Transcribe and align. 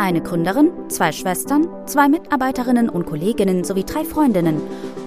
eine 0.00 0.22
Gründerin, 0.22 0.70
zwei 0.88 1.12
Schwestern, 1.12 1.68
zwei 1.86 2.08
Mitarbeiterinnen 2.08 2.88
und 2.88 3.06
Kolleginnen 3.06 3.64
sowie 3.64 3.84
drei 3.84 4.04
Freundinnen. 4.04 4.60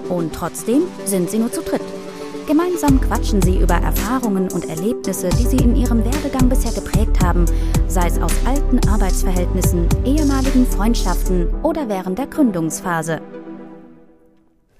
Und 0.08 0.34
trotzdem 0.34 0.82
sind 1.04 1.30
sie 1.30 1.38
nur 1.38 1.50
zu 1.50 1.62
dritt. 1.62 1.82
Gemeinsam 2.46 3.00
quatschen 3.00 3.40
sie 3.42 3.58
über 3.58 3.74
Erfahrungen 3.74 4.52
und 4.52 4.68
Erlebnisse, 4.68 5.30
die 5.30 5.46
sie 5.46 5.56
in 5.56 5.76
ihrem 5.76 6.04
Werdegang 6.04 6.48
bisher 6.48 6.72
geprägt 6.72 7.22
haben, 7.22 7.46
sei 7.88 8.06
es 8.06 8.20
aus 8.20 8.32
alten 8.46 8.86
Arbeitsverhältnissen, 8.88 9.88
ehemaligen 10.04 10.66
Freundschaften 10.66 11.48
oder 11.62 11.88
während 11.88 12.18
der 12.18 12.26
Gründungsphase. 12.26 13.20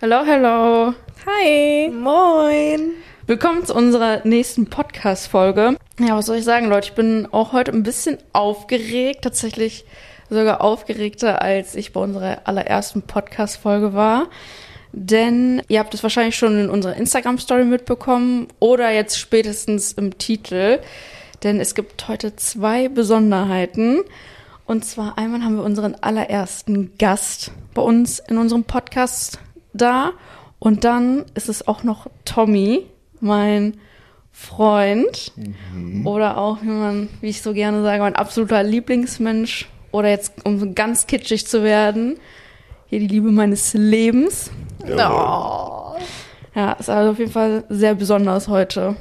Hallo, 0.01 0.17
hallo. 0.27 0.95
Hi. 1.27 1.91
Moin. 1.91 2.93
Willkommen 3.27 3.65
zu 3.65 3.75
unserer 3.75 4.21
nächsten 4.25 4.69
Podcast-Folge. 4.69 5.77
Ja, 6.01 6.17
was 6.17 6.27
soll 6.27 6.39
ich 6.39 6.45
sagen, 6.45 6.67
Leute? 6.67 6.89
Ich 6.89 6.95
bin 6.95 7.29
auch 7.31 7.53
heute 7.53 7.71
ein 7.71 7.85
bisschen 7.85 8.19
aufgeregt. 8.33 9.23
Tatsächlich 9.23 9.85
sogar 10.29 10.61
aufgeregter, 10.61 11.41
als 11.41 11.77
ich 11.77 11.93
bei 11.93 12.01
unserer 12.01 12.41
allerersten 12.49 13.03
Podcast-Folge 13.03 13.95
war. 13.95 14.27
Denn 14.91 15.63
ihr 15.69 15.79
habt 15.79 15.95
es 15.95 16.03
wahrscheinlich 16.03 16.35
schon 16.35 16.59
in 16.59 16.69
unserer 16.69 16.97
Instagram-Story 16.97 17.65
mitbekommen 17.65 18.49
oder 18.59 18.91
jetzt 18.91 19.21
spätestens 19.21 19.93
im 19.93 20.19
Titel. 20.19 20.81
Denn 21.45 21.61
es 21.61 21.77
gibt 21.77 22.09
heute 22.09 22.35
zwei 22.35 22.89
Besonderheiten. 22.89 24.01
Und 24.67 24.85
zwar 24.85 25.17
einmal 25.17 25.45
haben 25.45 25.57
wir 25.57 25.63
unseren 25.63 25.95
allerersten 25.95 26.99
Gast 26.99 27.53
bei 27.73 27.83
uns 27.83 28.19
in 28.19 28.37
unserem 28.39 28.65
Podcast 28.65 29.39
da. 29.73 30.11
Und 30.59 30.83
dann 30.83 31.27
ist 31.35 31.49
es 31.49 31.69
auch 31.69 31.85
noch 31.85 32.09
Tommy, 32.25 32.85
mein 33.21 33.75
Freund. 34.35 35.33
Mhm. 35.73 36.07
Oder 36.07 36.37
auch, 36.37 36.61
wie 36.61 36.67
man, 36.67 37.09
wie 37.21 37.29
ich 37.29 37.41
so 37.41 37.55
gerne 37.55 37.83
sage, 37.83 38.03
mein 38.03 38.17
absoluter 38.17 38.63
Lieblingsmensch. 38.65 39.69
Oder 39.93 40.09
jetzt, 40.09 40.33
um 40.45 40.75
ganz 40.75 41.07
kitschig 41.07 41.47
zu 41.47 41.63
werden, 41.63 42.19
hier 42.87 42.99
die 42.99 43.07
Liebe 43.07 43.31
meines 43.31 43.75
Lebens. 43.75 44.51
Oh. 44.83 45.95
Ja, 46.57 46.73
ist 46.79 46.91
also 46.91 47.13
auf 47.13 47.19
jeden 47.19 47.31
Fall 47.31 47.65
sehr 47.69 47.95
besonders 47.95 48.49
heute. 48.49 48.97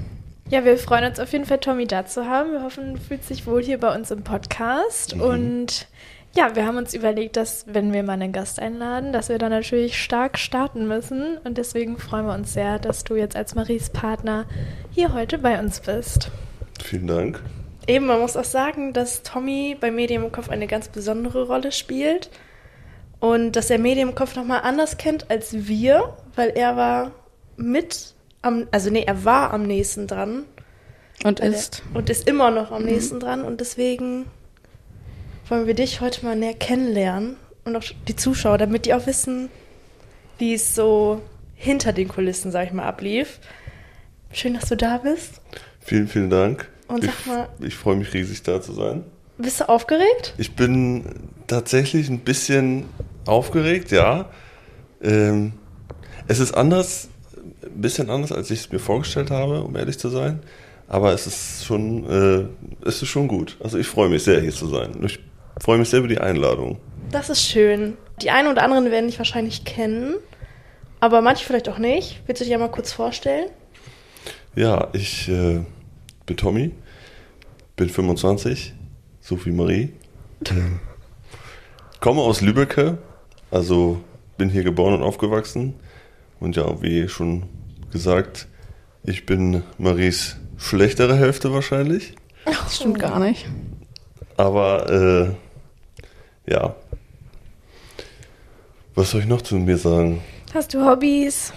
Ja, 0.49 0.63
wir 0.66 0.77
freuen 0.77 1.05
uns 1.05 1.19
auf 1.19 1.31
jeden 1.31 1.45
Fall, 1.45 1.58
Tommy 1.58 1.88
da 1.88 2.05
zu 2.05 2.27
haben. 2.27 2.52
Wir 2.52 2.61
hoffen, 2.61 2.93
du 2.93 2.99
fühlst 2.99 3.31
dich 3.31 3.47
wohl 3.47 3.63
hier 3.63 3.80
bei 3.80 3.93
uns 3.95 4.11
im 4.11 4.23
Podcast. 4.23 5.15
Mhm. 5.15 5.21
Und 5.21 5.88
ja, 6.36 6.56
wir 6.56 6.66
haben 6.66 6.78
uns 6.78 6.94
überlegt, 6.94 7.38
dass 7.38 7.66
wenn 7.67 7.94
wir 7.94 8.02
mal 8.02 8.14
einen 8.14 8.31
Gast 8.31 8.59
einladen, 8.59 9.14
dass 9.14 9.30
wir 9.30 9.38
dann 9.38 9.52
natürlich 9.52 10.02
stark 10.02 10.39
starten 10.39 10.88
müssen. 10.88 11.38
Und 11.44 11.59
deswegen 11.59 11.98
freuen 12.00 12.26
wir 12.26 12.34
uns 12.34 12.53
sehr, 12.53 12.80
dass 12.80 13.03
du 13.03 13.16
jetzt 13.16 13.36
als 13.36 13.53
Maries 13.53 13.92
Partner 13.92 14.45
hier 14.92 15.14
heute 15.14 15.38
bei 15.38 15.59
uns 15.59 15.80
bist. 15.80 16.31
Vielen 16.84 17.08
Dank. 17.08 17.44
Eben, 17.86 18.08
man 18.08 18.20
muss 18.20 18.36
auch 18.36 18.45
sagen, 18.45 18.94
dass 18.94 19.22
Tommy 19.22 19.78
bei 19.80 19.92
Medien 19.92 20.23
im 20.23 20.31
Kopf 20.31 20.50
eine 20.50 20.66
ganz 20.66 20.88
besondere 20.88 21.45
Rolle 21.45 21.72
spielt. 21.72 22.31
Und 23.20 23.54
dass 23.54 23.70
er 23.70 23.78
Medien 23.78 24.09
im 24.09 24.16
Kopf 24.16 24.36
nochmal 24.36 24.61
anders 24.64 24.98
kennt 24.98 25.30
als 25.30 25.67
wir, 25.67 26.17
weil 26.36 26.50
er 26.50 26.76
war 26.76 27.11
mit 27.58 28.16
am, 28.42 28.67
also 28.72 28.89
nee, 28.89 29.04
er 29.06 29.23
war 29.23 29.54
am 29.54 29.64
nächsten 29.64 30.08
dran. 30.08 30.45
Und 31.23 31.39
ist. 31.42 31.84
Er, 31.94 31.98
und 31.98 32.09
ist 32.09 32.28
immer 32.28 32.50
noch 32.50 32.72
am 32.72 32.81
mhm. 32.81 32.89
nächsten 32.89 33.20
dran. 33.20 33.44
Und 33.44 33.61
deswegen 33.61 34.26
wollen 35.53 35.67
wir 35.67 35.75
dich 35.75 36.01
heute 36.01 36.25
mal 36.25 36.35
näher 36.35 36.55
kennenlernen 36.55 37.35
und 37.63 37.75
auch 37.75 37.83
die 38.07 38.15
Zuschauer, 38.15 38.57
damit 38.57 38.87
die 38.87 38.93
auch 38.95 39.05
wissen, 39.05 39.49
wie 40.39 40.55
es 40.55 40.73
so 40.73 41.21
hinter 41.53 41.93
den 41.93 42.07
Kulissen, 42.07 42.51
sag 42.51 42.65
ich 42.65 42.73
mal, 42.73 42.85
ablief. 42.85 43.37
Schön, 44.31 44.55
dass 44.55 44.67
du 44.67 44.75
da 44.75 44.97
bist. 44.97 45.41
Vielen, 45.79 46.07
vielen 46.07 46.31
Dank. 46.31 46.67
Und 46.87 47.03
sag 47.03 47.27
mal, 47.27 47.49
ich, 47.59 47.67
ich 47.67 47.75
freue 47.75 47.97
mich 47.97 48.11
riesig, 48.15 48.41
da 48.41 48.63
zu 48.63 48.73
sein. 48.73 49.03
Bist 49.37 49.59
du 49.59 49.69
aufgeregt? 49.69 50.33
Ich 50.39 50.55
bin 50.55 51.03
tatsächlich 51.45 52.09
ein 52.09 52.21
bisschen 52.21 52.85
aufgeregt, 53.27 53.91
ja. 53.91 54.31
Ähm, 55.03 55.53
es 56.27 56.39
ist 56.39 56.53
anders, 56.55 57.09
ein 57.61 57.79
bisschen 57.79 58.09
anders, 58.09 58.31
als 58.31 58.49
ich 58.49 58.61
es 58.61 58.71
mir 58.71 58.80
vorgestellt 58.80 59.30
habe, 59.30 59.61
um 59.61 59.75
ehrlich 59.75 59.99
zu 59.99 60.09
sein. 60.09 60.39
Aber 60.87 61.13
es 61.13 61.27
ist 61.27 61.63
schon, 61.63 62.09
äh, 62.09 62.87
es 62.87 63.03
ist 63.03 63.09
schon 63.09 63.27
gut. 63.27 63.55
Also 63.63 63.77
ich 63.77 63.86
freue 63.86 64.09
mich 64.09 64.23
sehr, 64.23 64.42
hier 64.42 64.52
zu 64.52 64.67
sein. 64.67 64.93
Ich 65.03 65.19
freue 65.59 65.77
mich 65.77 65.89
sehr 65.89 65.99
über 65.99 66.08
die 66.08 66.19
Einladung. 66.19 66.80
Das 67.11 67.30
ist 67.30 67.41
schön. 67.41 67.97
Die 68.21 68.31
einen 68.31 68.47
oder 68.47 68.64
anderen 68.64 68.91
werden 68.91 69.08
dich 69.08 69.17
wahrscheinlich 69.17 69.65
kennen, 69.65 70.15
aber 70.99 71.21
manche 71.21 71.45
vielleicht 71.45 71.69
auch 71.69 71.77
nicht. 71.77 72.21
Willst 72.25 72.41
du 72.41 72.45
dich 72.45 72.52
ja 72.52 72.58
mal 72.58 72.69
kurz 72.69 72.91
vorstellen? 72.91 73.49
Ja, 74.55 74.89
ich 74.93 75.27
äh, 75.30 75.61
bin 76.25 76.37
Tommy, 76.37 76.71
bin 77.75 77.89
25, 77.89 78.73
Sophie 79.19 79.52
Marie. 79.52 79.93
Ähm, 80.49 80.80
komme 81.99 82.21
aus 82.21 82.42
Lübbecke, 82.42 82.97
also 83.49 83.99
bin 84.37 84.49
hier 84.49 84.63
geboren 84.63 84.93
und 84.93 85.03
aufgewachsen. 85.03 85.75
Und 86.39 86.55
ja, 86.55 86.81
wie 86.81 87.08
schon 87.08 87.43
gesagt, 87.92 88.47
ich 89.03 89.25
bin 89.25 89.63
Maries 89.77 90.37
schlechtere 90.58 91.15
Hälfte 91.15 91.53
wahrscheinlich. 91.53 92.15
Das 92.45 92.75
stimmt 92.75 92.99
gar 92.99 93.19
nicht. 93.19 93.45
Aber 94.38 95.36
äh, 96.48 96.52
ja. 96.52 96.76
Was 98.95 99.11
soll 99.11 99.21
ich 99.21 99.27
noch 99.27 99.42
zu 99.42 99.55
mir 99.55 99.77
sagen? 99.77 100.21
Hast 100.54 100.73
du 100.73 100.86
Hobbys? 100.86 101.52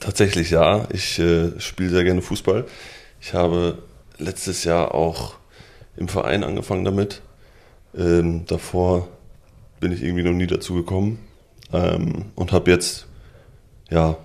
Tatsächlich 0.00 0.50
ja. 0.50 0.88
Ich 0.92 1.18
äh, 1.18 1.58
spiele 1.60 1.90
sehr 1.90 2.04
gerne 2.04 2.22
Fußball. 2.22 2.66
Ich 3.20 3.34
habe 3.34 3.78
letztes 4.18 4.64
Jahr 4.64 4.94
auch 4.94 5.34
im 5.96 6.08
Verein 6.08 6.42
angefangen 6.42 6.84
damit. 6.84 7.22
Ähm, 7.96 8.44
davor 8.46 9.08
bin 9.80 9.92
ich 9.92 10.02
irgendwie 10.02 10.22
noch 10.22 10.32
nie 10.32 10.46
dazu 10.46 10.74
gekommen 10.74 11.18
ähm, 11.72 12.26
und 12.34 12.52
habe 12.52 12.70
jetzt 12.70 13.06
ja 13.90 14.16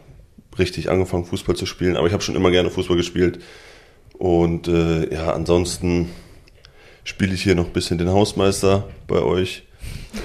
richtig 0.57 0.89
angefangen 0.89 1.25
Fußball 1.25 1.55
zu 1.55 1.65
spielen. 1.65 1.97
Aber 1.97 2.07
ich 2.07 2.13
habe 2.13 2.23
schon 2.23 2.35
immer 2.35 2.51
gerne 2.51 2.69
Fußball 2.69 2.97
gespielt 2.97 3.39
und 4.17 4.67
äh, 4.67 5.13
ja 5.13 5.33
ansonsten 5.33 6.09
spiele 7.05 7.33
ich 7.33 7.43
hier 7.43 7.55
noch 7.55 7.67
ein 7.67 7.73
bisschen 7.73 7.97
den 7.97 8.09
Hausmeister 8.09 8.89
bei 9.07 9.21
euch. 9.21 9.63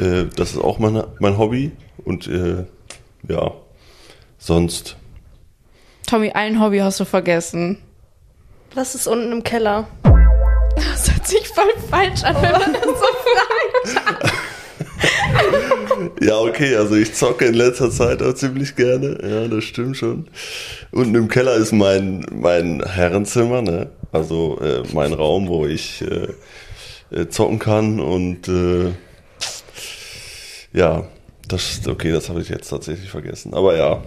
Äh, 0.00 0.24
das 0.34 0.52
ist 0.52 0.58
auch 0.58 0.80
mein, 0.80 1.00
mein 1.20 1.38
Hobby. 1.38 1.70
Und 2.04 2.26
äh, 2.26 2.64
ja, 3.28 3.52
sonst. 4.38 4.96
Tommy, 6.06 6.32
ein 6.32 6.60
Hobby 6.60 6.78
hast 6.78 6.98
du 6.98 7.04
vergessen. 7.04 7.78
Was 8.74 8.96
ist 8.96 9.06
unten 9.06 9.30
im 9.30 9.44
Keller? 9.44 9.86
Das 10.74 11.12
hört 11.12 11.26
sich 11.26 11.46
voll 11.48 11.72
falsch 11.90 12.24
an, 12.24 12.36
wenn 12.36 12.52
man 12.52 12.72
das 12.72 12.84
so 12.84 13.06
fragt. 13.94 14.32
ja, 16.22 16.38
okay, 16.38 16.76
also 16.76 16.94
ich 16.94 17.14
zocke 17.14 17.46
in 17.46 17.54
letzter 17.54 17.90
Zeit 17.90 18.22
auch 18.22 18.34
ziemlich 18.34 18.76
gerne. 18.76 19.18
Ja, 19.22 19.48
das 19.48 19.64
stimmt 19.64 19.96
schon. 19.96 20.28
Unten 20.92 21.14
im 21.14 21.28
Keller 21.28 21.54
ist 21.54 21.72
mein, 21.72 22.24
mein 22.32 22.82
Herrenzimmer, 22.84 23.60
ne? 23.60 23.90
Also 24.12 24.58
äh, 24.60 24.82
mein 24.92 25.12
Raum, 25.12 25.48
wo 25.48 25.66
ich 25.66 26.02
äh, 26.02 26.28
äh, 27.10 27.26
zocken 27.28 27.58
kann 27.58 28.00
und 28.00 28.48
äh, 28.48 28.92
ja, 30.72 31.04
das 31.48 31.80
okay, 31.88 32.12
das 32.12 32.28
habe 32.28 32.40
ich 32.40 32.48
jetzt 32.48 32.68
tatsächlich 32.68 33.10
vergessen. 33.10 33.54
Aber 33.54 33.76
ja, 33.76 34.02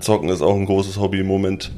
zocken 0.00 0.28
ist 0.28 0.42
auch 0.42 0.54
ein 0.54 0.66
großes 0.66 0.98
Hobby 0.98 1.20
im 1.20 1.26
Moment. 1.26 1.72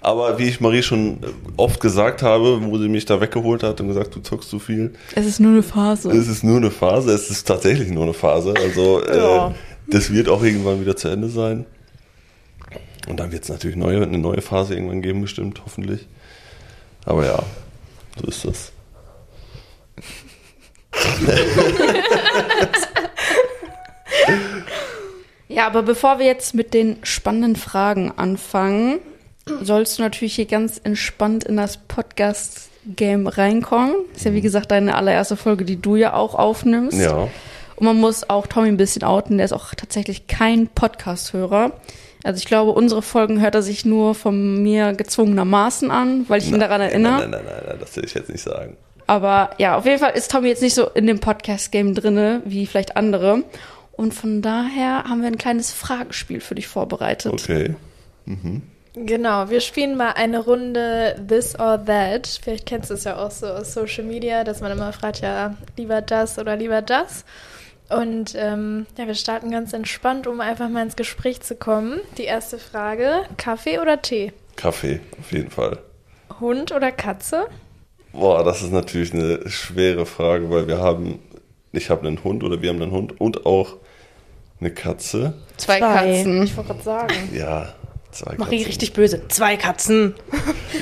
Aber 0.00 0.38
wie 0.38 0.48
ich 0.48 0.60
Marie 0.60 0.82
schon 0.82 1.18
oft 1.56 1.80
gesagt 1.80 2.22
habe, 2.22 2.60
wo 2.64 2.76
sie 2.76 2.88
mich 2.88 3.04
da 3.04 3.20
weggeholt 3.20 3.62
hat 3.62 3.80
und 3.80 3.86
gesagt, 3.86 4.14
du 4.16 4.20
zockst 4.20 4.50
zu 4.50 4.58
viel. 4.58 4.94
Es 5.14 5.26
ist 5.26 5.38
nur 5.38 5.52
eine 5.52 5.62
Phase. 5.62 6.10
Es 6.10 6.26
ist 6.26 6.42
nur 6.42 6.56
eine 6.56 6.72
Phase. 6.72 7.12
Es 7.12 7.30
ist 7.30 7.46
tatsächlich 7.46 7.88
nur 7.88 8.02
eine 8.02 8.12
Phase. 8.12 8.52
Also 8.56 9.00
ja. 9.06 9.48
äh, 9.48 9.52
das 9.86 10.12
wird 10.12 10.28
auch 10.28 10.42
irgendwann 10.42 10.80
wieder 10.80 10.96
zu 10.96 11.08
Ende 11.08 11.28
sein. 11.28 11.66
Und 13.08 13.20
dann 13.20 13.30
wird 13.30 13.44
es 13.44 13.48
natürlich 13.48 13.76
neue, 13.76 14.02
eine 14.02 14.18
neue 14.18 14.42
Phase 14.42 14.74
irgendwann 14.74 15.02
geben, 15.02 15.20
bestimmt, 15.20 15.62
hoffentlich. 15.64 16.08
Aber 17.04 17.24
ja, 17.24 17.38
so 18.20 18.26
ist 18.26 18.44
das. 18.44 18.72
ja, 25.48 25.66
aber 25.66 25.82
bevor 25.82 26.18
wir 26.18 26.26
jetzt 26.26 26.54
mit 26.54 26.74
den 26.74 26.98
spannenden 27.02 27.56
Fragen 27.56 28.12
anfangen, 28.16 28.98
sollst 29.62 29.98
du 29.98 30.02
natürlich 30.02 30.34
hier 30.34 30.46
ganz 30.46 30.80
entspannt 30.82 31.44
in 31.44 31.56
das 31.56 31.76
Podcast-Game 31.76 33.26
reinkommen. 33.26 33.94
Ist 34.14 34.24
ja 34.24 34.32
wie 34.32 34.40
gesagt 34.40 34.70
deine 34.70 34.94
allererste 34.94 35.36
Folge, 35.36 35.64
die 35.64 35.80
du 35.80 35.96
ja 35.96 36.14
auch 36.14 36.34
aufnimmst. 36.34 36.98
Ja. 36.98 37.28
Und 37.76 37.86
man 37.86 37.96
muss 37.96 38.28
auch 38.28 38.46
Tommy 38.46 38.68
ein 38.68 38.76
bisschen 38.76 39.02
outen, 39.02 39.38
der 39.38 39.46
ist 39.46 39.52
auch 39.52 39.74
tatsächlich 39.74 40.28
kein 40.28 40.68
Podcast-Hörer. 40.68 41.72
Also 42.24 42.38
ich 42.38 42.44
glaube, 42.44 42.70
unsere 42.72 43.02
Folgen 43.02 43.40
hört 43.40 43.56
er 43.56 43.62
sich 43.62 43.84
nur 43.84 44.14
von 44.14 44.62
mir 44.62 44.92
gezwungenermaßen 44.92 45.90
an, 45.90 46.24
weil 46.28 46.40
ich 46.40 46.48
ihn 46.48 46.60
daran 46.60 46.80
erinnere. 46.80 47.20
Nein, 47.20 47.30
nein, 47.30 47.42
nein, 47.44 47.62
nein, 47.66 47.76
das 47.80 47.96
will 47.96 48.04
ich 48.04 48.14
jetzt 48.14 48.30
nicht 48.30 48.42
sagen. 48.42 48.76
Aber 49.06 49.50
ja, 49.58 49.76
auf 49.76 49.84
jeden 49.84 49.98
Fall 49.98 50.12
ist 50.12 50.30
Tommy 50.30 50.48
jetzt 50.48 50.62
nicht 50.62 50.74
so 50.74 50.88
in 50.88 51.06
dem 51.06 51.20
Podcast-Game 51.20 51.94
drinne, 51.94 52.42
wie 52.44 52.66
vielleicht 52.66 52.96
andere. 52.96 53.44
Und 53.92 54.14
von 54.14 54.42
daher 54.42 55.04
haben 55.04 55.20
wir 55.20 55.28
ein 55.28 55.38
kleines 55.38 55.72
Fragespiel 55.72 56.40
für 56.40 56.54
dich 56.54 56.66
vorbereitet. 56.66 57.32
Okay. 57.32 57.74
Mhm. 58.24 58.62
Genau, 58.94 59.48
wir 59.48 59.60
spielen 59.60 59.96
mal 59.96 60.12
eine 60.12 60.40
Runde 60.40 61.16
This 61.26 61.58
or 61.58 61.82
That. 61.84 62.26
Vielleicht 62.42 62.66
kennst 62.66 62.90
du 62.90 62.94
es 62.94 63.04
ja 63.04 63.16
auch 63.16 63.30
so 63.30 63.46
aus 63.46 63.72
Social 63.72 64.04
Media, 64.04 64.44
dass 64.44 64.60
man 64.60 64.72
immer 64.72 64.92
fragt, 64.92 65.20
ja, 65.20 65.56
lieber 65.76 66.02
das 66.02 66.38
oder 66.38 66.56
lieber 66.56 66.82
das. 66.82 67.24
Und 67.88 68.34
ähm, 68.36 68.86
ja, 68.98 69.06
wir 69.06 69.14
starten 69.14 69.50
ganz 69.50 69.72
entspannt, 69.72 70.26
um 70.26 70.40
einfach 70.40 70.68
mal 70.68 70.82
ins 70.82 70.96
Gespräch 70.96 71.40
zu 71.40 71.56
kommen. 71.56 72.00
Die 72.18 72.24
erste 72.24 72.58
Frage: 72.58 73.22
Kaffee 73.36 73.78
oder 73.78 74.00
Tee? 74.02 74.32
Kaffee, 74.56 75.00
auf 75.18 75.32
jeden 75.32 75.50
Fall. 75.50 75.78
Hund 76.40 76.72
oder 76.72 76.92
Katze? 76.92 77.46
Boah, 78.12 78.44
das 78.44 78.62
ist 78.62 78.72
natürlich 78.72 79.12
eine 79.14 79.48
schwere 79.48 80.06
Frage, 80.06 80.50
weil 80.50 80.66
wir 80.68 80.78
haben, 80.78 81.18
ich 81.72 81.90
habe 81.90 82.06
einen 82.06 82.22
Hund 82.24 82.44
oder 82.44 82.60
wir 82.60 82.68
haben 82.70 82.82
einen 82.82 82.92
Hund 82.92 83.20
und 83.20 83.46
auch 83.46 83.76
eine 84.60 84.70
Katze. 84.70 85.34
Zwei, 85.56 85.78
Zwei. 85.78 85.94
Katzen. 85.94 86.42
Ich 86.42 86.56
wollte 86.56 86.68
gerade 86.74 86.82
sagen. 86.82 87.14
Ja, 87.34 87.74
zwei 88.10 88.34
Marie 88.36 88.56
Katzen. 88.58 88.66
richtig 88.66 88.92
böse. 88.92 89.22
Zwei 89.28 89.56
Katzen. 89.56 90.14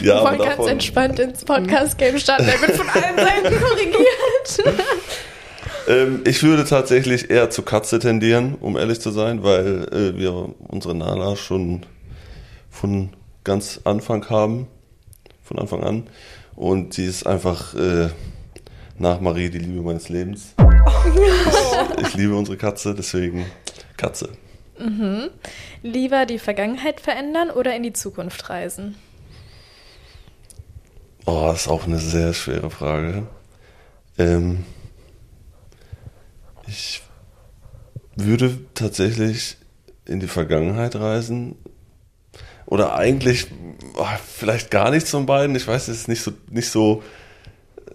Ja, 0.02 0.22
wollen 0.24 0.38
ganz 0.38 0.50
davon, 0.56 0.68
entspannt 0.68 1.18
ins 1.18 1.44
Podcast-Game 1.44 2.18
starten. 2.18 2.44
Er 2.48 2.58
wird 2.62 2.72
von 2.72 2.88
allen 2.88 3.16
Seiten 3.18 3.60
korrigiert. 3.60 4.76
ähm, 5.88 6.22
ich 6.24 6.42
würde 6.42 6.64
tatsächlich 6.64 7.28
eher 7.28 7.50
zu 7.50 7.62
Katze 7.62 7.98
tendieren, 7.98 8.54
um 8.60 8.78
ehrlich 8.78 9.00
zu 9.00 9.10
sein, 9.10 9.42
weil 9.42 9.86
äh, 9.92 10.16
wir 10.18 10.54
unsere 10.68 10.94
Nala 10.94 11.36
schon 11.36 11.84
von 12.70 13.10
ganz 13.44 13.80
Anfang 13.84 14.30
haben, 14.30 14.68
von 15.42 15.58
Anfang 15.58 15.82
an. 15.84 16.06
Und 16.60 16.92
sie 16.92 17.06
ist 17.06 17.26
einfach 17.26 17.72
äh, 17.74 18.10
nach 18.98 19.18
Marie 19.22 19.48
die 19.48 19.60
Liebe 19.60 19.80
meines 19.80 20.10
Lebens. 20.10 20.54
ich, 21.96 22.06
ich 22.06 22.14
liebe 22.16 22.36
unsere 22.36 22.58
Katze, 22.58 22.94
deswegen 22.94 23.46
Katze. 23.96 24.28
Lieber 25.82 26.26
die 26.26 26.38
Vergangenheit 26.38 27.00
verändern 27.00 27.48
oder 27.48 27.74
in 27.74 27.82
die 27.82 27.94
Zukunft 27.94 28.50
reisen? 28.50 28.96
Oh, 31.24 31.46
das 31.46 31.62
ist 31.62 31.68
auch 31.68 31.86
eine 31.86 31.96
sehr 31.96 32.34
schwere 32.34 32.68
Frage. 32.68 33.26
Ähm, 34.18 34.66
ich 36.66 37.00
würde 38.16 38.58
tatsächlich 38.74 39.56
in 40.04 40.20
die 40.20 40.28
Vergangenheit 40.28 40.94
reisen. 40.94 41.56
Oder 42.70 42.94
eigentlich 42.94 43.48
oh, 43.96 44.06
vielleicht 44.36 44.70
gar 44.70 44.90
nichts 44.90 45.10
von 45.10 45.26
beiden. 45.26 45.54
Ich 45.56 45.66
weiß, 45.66 45.88
es 45.88 45.98
ist 46.02 46.08
nicht 46.08 46.22
so, 46.22 46.32
nicht 46.48 46.70
so, 46.70 47.02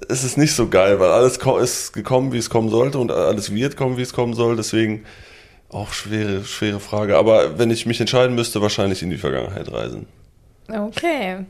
es 0.09 0.23
ist 0.23 0.37
nicht 0.37 0.53
so 0.53 0.67
geil, 0.67 0.99
weil 0.99 1.09
alles 1.09 1.37
ist 1.37 1.93
gekommen, 1.93 2.33
wie 2.33 2.37
es 2.37 2.49
kommen 2.49 2.69
sollte 2.69 2.99
und 2.99 3.11
alles 3.11 3.53
wird 3.53 3.77
kommen, 3.77 3.97
wie 3.97 4.01
es 4.01 4.13
kommen 4.13 4.33
soll. 4.33 4.57
Deswegen 4.57 5.05
auch 5.69 5.93
schwere, 5.93 6.43
schwere 6.43 6.81
Frage. 6.81 7.17
Aber 7.17 7.57
wenn 7.57 7.71
ich 7.71 7.85
mich 7.85 8.01
entscheiden 8.01 8.35
müsste, 8.35 8.61
wahrscheinlich 8.61 9.01
in 9.01 9.09
die 9.09 9.17
Vergangenheit 9.17 9.71
reisen. 9.71 10.07
Okay. 10.67 11.45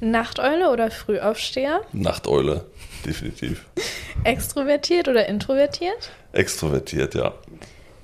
Nachteule 0.00 0.70
oder 0.70 0.90
Frühaufsteher? 0.90 1.80
Nachteule, 1.92 2.66
definitiv. 3.06 3.64
Extrovertiert 4.24 5.06
oder 5.06 5.28
introvertiert? 5.28 6.10
Extrovertiert, 6.32 7.14
ja. 7.14 7.34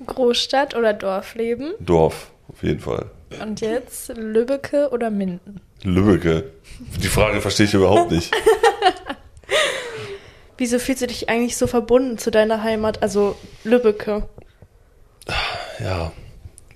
Großstadt 0.05 0.75
oder 0.75 0.93
Dorfleben? 0.93 1.73
Dorf, 1.79 2.31
auf 2.47 2.63
jeden 2.63 2.79
Fall. 2.79 3.11
Und 3.39 3.61
jetzt 3.61 4.09
Lübbecke 4.15 4.89
oder 4.91 5.09
Minden? 5.09 5.61
Lübbecke. 5.83 6.51
Die 7.01 7.07
Frage 7.07 7.41
verstehe 7.41 7.65
ich 7.65 7.73
überhaupt 7.73 8.11
nicht. 8.11 8.31
Wieso 10.57 10.79
fühlst 10.79 11.01
du 11.01 11.07
dich 11.07 11.29
eigentlich 11.29 11.57
so 11.57 11.65
verbunden 11.65 12.17
zu 12.17 12.29
deiner 12.29 12.61
Heimat, 12.61 13.01
also 13.01 13.35
Lübbecke? 13.63 14.27
Ja, 15.79 16.11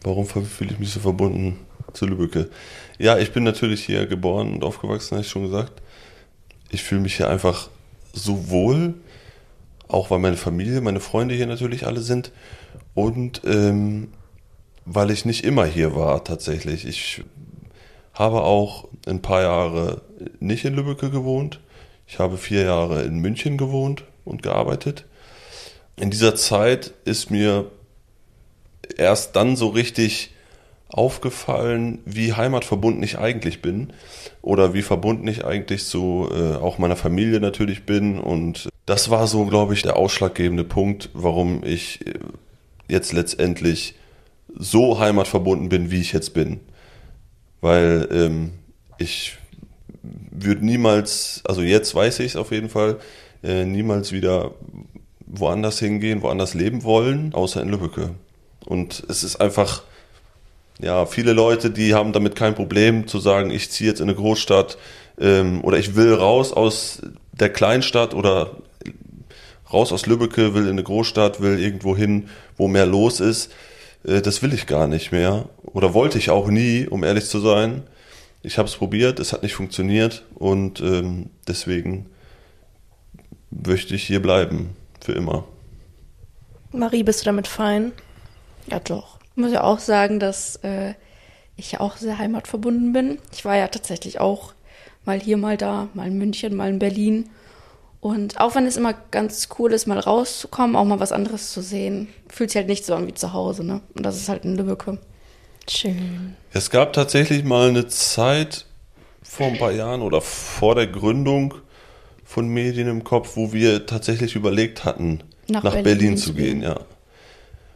warum 0.03 0.25
fühle 0.25 0.71
ich 0.71 0.79
mich 0.79 0.91
so 0.91 0.99
verbunden 0.99 1.59
zu 1.93 2.05
Lübbecke? 2.05 2.49
Ja, 2.97 3.17
ich 3.17 3.31
bin 3.31 3.43
natürlich 3.43 3.83
hier 3.85 4.07
geboren 4.07 4.53
und 4.53 4.63
aufgewachsen, 4.63 5.11
habe 5.11 5.21
ich 5.21 5.29
schon 5.29 5.43
gesagt. 5.43 5.81
Ich 6.71 6.83
fühle 6.83 7.01
mich 7.01 7.17
hier 7.17 7.29
einfach 7.29 7.69
so 8.13 8.49
wohl, 8.49 8.95
auch 9.87 10.09
weil 10.09 10.19
meine 10.19 10.37
Familie, 10.37 10.81
meine 10.81 10.99
Freunde 10.99 11.35
hier 11.35 11.47
natürlich 11.47 11.85
alle 11.85 11.99
sind 11.99 12.31
und 12.95 13.41
ähm, 13.45 14.09
weil 14.85 15.11
ich 15.11 15.25
nicht 15.25 15.43
immer 15.43 15.65
hier 15.65 15.95
war 15.95 16.23
tatsächlich. 16.23 16.85
Ich 16.85 17.23
habe 18.13 18.43
auch 18.43 18.87
ein 19.05 19.21
paar 19.21 19.41
Jahre 19.41 20.01
nicht 20.39 20.65
in 20.65 20.75
Lübbecke 20.75 21.09
gewohnt. 21.09 21.59
Ich 22.07 22.19
habe 22.19 22.37
vier 22.37 22.63
Jahre 22.63 23.03
in 23.03 23.19
München 23.19 23.57
gewohnt 23.57 24.03
und 24.23 24.43
gearbeitet. 24.43 25.05
In 25.97 26.11
dieser 26.11 26.35
Zeit 26.35 26.93
ist 27.03 27.31
mir 27.31 27.71
erst 28.97 29.35
dann 29.35 29.55
so 29.55 29.69
richtig 29.69 30.31
aufgefallen, 30.87 31.99
wie 32.05 32.33
heimatverbunden 32.33 33.01
ich 33.03 33.17
eigentlich 33.17 33.61
bin 33.61 33.91
oder 34.41 34.73
wie 34.73 34.83
verbunden 34.83 35.27
ich 35.27 35.43
eigentlich 35.43 35.85
zu 35.85 36.29
äh, 36.31 36.55
auch 36.55 36.77
meiner 36.77 36.95
Familie 36.95 37.39
natürlich 37.39 37.85
bin 37.85 38.19
und 38.19 38.69
das 38.85 39.09
war 39.09 39.25
so, 39.25 39.45
glaube 39.45 39.73
ich, 39.73 39.81
der 39.81 39.97
ausschlaggebende 39.97 40.63
Punkt, 40.63 41.09
warum 41.13 41.63
ich 41.63 42.05
äh, 42.05 42.13
jetzt 42.87 43.13
letztendlich 43.13 43.95
so 44.53 44.99
heimatverbunden 44.99 45.69
bin, 45.69 45.91
wie 45.91 46.01
ich 46.01 46.13
jetzt 46.13 46.33
bin, 46.33 46.59
weil 47.61 48.07
ähm, 48.11 48.51
ich 48.97 49.37
würde 50.31 50.65
niemals, 50.65 51.41
also 51.45 51.61
jetzt 51.61 51.93
weiß 51.95 52.19
ich 52.19 52.27
es 52.27 52.35
auf 52.35 52.51
jeden 52.51 52.69
Fall, 52.69 52.97
äh, 53.43 53.65
niemals 53.65 54.11
wieder 54.11 54.51
woanders 55.25 55.79
hingehen, 55.79 56.21
woanders 56.21 56.53
leben 56.53 56.83
wollen, 56.83 57.33
außer 57.33 57.61
in 57.61 57.69
Lübbecke. 57.69 58.11
Und 58.65 59.03
es 59.09 59.23
ist 59.23 59.37
einfach, 59.37 59.83
ja, 60.81 61.05
viele 61.05 61.33
Leute, 61.33 61.71
die 61.71 61.93
haben 61.93 62.13
damit 62.13 62.35
kein 62.35 62.55
Problem 62.55 63.07
zu 63.07 63.19
sagen, 63.19 63.51
ich 63.51 63.71
ziehe 63.71 63.89
jetzt 63.89 63.99
in 63.99 64.09
eine 64.09 64.15
Großstadt 64.15 64.77
ähm, 65.19 65.63
oder 65.63 65.77
ich 65.77 65.95
will 65.95 66.13
raus 66.13 66.51
aus 66.53 67.01
der 67.31 67.49
Kleinstadt 67.49 68.13
oder 68.13 68.57
raus 69.71 69.91
aus 69.91 70.05
Lübbecke, 70.05 70.53
will 70.53 70.63
in 70.63 70.71
eine 70.71 70.83
Großstadt, 70.83 71.41
will 71.41 71.59
irgendwo 71.59 71.95
hin, 71.95 72.29
wo 72.57 72.67
mehr 72.67 72.85
los 72.85 73.19
ist. 73.19 73.51
Äh, 74.05 74.21
das 74.21 74.41
will 74.41 74.53
ich 74.53 74.67
gar 74.67 74.87
nicht 74.87 75.11
mehr 75.11 75.49
oder 75.63 75.93
wollte 75.93 76.17
ich 76.17 76.29
auch 76.29 76.47
nie, 76.47 76.87
um 76.87 77.03
ehrlich 77.03 77.25
zu 77.25 77.39
sein. 77.39 77.83
Ich 78.41 78.57
habe 78.57 78.67
es 78.67 78.75
probiert, 78.75 79.19
es 79.19 79.33
hat 79.33 79.43
nicht 79.43 79.55
funktioniert 79.55 80.23
und 80.35 80.79
ähm, 80.79 81.29
deswegen 81.47 82.05
möchte 83.49 83.95
ich 83.95 84.03
hier 84.03 84.21
bleiben, 84.21 84.75
für 85.01 85.13
immer. 85.13 85.45
Marie, 86.71 87.03
bist 87.03 87.21
du 87.21 87.25
damit 87.25 87.47
fein? 87.47 87.91
Ja, 88.67 88.79
doch. 88.79 89.19
Ich 89.31 89.37
muss 89.37 89.51
ja 89.51 89.63
auch 89.63 89.79
sagen, 89.79 90.19
dass 90.19 90.57
äh, 90.57 90.93
ich 91.55 91.73
ja 91.73 91.79
auch 91.79 91.97
sehr 91.97 92.17
heimatverbunden 92.17 92.93
bin. 92.93 93.17
Ich 93.31 93.45
war 93.45 93.55
ja 93.55 93.67
tatsächlich 93.67 94.19
auch 94.19 94.53
mal 95.05 95.19
hier, 95.19 95.37
mal 95.37 95.57
da, 95.57 95.89
mal 95.93 96.07
in 96.07 96.17
München, 96.17 96.55
mal 96.55 96.69
in 96.69 96.79
Berlin. 96.79 97.29
Und 97.99 98.39
auch 98.39 98.55
wenn 98.55 98.65
es 98.67 98.77
immer 98.77 98.93
ganz 99.11 99.49
cool 99.57 99.73
ist, 99.73 99.87
mal 99.87 99.99
rauszukommen, 99.99 100.75
auch 100.75 100.85
mal 100.85 100.99
was 100.99 101.11
anderes 101.11 101.51
zu 101.51 101.61
sehen, 101.61 102.07
fühlt 102.29 102.51
sich 102.51 102.57
halt 102.57 102.67
nicht 102.67 102.85
so 102.85 102.93
an 102.93 103.07
wie 103.07 103.13
zu 103.13 103.33
Hause, 103.33 103.63
ne? 103.63 103.81
Und 103.95 104.05
das 104.05 104.17
ist 104.17 104.29
halt 104.29 104.45
in 104.45 104.55
Lübbecke. 104.55 104.99
Schön. 105.67 106.35
Es 106.51 106.69
gab 106.69 106.93
tatsächlich 106.93 107.43
mal 107.43 107.69
eine 107.69 107.87
Zeit 107.87 108.65
vor 109.23 109.47
ein 109.47 109.57
paar 109.57 109.71
Jahren 109.71 110.01
oder 110.01 110.21
vor 110.21 110.75
der 110.75 110.87
Gründung 110.87 111.55
von 112.23 112.47
Medien 112.47 112.87
im 112.87 113.03
Kopf, 113.03 113.35
wo 113.35 113.53
wir 113.53 113.85
tatsächlich 113.85 114.35
überlegt 114.35 114.85
hatten, 114.85 115.23
Nach 115.47 115.63
nach, 115.63 115.73
Berlin 115.73 115.83
Berlin, 115.83 116.17
zu 116.17 116.27
zu 116.27 116.33
gehen, 116.33 116.61
ja. 116.61 116.79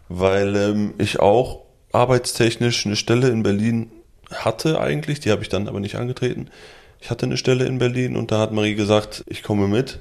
Weil 0.10 0.56
ähm, 0.56 0.94
ich 1.00 1.20
auch 1.20 1.64
arbeitstechnisch 1.92 2.86
eine 2.86 2.96
Stelle 2.96 3.30
in 3.30 3.44
Berlin 3.44 3.92
hatte 4.32 4.80
eigentlich, 4.80 5.20
die 5.20 5.32
habe 5.32 5.42
ich 5.42 5.50
dann 5.50 5.68
aber 5.68 5.80
nicht 5.80 5.96
angetreten. 5.96 6.50
Ich 7.02 7.10
hatte 7.10 7.26
eine 7.26 7.38
Stelle 7.38 7.66
in 7.66 7.80
Berlin 7.80 8.16
und 8.16 8.32
da 8.32 8.40
hat 8.40 8.52
Marie 8.52 8.76
gesagt, 8.76 9.24
ich 9.28 9.44
komme 9.44 9.68
mit. 9.68 10.00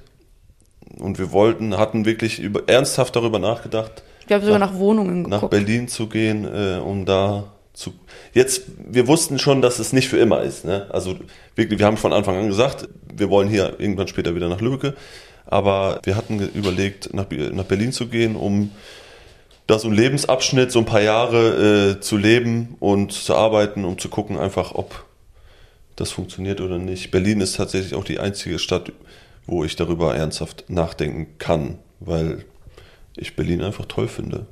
Und 0.99 1.19
wir 1.19 1.33
wollten, 1.33 1.77
hatten 1.77 2.05
wirklich 2.05 2.39
über, 2.39 2.63
ernsthaft 2.67 3.17
darüber 3.17 3.39
nachgedacht, 3.39 4.03
Wir 4.27 4.37
haben 4.37 4.45
sogar 4.45 4.59
nach, 4.59 4.75
Wohnungen 4.75 5.23
nach 5.23 5.39
geguckt. 5.39 5.51
Berlin 5.51 5.89
zu 5.89 6.09
gehen, 6.09 6.45
äh, 6.45 6.79
um 6.79 7.05
da 7.05 7.45
zu. 7.73 7.93
Jetzt, 8.35 8.63
wir 8.77 9.07
wussten 9.07 9.39
schon, 9.39 9.63
dass 9.63 9.79
es 9.79 9.93
nicht 9.93 10.09
für 10.09 10.19
immer 10.19 10.43
ist. 10.43 10.65
Ne? 10.65 10.87
Also 10.91 11.17
wirklich, 11.55 11.79
wir 11.79 11.87
haben 11.87 11.97
von 11.97 12.13
Anfang 12.13 12.37
an 12.37 12.49
gesagt, 12.49 12.89
wir 13.15 13.31
wollen 13.31 13.49
hier 13.49 13.77
irgendwann 13.79 14.09
später 14.09 14.35
wieder 14.35 14.49
nach 14.49 14.61
Lübeck. 14.61 14.95
Aber 15.47 16.01
wir 16.03 16.15
hatten 16.17 16.41
überlegt, 16.55 17.15
nach, 17.15 17.27
nach 17.31 17.65
Berlin 17.65 17.93
zu 17.93 18.09
gehen, 18.09 18.37
um 18.37 18.71
da 19.67 19.79
so 19.79 19.89
einen 19.89 19.97
Lebensabschnitt, 19.97 20.73
so 20.73 20.81
ein 20.81 20.85
paar 20.85 21.01
Jahre 21.01 21.97
äh, 21.97 22.01
zu 22.01 22.17
leben 22.17 22.77
und 22.81 23.13
zu 23.13 23.35
arbeiten, 23.35 23.85
um 23.85 23.99
zu 23.99 24.09
gucken 24.09 24.39
einfach, 24.39 24.75
ob 24.75 25.05
das 25.95 26.11
funktioniert 26.11 26.61
oder 26.61 26.79
nicht. 26.79 27.11
Berlin 27.11 27.41
ist 27.41 27.57
tatsächlich 27.57 27.95
auch 27.95 28.05
die 28.05 28.19
einzige 28.19 28.59
Stadt, 28.59 28.93
wo 29.49 29.65
ich 29.65 29.75
darüber 29.75 30.15
ernsthaft 30.15 30.67
nachdenken 30.69 31.37
kann, 31.39 31.79
weil 31.99 32.45
ich 33.17 33.35
Berlin 33.35 33.63
einfach 33.63 33.87
toll 33.87 34.07
finde. 34.07 34.47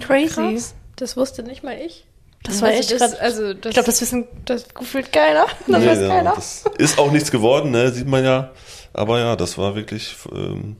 Crazy. 0.00 0.34
Krass. 0.34 0.74
Das 0.96 1.16
wusste 1.16 1.42
nicht 1.44 1.62
mal 1.62 1.76
ich. 1.78 2.04
Das 2.42 2.60
war 2.60 2.68
Also 2.68 2.80
echt 2.80 2.92
das- 2.92 2.98
grad, 3.12 3.20
also 3.20 3.54
das- 3.54 3.70
ich 3.70 3.74
glaube, 3.74 3.86
das 3.86 4.00
wissen 4.00 4.26
das 4.44 4.68
gefühlt 4.74 5.12
keiner. 5.12 5.46
Das 5.68 5.80
Nee, 5.80 5.86
weiß 5.86 6.00
ja, 6.00 6.08
keiner. 6.08 6.32
das 6.34 6.64
ist 6.78 6.98
auch 6.98 7.10
nichts 7.12 7.30
geworden, 7.30 7.70
ne? 7.70 7.90
sieht 7.92 8.06
man 8.08 8.24
ja. 8.24 8.50
Aber 8.92 9.18
ja, 9.20 9.36
das 9.36 9.56
war 9.58 9.74
wirklich. 9.76 10.14
Ähm, 10.32 10.76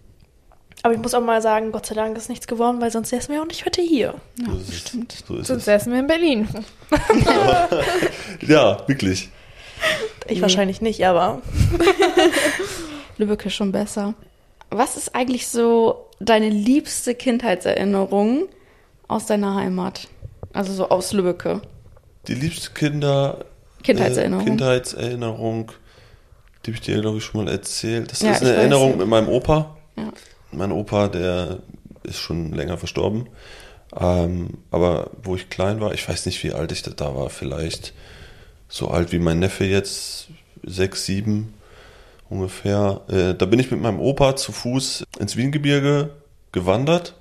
Aber 0.82 0.92
ich 0.94 1.00
muss 1.00 1.14
auch 1.14 1.22
mal 1.22 1.40
sagen, 1.40 1.72
Gott 1.72 1.86
sei 1.86 1.94
Dank 1.94 2.16
ist 2.18 2.28
nichts 2.28 2.46
geworden, 2.46 2.80
weil 2.80 2.90
sonst 2.90 3.08
säßen 3.10 3.32
wir 3.34 3.40
auch 3.42 3.46
nicht 3.46 3.64
heute 3.64 3.80
hier. 3.82 4.14
Ja, 4.38 4.46
so 4.52 4.56
ist 4.58 4.68
es. 4.68 4.78
stimmt. 4.80 5.12
So 5.26 5.36
ist 5.36 5.46
Sonst 5.46 5.60
es. 5.60 5.64
säßen 5.64 5.92
wir 5.92 6.00
in 6.00 6.06
Berlin. 6.06 6.48
Ja, 8.46 8.86
wirklich. 8.86 9.30
Ich 10.28 10.36
Nee. 10.36 10.42
wahrscheinlich 10.42 10.80
nicht, 10.80 11.04
aber 11.06 11.40
Lübeck 13.18 13.46
ist 13.46 13.54
schon 13.54 13.72
besser. 13.72 14.14
Was 14.70 14.96
ist 14.96 15.14
eigentlich 15.14 15.48
so 15.48 16.06
deine 16.20 16.48
liebste 16.48 17.14
Kindheitserinnerung 17.14 18.48
aus 19.08 19.26
deiner 19.26 19.54
Heimat? 19.54 20.08
Also 20.52 20.72
so 20.72 20.88
aus 20.88 21.12
Lübbecke. 21.12 21.62
Die 22.28 22.34
liebste 22.34 22.70
Kinder. 22.70 23.44
Kindheitserinnerung. 23.82 24.44
Äh, 24.44 24.48
Kindheitserinnerung. 24.50 25.72
Die 26.64 26.70
habe 26.70 26.76
ich 26.76 26.80
dir, 26.80 27.00
glaube 27.00 27.18
ich, 27.18 27.24
schon 27.24 27.44
mal 27.44 27.50
erzählt. 27.50 28.10
Das 28.10 28.20
Ja, 28.22 28.32
ist 28.32 28.42
eine 28.42 28.54
Erinnerung 28.54 28.92
ja. 28.92 28.96
mit 28.96 29.08
meinem 29.08 29.28
Opa. 29.28 29.76
Ja. 29.96 30.12
Mein 30.52 30.72
Opa, 30.72 31.08
der 31.08 31.58
ist 32.04 32.18
schon 32.18 32.52
länger 32.52 32.78
verstorben. 32.78 33.28
Ähm, 33.96 34.58
aber 34.70 35.10
wo 35.22 35.36
ich 35.36 35.50
klein 35.50 35.80
war, 35.80 35.92
ich 35.92 36.08
weiß 36.08 36.26
nicht, 36.26 36.42
wie 36.42 36.52
alt 36.52 36.72
ich 36.72 36.82
da 36.82 37.14
war, 37.14 37.30
vielleicht 37.30 37.92
so 38.68 38.88
alt 38.88 39.12
wie 39.12 39.18
mein 39.18 39.38
Neffe 39.38 39.64
jetzt, 39.64 40.28
sechs, 40.64 41.04
sieben 41.06 41.54
ungefähr. 42.34 43.00
Äh, 43.08 43.34
da 43.34 43.46
bin 43.46 43.58
ich 43.60 43.70
mit 43.70 43.80
meinem 43.80 44.00
Opa 44.00 44.36
zu 44.36 44.52
Fuß 44.52 45.04
ins 45.18 45.36
Wiengebirge 45.36 46.10
gewandert. 46.52 47.14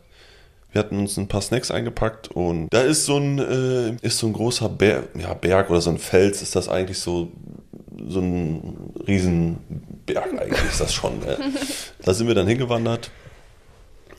Wir 0.72 0.79
hatten 0.79 0.98
uns 0.98 1.17
ein 1.17 1.27
paar 1.27 1.41
Snacks 1.41 1.70
eingepackt 1.70 2.29
und 2.29 2.67
da 2.72 2.82
ist 2.82 3.05
so 3.05 3.17
ein, 3.17 3.38
äh, 3.38 3.96
ist 4.01 4.17
so 4.17 4.25
ein 4.25 4.34
großer 4.34 4.70
Berg, 4.70 5.10
ja, 5.15 5.34
Berg 5.36 5.70
oder 5.70 5.82
so 5.82 5.91
ein 5.91 6.00
Fels, 6.00 6.41
ist 6.41 6.55
das 6.55 6.67
eigentlich 6.67 6.98
so, 6.98 7.32
so 8.08 8.20
ein 8.20 8.91
Riesenberg 9.08 10.34
eigentlich 10.39 10.65
ist 10.67 10.82
das 10.82 10.93
schon. 10.93 11.20
Ne? 11.20 11.38
Da 12.03 12.13
sind 12.13 12.27
wir 12.27 12.36
dann 12.36 12.48
hingewandert 12.48 13.12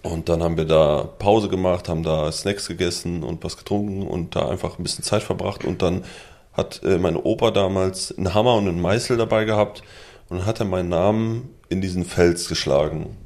und 0.03 0.29
dann 0.29 0.43
haben 0.45 0.57
wir 0.57 0.65
da 0.65 1.09
Pause 1.19 1.49
gemacht, 1.49 1.89
haben 1.89 2.05
da 2.05 2.31
Snacks 2.31 2.69
gegessen 2.69 3.25
und 3.25 3.43
was 3.43 3.57
getrunken 3.57 4.07
und 4.07 4.37
da 4.37 4.49
einfach 4.49 4.79
ein 4.79 4.85
bisschen 4.85 5.03
Zeit 5.03 5.25
verbracht 5.25 5.65
und 5.65 5.83
dann 5.83 6.05
hat 6.53 6.83
äh, 6.85 6.99
mein 6.99 7.17
Opa 7.17 7.51
damals 7.51 8.17
einen 8.17 8.33
Hammer 8.33 8.55
und 8.55 8.69
einen 8.69 8.81
Meißel 8.81 9.17
dabei 9.17 9.45
gehabt 9.45 9.83
und 10.29 10.39
dann 10.39 10.47
hat 10.47 10.61
er 10.61 10.67
meinen 10.67 10.89
Namen 10.89 11.51
in 11.69 11.81
diesen 11.81 12.05
Fels 12.05 12.49
geschlagen. 12.49 13.17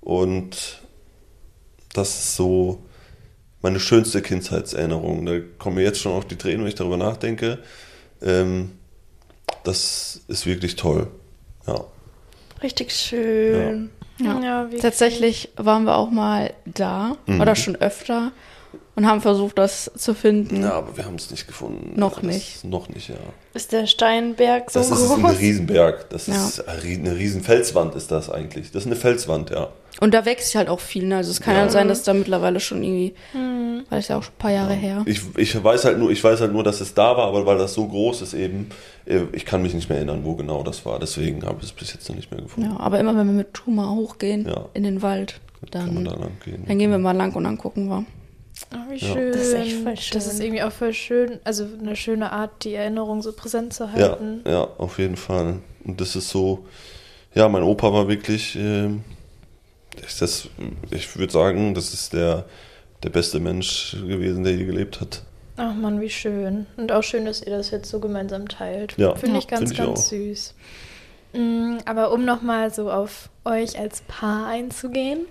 Und 0.00 0.82
das 1.92 2.08
ist 2.18 2.36
so 2.36 2.82
meine 3.62 3.80
schönste 3.80 4.20
Kindheitserinnerung. 4.20 5.24
Da 5.24 5.38
kommen 5.58 5.76
mir 5.76 5.82
jetzt 5.82 6.00
schon 6.00 6.12
auch 6.12 6.24
die 6.24 6.36
Tränen, 6.36 6.60
wenn 6.60 6.68
ich 6.68 6.74
darüber 6.74 6.96
nachdenke. 6.98 7.58
Ähm, 8.20 8.72
das 9.64 10.20
ist 10.28 10.44
wirklich 10.46 10.76
toll. 10.76 11.06
Ja. 11.66 11.84
richtig 12.62 12.92
schön. 12.92 13.90
Ja. 14.18 14.40
Ja, 14.40 14.70
wie 14.70 14.76
Tatsächlich 14.76 15.50
waren 15.56 15.84
wir 15.84 15.96
auch 15.96 16.10
mal 16.10 16.52
da 16.66 17.16
Mhm. 17.26 17.40
oder 17.40 17.56
schon 17.56 17.74
öfter 17.76 18.32
und 18.96 19.06
haben 19.06 19.20
versucht, 19.20 19.58
das 19.58 19.90
zu 19.96 20.14
finden. 20.14 20.62
ja, 20.62 20.72
aber 20.72 20.96
wir 20.96 21.04
haben 21.04 21.16
es 21.16 21.30
nicht 21.30 21.46
gefunden. 21.46 21.92
Noch 21.98 22.22
Ja, 22.22 22.28
das- 22.28 22.34
nicht. 22.34 22.64
Noch 22.64 22.88
nicht, 22.88 23.08
ja. 23.08 23.16
Ist 23.54 23.72
der 23.72 23.86
Steinberg 23.86 24.70
so 24.70 24.78
Das 24.80 24.90
ist 24.90 25.08
groß? 25.08 25.18
ein 25.18 25.24
Riesenberg. 25.26 26.08
Das 26.10 26.26
Ja. 26.26 26.34
ist 26.34 26.66
eine 26.68 27.16
riesen 27.16 27.42
Felswand 27.42 27.94
ist 27.94 28.10
das 28.10 28.30
eigentlich. 28.30 28.70
Das 28.72 28.82
ist 28.82 28.86
eine 28.86 28.96
Felswand, 28.96 29.50
ja. 29.50 29.68
Und 30.00 30.12
da 30.12 30.24
wächst 30.24 30.54
halt 30.56 30.68
auch 30.68 30.80
viel. 30.80 31.06
Ne? 31.06 31.16
Also 31.18 31.30
es 31.30 31.40
kann 31.40 31.54
Ja. 31.54 31.62
ja 31.64 31.68
sein, 31.70 31.86
dass 31.86 32.02
da 32.02 32.14
mittlerweile 32.14 32.58
schon 32.58 32.82
irgendwie, 32.82 33.14
weil 33.90 33.98
es 34.00 34.08
ja 34.08 34.18
auch 34.18 34.24
schon 34.24 34.34
ein 34.34 34.38
paar 34.38 34.50
Jahre 34.50 34.72
her. 34.74 35.02
Ich, 35.06 35.20
ich 35.36 35.62
weiß 35.62 35.84
halt 35.84 35.98
nur, 35.98 36.10
ich 36.10 36.22
weiß 36.24 36.40
halt 36.40 36.52
nur, 36.52 36.64
dass 36.64 36.80
es 36.80 36.94
da 36.94 37.16
war, 37.16 37.28
aber 37.28 37.46
weil 37.46 37.58
das 37.58 37.74
so 37.74 37.86
groß 37.86 38.22
ist 38.22 38.34
eben, 38.34 38.70
äh, 39.06 39.20
ich 39.32 39.44
kann 39.46 39.62
mich 39.62 39.72
nicht 39.72 39.88
mehr 39.88 39.98
erinnern, 39.98 40.22
wo 40.24 40.34
genau 40.34 40.64
das 40.64 40.84
war. 40.84 40.98
Deswegen 40.98 41.44
habe 41.46 41.58
ich 41.60 41.66
es 41.66 41.72
bis 41.72 41.92
jetzt 41.92 42.08
noch 42.08 42.16
nicht 42.16 42.32
mehr 42.32 42.40
gefunden. 42.40 42.70
Ja, 42.72 42.80
aber 42.80 42.98
immer 42.98 43.16
wenn 43.16 43.26
wir 43.28 43.34
mit 43.34 43.54
Tuma 43.54 43.88
hochgehen 43.90 44.46
Ja. 44.48 44.64
in 44.74 44.82
den 44.82 45.00
Wald, 45.02 45.40
Kann 45.70 45.94
man 45.94 46.04
dann, 46.04 46.14
da 46.14 46.20
lang 46.22 46.32
gehen. 46.44 46.64
dann 46.66 46.78
gehen 46.78 46.90
wir 46.90 46.98
mal 46.98 47.16
lang 47.16 47.32
und 47.36 47.44
dann 47.44 47.56
gucken 47.56 47.88
wir. 47.88 48.04
Oh, 48.72 48.90
wie 48.90 48.96
Ja. 48.96 49.12
schön. 49.14 49.32
Das 49.32 49.42
ist 49.48 49.54
echt 49.54 49.72
voll 49.82 49.96
schön. 49.96 50.14
Das 50.18 50.26
ist 50.26 50.40
irgendwie 50.40 50.62
auch 50.62 50.72
voll 50.72 50.92
schön, 50.94 51.38
also 51.44 51.66
eine 51.80 51.96
schöne 51.96 52.32
Art, 52.32 52.64
die 52.64 52.74
Erinnerung 52.74 53.22
so 53.22 53.32
präsent 53.32 53.72
zu 53.72 53.84
Ja, 53.84 53.92
halten. 53.92 54.42
ja, 54.46 54.68
auf 54.78 54.98
jeden 54.98 55.16
Fall. 55.16 55.60
Und 55.84 56.00
das 56.00 56.16
ist 56.16 56.28
so, 56.30 56.64
ja, 57.34 57.48
mein 57.48 57.62
Opa 57.62 57.92
war 57.92 58.08
wirklich, 58.08 58.56
ist 58.56 60.22
das, 60.22 60.48
ich 60.90 61.16
würde 61.16 61.32
sagen, 61.32 61.74
das 61.74 61.92
ist 61.94 62.12
der, 62.12 62.46
der 63.02 63.10
beste 63.10 63.38
Mensch 63.40 63.96
gewesen, 64.06 64.44
der 64.44 64.54
je 64.54 64.64
gelebt 64.64 65.00
hat. 65.00 65.22
Ach 65.56 65.74
man, 65.74 66.00
wie 66.00 66.10
schön. 66.10 66.66
Und 66.76 66.90
auch 66.90 67.02
schön, 67.04 67.26
dass 67.26 67.40
ihr 67.42 67.56
das 67.56 67.70
jetzt 67.70 67.88
so 67.88 68.00
gemeinsam 68.00 68.48
teilt. 68.48 68.94
Ja, 68.96 69.14
Finde 69.14 69.34
Ja, 69.36 69.38
ich 69.38 69.46
ganz, 69.46 69.60
find 69.60 69.72
ich 69.72 69.78
ganz 69.78 70.00
auch. 70.00 70.04
süß. 70.04 70.54
Mm, 71.34 71.76
Aber 71.84 72.12
um 72.12 72.24
nochmal 72.24 72.72
so 72.74 72.90
auf 72.90 73.28
euch 73.44 73.78
als 73.78 74.00
Paar 74.08 74.48
einzugehen, 74.48 75.26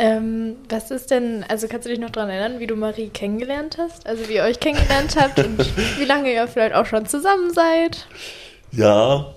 ähm, 0.00 0.56
was 0.68 0.90
ist 0.90 1.10
denn, 1.10 1.44
also 1.48 1.68
kannst 1.68 1.86
du 1.86 1.90
dich 1.90 2.00
noch 2.00 2.10
daran 2.10 2.30
erinnern, 2.30 2.58
wie 2.58 2.66
du 2.66 2.74
Marie 2.74 3.08
kennengelernt 3.08 3.78
hast? 3.78 4.06
Also 4.06 4.28
wie 4.28 4.34
ihr 4.34 4.42
euch 4.42 4.58
kennengelernt 4.58 5.16
habt 5.16 5.38
und 5.38 5.58
wie 5.98 6.04
lange 6.04 6.32
ihr 6.32 6.48
vielleicht 6.48 6.74
auch 6.74 6.86
schon 6.86 7.06
zusammen 7.06 7.52
seid? 7.52 8.06
Ja, 8.72 9.34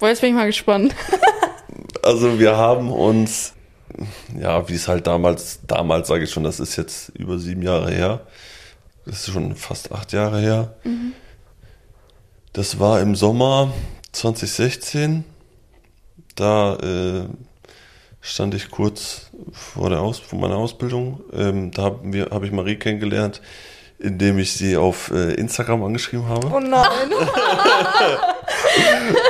Boah, 0.00 0.08
jetzt 0.08 0.22
bin 0.22 0.30
ich 0.30 0.36
mal 0.36 0.46
gespannt. 0.46 0.94
also 2.02 2.38
wir 2.38 2.56
haben 2.56 2.90
uns, 2.90 3.52
ja, 4.34 4.66
wie 4.66 4.74
es 4.74 4.88
halt 4.88 5.06
damals, 5.06 5.60
damals 5.66 6.08
sage 6.08 6.24
ich 6.24 6.30
schon, 6.30 6.42
das 6.42 6.58
ist 6.58 6.76
jetzt 6.76 7.10
über 7.10 7.38
sieben 7.38 7.60
Jahre 7.60 7.90
her. 7.90 8.26
Das 9.04 9.28
ist 9.28 9.34
schon 9.34 9.54
fast 9.56 9.92
acht 9.92 10.14
Jahre 10.14 10.40
her. 10.40 10.74
Das 12.54 12.78
war 12.78 13.02
im 13.02 13.14
Sommer 13.14 13.74
2016. 14.12 15.24
Da 16.34 16.76
äh, 16.76 17.24
stand 18.20 18.54
ich 18.54 18.70
kurz 18.70 19.30
vor, 19.52 19.90
der 19.90 20.00
Aus 20.00 20.18
vor 20.18 20.38
meiner 20.38 20.56
Ausbildung. 20.56 21.20
Ähm, 21.32 21.70
da 21.70 21.82
habe 21.82 22.28
hab 22.30 22.42
ich 22.44 22.52
Marie 22.52 22.76
kennengelernt, 22.76 23.40
indem 23.98 24.38
ich 24.38 24.52
sie 24.52 24.76
auf 24.76 25.10
äh, 25.10 25.34
Instagram 25.34 25.82
angeschrieben 25.84 26.28
habe. 26.28 26.48
Oh 26.52 26.60
nein. 26.60 27.10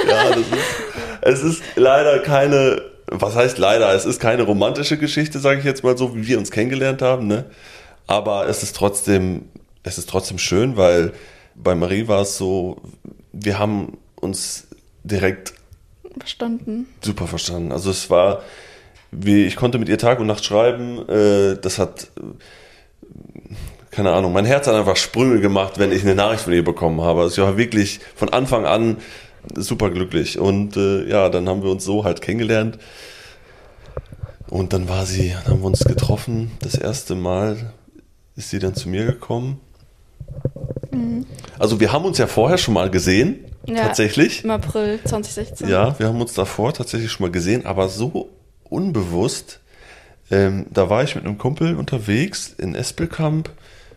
Ja, 0.08 0.30
das 0.30 0.38
ist, 0.38 0.82
es 1.22 1.42
ist 1.42 1.62
leider 1.76 2.18
keine, 2.20 2.82
was 3.06 3.34
heißt 3.34 3.58
leider, 3.58 3.92
es 3.94 4.04
ist 4.04 4.20
keine 4.20 4.42
romantische 4.42 4.98
Geschichte, 4.98 5.38
sage 5.38 5.60
ich 5.60 5.64
jetzt 5.64 5.84
mal 5.84 5.96
so, 5.96 6.14
wie 6.16 6.26
wir 6.26 6.38
uns 6.38 6.50
kennengelernt 6.50 7.02
haben, 7.02 7.26
ne? 7.26 7.44
Aber 8.06 8.48
es 8.48 8.62
ist 8.62 8.76
trotzdem, 8.76 9.48
es 9.82 9.98
ist 9.98 10.08
trotzdem 10.08 10.38
schön, 10.38 10.76
weil 10.76 11.12
bei 11.54 11.74
Marie 11.74 12.08
war 12.08 12.22
es 12.22 12.36
so, 12.36 12.80
wir 13.32 13.58
haben 13.58 13.98
uns 14.16 14.66
direkt 15.04 15.54
Verstanden. 16.18 16.86
super 17.02 17.26
verstanden. 17.26 17.72
Also 17.72 17.90
es 17.90 18.10
war, 18.10 18.42
wie 19.12 19.44
ich 19.44 19.56
konnte 19.56 19.78
mit 19.78 19.88
ihr 19.88 19.98
Tag 19.98 20.20
und 20.20 20.26
Nacht 20.26 20.44
schreiben. 20.44 21.08
Äh, 21.08 21.56
das 21.60 21.78
hat, 21.78 22.08
keine 23.90 24.12
Ahnung, 24.12 24.32
mein 24.32 24.44
Herz 24.44 24.66
hat 24.66 24.74
einfach 24.74 24.96
Sprünge 24.96 25.40
gemacht, 25.40 25.78
wenn 25.78 25.92
ich 25.92 26.02
eine 26.02 26.14
Nachricht 26.14 26.42
von 26.44 26.52
ihr 26.52 26.64
bekommen 26.64 27.00
habe. 27.00 27.22
Also 27.22 27.42
ich 27.42 27.48
war 27.48 27.56
wirklich 27.56 28.00
von 28.14 28.28
Anfang 28.30 28.66
an 28.66 28.98
super 29.54 29.90
glücklich. 29.90 30.38
Und 30.38 30.76
äh, 30.76 31.08
ja, 31.08 31.28
dann 31.28 31.48
haben 31.48 31.62
wir 31.62 31.70
uns 31.70 31.84
so 31.84 32.04
halt 32.04 32.20
kennengelernt. 32.22 32.78
Und 34.48 34.72
dann 34.72 34.88
war 34.88 35.06
sie, 35.06 35.34
dann 35.44 35.54
haben 35.54 35.60
wir 35.60 35.66
uns 35.66 35.80
getroffen. 35.84 36.50
Das 36.60 36.74
erste 36.74 37.14
Mal 37.14 37.72
ist 38.36 38.50
sie 38.50 38.58
dann 38.58 38.74
zu 38.74 38.88
mir 38.88 39.06
gekommen. 39.06 39.60
Also 41.58 41.78
wir 41.80 41.92
haben 41.92 42.04
uns 42.04 42.18
ja 42.18 42.26
vorher 42.26 42.58
schon 42.58 42.74
mal 42.74 42.90
gesehen, 42.90 43.44
Ja. 43.66 43.76
tatsächlich. 43.86 44.42
Im 44.44 44.50
April 44.50 44.98
2016. 45.04 45.68
Ja, 45.68 45.96
wir 45.98 46.06
haben 46.08 46.20
uns 46.20 46.34
davor 46.34 46.72
tatsächlich 46.74 47.10
schon 47.12 47.26
mal 47.26 47.30
gesehen, 47.32 47.64
aber 47.64 47.88
so 47.88 48.28
unbewusst. 48.70 49.60
Ähm, 50.30 50.66
da 50.70 50.88
war 50.88 51.02
ich 51.02 51.14
mit 51.16 51.24
einem 51.24 51.38
Kumpel 51.38 51.76
unterwegs 51.76 52.54
in 52.56 52.74
Espelkamp, 52.74 53.50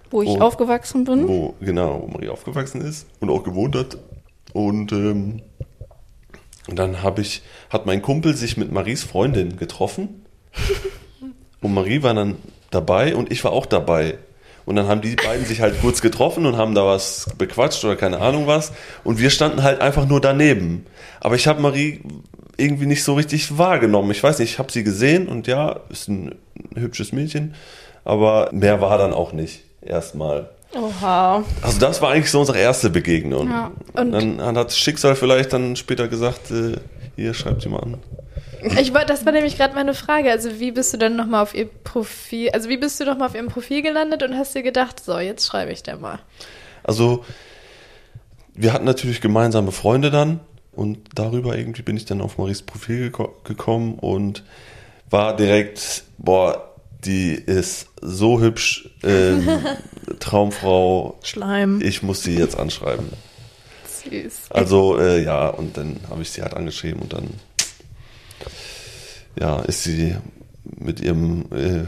Wo 0.09 0.21
ich 0.23 0.29
Oh. 0.29 0.41
aufgewachsen 0.41 1.03
bin. 1.05 1.27
wo 1.27 1.55
genau 1.61 2.01
wo 2.03 2.07
Marie 2.07 2.29
aufgewachsen 2.29 2.81
ist 2.81 3.07
und 3.19 3.29
auch 3.29 3.43
gewohnt 3.43 3.75
hat. 3.75 3.97
Und, 4.51 4.91
ähm, 4.91 5.41
und 6.67 6.77
dann 6.79 7.01
habe 7.03 7.21
ich, 7.21 7.41
hat 7.69 7.85
mein 7.85 8.01
Kumpel 8.01 8.35
sich 8.35 8.57
mit 8.57 8.71
Maries 8.71 9.03
Freundin 9.03 9.57
getroffen. 9.57 10.25
und 11.61 11.73
Marie 11.73 12.03
war 12.03 12.13
dann 12.13 12.35
dabei 12.71 13.15
und 13.15 13.31
ich 13.31 13.43
war 13.43 13.51
auch 13.51 13.65
dabei. 13.65 14.17
Und 14.65 14.77
dann 14.77 14.87
haben 14.87 15.01
die 15.01 15.15
beiden 15.15 15.45
sich 15.45 15.59
halt 15.61 15.79
kurz 15.81 15.99
getroffen 16.01 16.45
und 16.45 16.55
haben 16.55 16.73
da 16.73 16.85
was 16.85 17.27
bequatscht 17.37 17.83
oder 17.83 17.97
keine 17.97 18.19
Ahnung 18.21 18.47
was. 18.47 18.71
Und 19.03 19.19
wir 19.19 19.29
standen 19.29 19.61
halt 19.61 19.81
einfach 19.81 20.07
nur 20.07 20.21
daneben. 20.21 20.85
Aber 21.19 21.35
ich 21.35 21.47
habe 21.47 21.61
Marie 21.61 22.01
irgendwie 22.57 22.85
nicht 22.85 23.03
so 23.03 23.13
richtig 23.15 23.57
wahrgenommen. 23.57 24.11
Ich 24.11 24.21
weiß 24.23 24.39
nicht, 24.39 24.51
ich 24.51 24.59
habe 24.59 24.71
sie 24.71 24.83
gesehen 24.83 25.27
und 25.27 25.47
ja, 25.47 25.79
ist 25.89 26.07
ein 26.07 26.35
hübsches 26.75 27.11
Mädchen. 27.11 27.55
Aber 28.05 28.49
mehr 28.51 28.81
war 28.81 28.97
dann 28.97 29.13
auch 29.13 29.33
nicht. 29.33 29.61
Erstmal. 29.81 30.49
Oha. 30.75 31.43
Also 31.61 31.79
das 31.79 32.01
war 32.01 32.11
eigentlich 32.11 32.31
so 32.31 32.39
unsere 32.39 32.57
erste 32.59 32.89
Begegnung. 32.89 33.49
Ja, 33.49 33.71
und- 33.93 34.11
dann, 34.11 34.37
dann 34.37 34.57
hat 34.57 34.67
das 34.67 34.77
Schicksal 34.77 35.15
vielleicht 35.15 35.53
dann 35.53 35.75
später 35.75 36.07
gesagt, 36.07 36.51
äh, 36.51 36.77
hier 37.15 37.33
schreibt 37.33 37.61
sie 37.61 37.69
mal 37.69 37.79
an. 37.79 37.97
Ich 38.79 38.93
wollte, 38.93 39.07
das 39.07 39.25
war 39.25 39.33
nämlich 39.33 39.57
gerade 39.57 39.75
meine 39.75 39.93
Frage. 39.93 40.31
Also 40.31 40.59
wie 40.59 40.71
bist 40.71 40.93
du 40.93 40.97
dann 40.97 41.15
nochmal 41.17 41.43
auf 41.43 41.53
ihr 41.53 41.65
Profil, 41.83 42.49
also 42.51 42.69
wie 42.69 42.77
bist 42.77 42.99
du 42.99 43.05
nochmal 43.05 43.27
auf 43.27 43.35
ihrem 43.35 43.47
Profil 43.49 43.81
gelandet 43.81 44.23
und 44.23 44.35
hast 44.37 44.55
dir 44.55 44.63
gedacht, 44.63 45.03
so, 45.03 45.19
jetzt 45.19 45.45
schreibe 45.45 45.71
ich 45.71 45.83
der 45.83 45.97
mal. 45.97 46.19
Also 46.83 47.23
wir 48.55 48.71
hatten 48.73 48.85
natürlich 48.85 49.19
gemeinsame 49.21 49.71
Freunde 49.71 50.11
dann 50.11 50.39
und 50.75 50.97
darüber 51.15 51.57
irgendwie 51.57 51.81
bin 51.81 51.97
ich 51.97 52.05
dann 52.05 52.21
auf 52.21 52.37
Maries 52.37 52.61
Profil 52.61 53.05
geko 53.09 53.33
gekommen 53.43 53.95
und 53.95 54.43
war 55.09 55.35
direkt, 55.35 56.03
boah, 56.17 56.69
die 57.05 57.33
ist 57.33 57.87
so 58.01 58.39
hübsch, 58.41 58.89
ähm, 59.03 59.47
Traumfrau, 60.19 61.19
Schleim. 61.23 61.79
ich 61.81 62.01
muss 62.03 62.23
sie 62.23 62.35
jetzt 62.37 62.57
anschreiben. 62.57 63.07
Süß. 64.09 64.33
Also, 64.49 64.97
äh, 64.99 65.23
ja, 65.23 65.49
und 65.49 65.77
dann 65.77 65.97
habe 66.09 66.21
ich 66.21 66.31
sie 66.31 66.41
halt 66.41 66.53
angeschrieben 66.55 67.01
und 67.01 67.13
dann, 67.13 67.29
ja, 69.39 69.59
ist 69.61 69.83
sie 69.83 70.15
mit 70.63 70.99
ihrem 71.01 71.45
äh, 71.51 71.85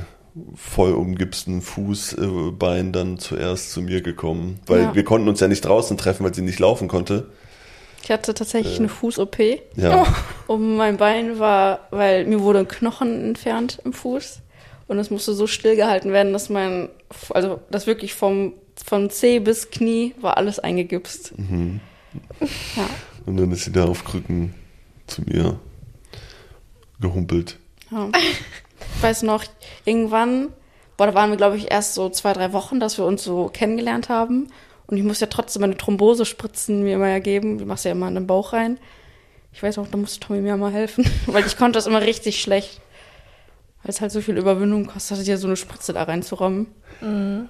voll 0.56 0.92
umgipsten 0.94 1.62
Fußbein 1.62 2.92
dann 2.92 3.18
zuerst 3.20 3.72
zu 3.72 3.82
mir 3.82 4.02
gekommen, 4.02 4.60
weil 4.66 4.82
Ja. 4.84 4.96
wir 4.96 5.04
konnten 5.04 5.30
uns 5.30 5.40
ja 5.40 5.48
nicht 5.48 5.64
draußen 5.64 5.98
treffen, 5.98 6.24
weil 6.26 6.34
sie 6.34 6.42
nicht 6.42 6.60
laufen 6.60 6.88
konnte. 6.88 7.28
Ich 8.06 8.12
hatte 8.12 8.34
tatsächlich 8.34 8.76
Äh. 8.76 8.80
eine 8.80 8.90
Fuß-OP. 8.90 9.38
Ja, 9.76 10.06
Und 10.48 10.78
mein 10.78 10.96
Bein 10.98 11.40
war, 11.40 11.88
weil 11.92 12.26
mir 12.26 12.40
wurde 12.42 12.60
ein 12.60 12.68
Knochen 12.68 13.26
entfernt 13.30 13.80
im 13.84 13.92
Fuß. 13.94 14.40
Und 14.88 15.00
es 15.00 15.10
musste 15.10 15.34
so 15.34 15.48
stillgehalten 15.48 16.12
werden, 16.14 16.32
dass 16.32 16.50
mein, 16.50 16.90
also 17.32 17.60
das 17.72 17.88
wirklich 17.88 18.14
vom, 18.14 18.54
von 18.86 19.10
Zeh 19.10 19.40
bis 19.40 19.72
Knie 19.72 20.14
war 20.22 20.38
alles 20.38 20.60
eingegipst. 20.60 21.34
Ja, 22.76 22.86
und 23.26 23.38
dann 23.38 23.52
ist 23.52 23.66
sie 23.66 23.72
da 23.72 23.86
auf 23.86 24.06
Krücken 24.06 24.54
zu 25.08 25.24
mir 25.24 25.60
gehumpelt. 27.00 27.58
ja. 27.92 28.10
Ich 28.98 29.02
weiß 29.04 29.24
noch, 29.24 29.44
irgendwann, 29.86 30.50
boah, 30.98 31.08
da 31.08 31.14
waren 31.16 31.30
wir, 31.32 31.38
glaube 31.38 31.58
ich, 31.58 31.72
erst 31.72 31.96
so 31.96 32.10
zwei, 32.10 32.34
drei 32.34 32.54
Wochen, 32.54 32.80
dass 32.80 32.98
wir 32.98 33.06
uns 33.06 33.24
so 33.24 33.50
kennengelernt 33.52 34.10
haben. 34.10 34.48
Und 34.88 34.98
ich 34.98 35.04
musste 35.04 35.26
ja 35.26 35.30
trotzdem 35.32 35.62
meine 35.62 35.78
Thrombosespritzen 35.78 36.84
mir 36.84 36.96
immer 36.96 37.10
ja 37.10 37.20
geben. 37.20 37.58
Die 37.58 37.66
machst 37.66 37.86
du 37.86 37.90
ja 37.90 37.96
immer 37.96 38.08
in 38.08 38.16
den 38.16 38.28
Bauch 38.28 38.54
rein. 38.54 38.78
Ich 39.52 39.64
weiß 39.64 39.78
noch, 39.78 39.88
da 39.88 39.98
musste 39.98 40.20
Tommy 40.20 40.42
mir 40.42 40.56
mal 40.58 40.72
helfen, 40.72 41.10
weil 41.28 41.46
ich 41.46 41.58
konnte 41.58 41.78
das 41.78 41.88
immer 41.88 42.02
richtig 42.02 42.42
schlecht. 42.42 42.82
Weil 43.84 43.90
es 43.92 44.02
halt 44.02 44.12
so 44.12 44.20
viel 44.22 44.38
Überwindung 44.38 44.88
kostet, 44.88 45.26
dir 45.26 45.38
so 45.38 45.48
eine 45.48 45.56
Spritze 45.56 45.94
da 45.94 46.04
reinzurammen. 46.04 46.68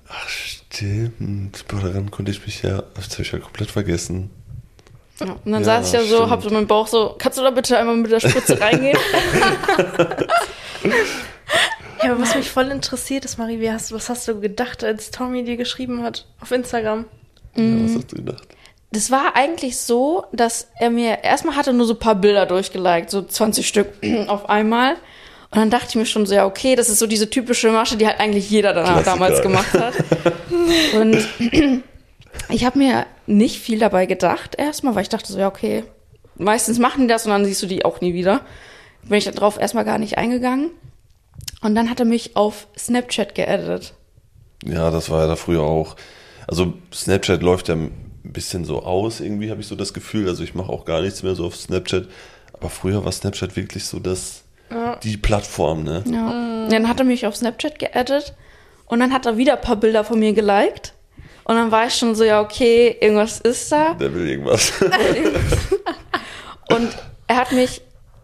Ach, 0.08 0.28
stimmt. 0.30 1.66
Boah, 1.68 1.80
daran 1.82 2.12
konnte 2.12 2.32
ich 2.32 2.46
mich 2.46 2.62
ja, 2.62 2.84
das 2.94 3.10
habe 3.12 3.22
ich 3.24 3.32
ja 3.32 3.40
komplett 3.40 3.72
vergessen. 3.72 4.30
Ja, 5.22 5.28
und 5.28 5.52
dann 5.52 5.62
Ja, 5.64 5.82
saß 5.82 5.88
ich 5.88 5.94
ja 5.94 6.02
so, 6.02 6.18
stimmt. 6.18 6.30
hab 6.32 6.44
so 6.44 6.50
meinen 6.50 6.68
Bauch 6.68 6.88
so, 6.88 7.16
kannst 7.18 7.38
du 7.38 7.42
da 7.42 7.52
bitte 7.52 7.78
einmal 7.78 7.96
mit 7.96 8.12
der 8.12 8.20
Spritze 8.20 8.60
reingehen? 8.62 8.98
Ja, 12.04 12.12
aber 12.12 12.22
was 12.22 12.36
mich 12.36 12.52
voll 12.52 12.68
interessiert 12.68 13.26
ist, 13.26 13.38
Marie, 13.40 13.60
wie 13.60 13.72
hast, 13.72 13.92
was 13.92 14.10
hast 14.10 14.28
du 14.28 14.40
gedacht, 14.40 14.84
als 14.84 15.10
Tommy 15.12 15.44
dir 15.44 15.58
geschrieben 15.58 16.04
hat 16.04 16.28
auf 16.40 16.52
Instagram? 16.52 17.06
Ja, 17.58 17.64
Mhm. 17.64 17.86
was 17.90 17.96
hast 17.98 18.12
du 18.12 18.16
gedacht? 18.18 18.48
Das 18.92 19.12
war 19.12 19.36
eigentlich 19.36 19.78
so, 19.78 20.26
dass 20.32 20.68
er 20.80 20.90
mir, 20.90 21.24
erstmal 21.24 21.56
hatte 21.58 21.74
nur 21.74 21.86
so 21.86 21.94
ein 21.94 22.00
paar 22.00 22.16
Bilder 22.16 22.46
durchgeliked, 22.46 23.10
so 23.10 23.22
20 23.24 23.68
Stück 23.68 23.88
auf 24.28 24.48
einmal. 24.50 24.94
Und 25.52 25.60
dann 25.62 25.70
dachte 25.70 25.88
ich 25.90 25.96
mir 25.96 26.06
schon 26.06 26.26
so, 26.26 26.34
ja, 26.34 26.46
okay, 26.46 26.76
das 26.76 26.90
ist 26.90 27.00
so 27.00 27.08
diese 27.08 27.30
typische 27.30 27.72
Masche, 27.72 27.98
die 27.98 28.08
halt 28.08 28.20
eigentlich 28.20 28.50
jeder 28.50 28.74
Klassiker. 28.74 29.04
damals 29.04 29.42
gemacht 29.42 29.74
hat. 29.74 29.94
Und 30.96 31.26
ich 32.50 32.66
habe 32.66 32.78
mir 32.78 33.06
nicht 33.28 33.60
viel 33.62 33.80
dabei 33.80 34.06
gedacht 34.06 34.56
erstmal, 34.58 34.96
weil 34.96 35.04
ich 35.04 35.10
dachte 35.10 35.32
so, 35.32 35.40
ja, 35.40 35.48
okay, 35.48 35.84
meistens 36.36 36.80
machen 36.80 37.04
die 37.04 37.08
das 37.08 37.26
und 37.26 37.32
dann 37.32 37.46
siehst 37.46 37.62
du 37.64 37.68
die 37.68 37.86
auch 37.86 38.02
nie 38.02 38.14
wieder. 38.14 38.42
Bin 39.04 39.18
ich 39.18 39.26
darauf 39.26 39.58
erstmal 39.60 39.86
gar 39.86 39.98
nicht 39.98 40.18
eingegangen. 40.18 40.72
Und 41.62 41.76
dann 41.76 41.90
hat 41.90 42.00
er 42.00 42.06
mich 42.06 42.36
auf 42.36 42.68
Snapchat 42.78 43.36
geaddet. 43.36 43.94
Ja, 44.66 44.92
das 44.92 45.10
war 45.10 45.22
ja 45.22 45.28
da 45.28 45.36
früher 45.36 45.62
auch. 45.64 45.96
Also 46.48 46.74
Snapchat 46.94 47.42
läuft 47.42 47.70
ja 47.70 47.76
ein 47.76 47.92
bisschen 48.24 48.66
so 48.66 48.84
aus, 48.84 49.20
irgendwie 49.20 49.52
habe 49.52 49.62
ich 49.62 49.68
so 49.68 49.76
das 49.76 49.94
Gefühl. 49.94 50.28
Also 50.28 50.44
ich 50.44 50.56
mache 50.56 50.72
auch 50.72 50.86
gar 50.86 51.02
nichts 51.02 51.24
mehr 51.24 51.36
so 51.36 51.46
auf 51.46 51.56
Snapchat. 51.56 52.08
Aber 52.54 52.70
früher 52.70 53.04
war 53.04 53.12
Snapchat 53.12 53.56
wirklich 53.56 53.86
so 53.86 54.00
das, 54.00 54.44
die 55.04 55.18
Plattform, 55.18 55.84
ne? 55.84 56.04
Ja. 56.10 56.68
Dann 56.70 56.88
hat 56.88 57.00
er 57.00 57.06
mich 57.06 57.28
auf 57.28 57.36
Snapchat 57.36 57.80
geaddet 57.80 58.34
und 58.86 59.00
dann 59.00 59.14
hat 59.14 59.26
er 59.26 59.38
wieder 59.38 59.56
ein 59.56 59.62
paar 59.62 59.76
Bilder 59.76 60.04
von 60.04 60.20
mir 60.20 60.34
geliked. 60.34 60.94
Und 61.44 61.56
dann 61.56 61.72
war 61.72 61.86
ich 61.88 61.94
schon 61.94 62.16
so, 62.16 62.24
ja, 62.24 62.42
okay, 62.42 62.98
irgendwas 63.00 63.40
ist 63.40 63.72
da. 63.72 63.94
Der 63.94 64.14
will 64.14 64.28
irgendwas. 64.28 64.74
Und 66.74 66.90
er 67.28 67.36
hat 67.36 67.52
mich, 67.52 67.82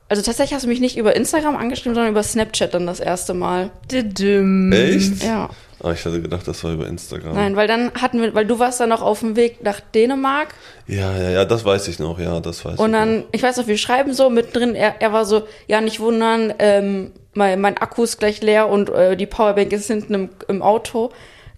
also 0.09 0.23
tatsächlich 0.23 0.55
hast 0.55 0.63
du 0.63 0.67
mich 0.67 0.79
nicht 0.79 0.97
über 0.97 1.15
Instagram 1.15 1.55
angeschrieben, 1.55 1.93
sondern 1.93 2.11
über 2.11 2.23
Snapchat 2.23 2.73
dann 2.73 2.87
das 2.87 2.99
erste 2.99 3.35
Mal. 3.35 3.69
Didim. 3.91 4.71
Echt? 4.71 5.23
Ja. 5.23 5.51
Ah, 5.83 5.93
ich 5.93 6.05
hatte 6.05 6.21
gedacht, 6.21 6.47
das 6.47 6.63
war 6.63 6.73
über 6.73 6.87
Instagram. 6.87 7.33
Nein, 7.33 7.55
weil 7.55 7.67
dann 7.67 7.91
hatten 7.99 8.21
wir, 8.21 8.35
weil 8.35 8.45
du 8.45 8.59
warst 8.59 8.79
dann 8.79 8.89
noch 8.89 9.01
auf 9.01 9.21
dem 9.21 9.35
Weg 9.35 9.63
nach 9.63 9.79
Dänemark 9.79 10.49
Ja, 10.85 11.15
ja, 11.17 11.29
ja, 11.31 11.45
das 11.45 11.65
weiß 11.65 11.87
ich 11.87 11.97
noch, 11.97 12.19
ja, 12.19 12.39
das 12.39 12.63
weiß 12.63 12.77
und 12.77 12.91
ich 12.91 12.91
dann, 12.91 13.17
noch. 13.19 13.25
ich 13.31 13.41
weiß 13.41 13.57
noch, 13.57 13.67
wir 13.67 13.77
schreiben 13.77 14.13
so 14.13 14.29
mittendrin, 14.29 14.75
er, 14.75 15.01
er 15.01 15.11
war 15.11 15.25
so, 15.25 15.43
ja, 15.67 15.81
nicht 15.81 15.99
wundern, 15.99 16.53
ähm, 16.59 17.11
mein, 17.33 17.59
mein 17.61 17.77
Akku 17.77 18.03
ist 18.03 18.19
gleich 18.19 18.41
leer 18.41 18.67
und 18.69 18.89
äh, 18.89 19.17
die 19.17 19.25
Powerbank 19.25 19.71
ist 19.73 19.87
hinten 19.87 20.13
im, 20.13 20.29
im 20.47 20.61
Auto. 20.61 21.11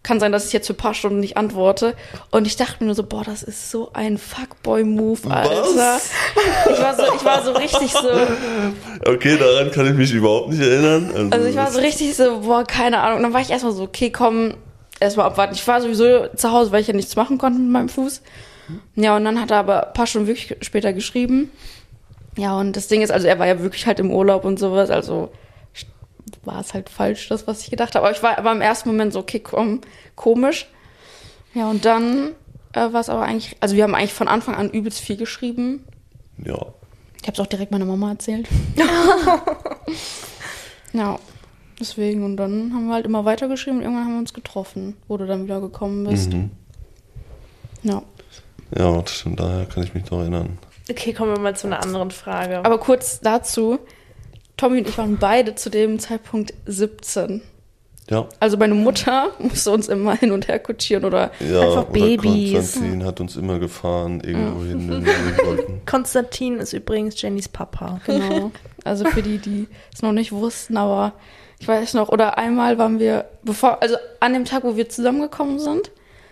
Kann 0.04 0.20
sein, 0.20 0.34
dass 0.34 0.48
ich 0.48 0.54
jetzt 0.54 0.68
für 0.68 0.74
ein 0.74 0.78
paar 0.78 0.94
Stunden 0.94 1.22
nicht 1.22 1.38
antworte. 1.38 1.96
Und 2.30 2.46
ich 2.46 2.58
dachte 2.58 2.76
mir 2.80 2.88
nur 2.88 2.96
so, 2.96 3.04
boah, 3.04 3.24
das 3.24 3.42
ist 3.42 3.72
so 3.72 3.90
ein 3.94 4.18
Fuckboy-Move, 4.18 5.30
Alter. 5.30 5.64
Was? 5.76 6.12
Ich 6.70 6.82
war 6.82 6.96
so, 6.96 7.04
ich 7.16 7.24
war 7.26 7.44
so 7.44 7.52
richtig 7.54 7.92
so, 7.94 8.10
Okay, 9.10 9.38
daran 9.38 9.72
kann 9.72 9.88
ich 9.88 9.94
mich 9.94 10.14
überhaupt 10.14 10.50
nicht 10.50 10.62
erinnern. 10.62 11.32
also 11.32 11.48
ich 11.48 11.56
war 11.56 11.72
so 11.72 11.80
richtig 11.80 12.16
so, 12.16 12.42
boah, 12.42 12.66
keine 12.66 13.00
Ahnung. 13.00 13.18
Und 13.18 13.24
dann 13.24 13.34
war 13.34 13.40
ich 13.42 13.50
erstmal 13.50 13.72
so, 13.72 13.84
okay, 13.84 14.10
komm, 14.10 14.56
erstmal 15.00 15.28
abwarten. 15.28 15.54
Ich 15.54 15.66
war 15.68 15.82
sowieso 15.82 16.28
zu 16.36 16.52
Hause, 16.52 16.72
weil 16.74 16.82
ich 16.82 16.88
ja 16.88 16.94
nichts 16.94 17.16
machen 17.16 17.38
konnte 17.38 17.60
mit 17.60 17.72
meinem 17.72 17.90
Fuß. 17.90 18.22
Ja, 18.96 19.16
und 19.16 19.24
dann 19.26 19.40
hat 19.40 19.52
er 19.52 19.58
aber 19.58 19.88
ein 19.88 19.94
paar 19.94 20.08
Stunden 20.08 20.28
wirklich 20.28 20.56
später 20.62 20.92
geschrieben. 20.94 21.50
Ja, 22.38 22.58
und 22.58 22.76
das 22.76 22.88
Ding 22.88 23.02
ist, 23.02 23.12
also 23.12 23.28
er 23.28 23.40
war 23.40 23.48
ja 23.48 23.60
wirklich 23.62 23.86
halt 23.86 24.00
im 24.00 24.12
Urlaub 24.12 24.44
und 24.44 24.58
sowas, 24.60 24.90
also 24.90 25.30
war 26.46 26.60
es 26.60 26.74
halt 26.74 26.90
falsch, 26.90 27.30
das, 27.30 27.48
was 27.48 27.64
ich 27.64 27.70
gedacht 27.70 27.96
habe. 27.96 28.06
Aber 28.06 28.16
ich 28.16 28.24
war 28.24 28.38
aber 28.38 28.52
im 28.52 28.62
ersten 28.62 28.90
Moment 28.90 29.14
so, 29.14 29.20
okay, 29.20 29.40
komm, 29.40 29.82
komisch. 30.16 30.68
Ja, 31.54 31.70
und 31.70 31.86
dann 31.86 32.32
äh, 32.74 32.92
war 32.92 33.02
es 33.02 33.10
aber 33.10 33.24
eigentlich, 33.24 33.56
also 33.60 33.76
wir 33.76 33.84
haben 33.84 33.96
eigentlich 33.96 34.14
von 34.14 34.28
Anfang 34.28 34.56
an 34.56 34.70
übelst 34.70 35.00
viel 35.00 35.18
geschrieben. 35.18 35.86
Ja. 36.44 36.58
Ich 37.22 37.28
habe 37.28 37.34
es 37.34 37.40
auch 37.40 37.48
direkt 37.48 37.72
meiner 37.72 37.86
Mama 37.86 38.12
erzählt. 38.12 38.48
ja, 40.94 41.18
deswegen. 41.80 42.26
Und 42.26 42.38
dann 42.38 42.74
haben 42.74 42.88
wir 42.88 42.96
halt 42.96 43.06
immer 43.06 43.24
weitergeschrieben 43.24 43.80
und 43.80 43.84
irgendwann 43.84 44.06
haben 44.06 44.14
wir 44.14 44.20
uns 44.20 44.34
getroffen, 44.34 44.98
wo 45.08 45.18
du 45.18 45.26
dann 45.26 45.46
wieder 45.46 45.62
gekommen 45.62 46.06
bist. 46.06 46.34
Mhm. 46.34 46.50
Ja. 47.84 48.02
Ja, 48.76 49.02
das 49.02 49.14
stimmt, 49.14 49.40
daher 49.40 49.66
kann 49.66 49.84
ich 49.84 49.94
mich 49.94 50.10
noch 50.10 50.20
erinnern. 50.20 50.58
Okay, 50.90 51.14
kommen 51.14 51.32
wir 51.32 51.40
mal 51.40 51.56
zu 51.56 51.68
einer 51.68 51.82
anderen 51.82 52.12
Frage. 52.12 52.66
Aber 52.66 52.78
kurz 52.78 53.22
dazu, 53.22 53.80
Tommy 54.58 54.80
und 54.80 54.90
ich 54.90 54.98
waren 54.98 55.18
beide 55.18 55.56
zu 55.56 55.70
dem 55.70 56.00
Zeitpunkt 56.00 56.54
17. 56.66 57.42
Ja. 58.10 58.28
Also 58.40 58.58
meine 58.58 58.76
Mutter 58.76 59.32
musste 59.40 59.72
uns 59.72 59.88
immer 59.88 60.16
hin 60.16 60.32
und 60.32 60.48
her 60.48 60.60
kutschieren 60.60 61.06
oder 61.06 61.32
Ja, 61.40 61.62
Einfach 61.62 61.90
oder 61.90 62.00
Babys. 62.00 62.54
Konstantin 62.54 63.06
hat 63.06 63.22
uns 63.22 63.36
immer 63.36 63.60
gefahren, 63.60 64.22
irgendwo 64.22 64.66
hin, 64.66 64.90
wenn 64.90 65.06
wir 65.06 65.38
wollten. 65.46 65.82
Konstantin 65.86 66.60
ist 66.60 66.74
übrigens 66.74 67.20
Jennys 67.22 67.48
Papa. 67.48 68.02
Genau. 68.06 68.52
Also 68.84 69.06
für 69.06 69.22
die, 69.22 69.38
die 69.38 69.68
es 69.94 70.02
noch 70.02 70.12
nicht 70.12 70.32
wussten, 70.32 70.76
aber 70.78 71.14
ich 71.60 71.68
weiß 71.68 71.94
noch, 71.94 72.10
oder 72.10 72.38
einmal 72.38 72.78
waren 72.78 73.00
wir, 73.00 73.26
bevor, 73.44 73.82
also 73.82 73.96
an 74.20 74.34
dem 74.34 74.44
Tag, 74.44 74.66
wo 74.66 74.76
wir 74.76 74.90
zusammengekommen 74.90 75.60
sind, 75.60 75.92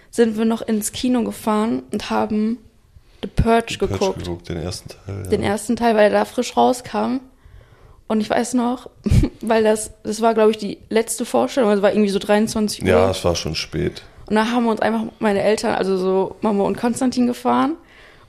sind 0.10 0.38
wir 0.38 0.44
noch 0.44 0.62
ins 0.62 0.92
Kino 0.92 1.24
gefahren 1.24 1.84
und 1.94 2.10
haben 2.10 2.58
The 3.22 3.30
Purge 3.30 3.78
Purge 3.78 3.78
geguckt. 3.78 4.20
geguckt, 4.20 4.50
den 4.50 4.58
ersten 4.58 4.90
Teil. 4.90 5.24
Den 5.30 5.44
ja. 5.44 5.50
ersten 5.50 5.78
Teil, 5.78 5.96
weil 5.96 6.12
er 6.12 6.20
da 6.20 6.26
frisch 6.26 6.58
rauskam. 6.58 7.22
Und 8.12 8.20
ich 8.20 8.30
weiß 8.30 8.56
noch, 8.56 8.90
weil 9.42 9.64
das, 9.64 9.92
das 10.04 10.20
war, 10.20 10.34
glaube 10.34 10.52
ich, 10.52 10.58
die 10.58 10.80
letzte 10.90 11.24
Vorstellung, 11.24 11.70
also 11.70 11.82
war 11.82 11.94
irgendwie 11.94 12.10
so 12.10 12.20
23 12.20 12.84
Uhr. 12.84 12.90
Ja, 12.90 13.10
es 13.10 13.24
war 13.24 13.38
schon 13.38 13.56
spät. 13.56 14.02
Und 14.26 14.36
da 14.36 14.48
haben 14.52 14.66
wir 14.66 14.72
uns 14.72 14.82
einfach 14.82 15.04
meine 15.20 15.42
Eltern, 15.42 15.76
also 15.76 15.96
so 15.96 16.36
Mama 16.42 16.66
und 16.66 16.78
Konstantin 16.78 17.26
gefahren. 17.26 17.78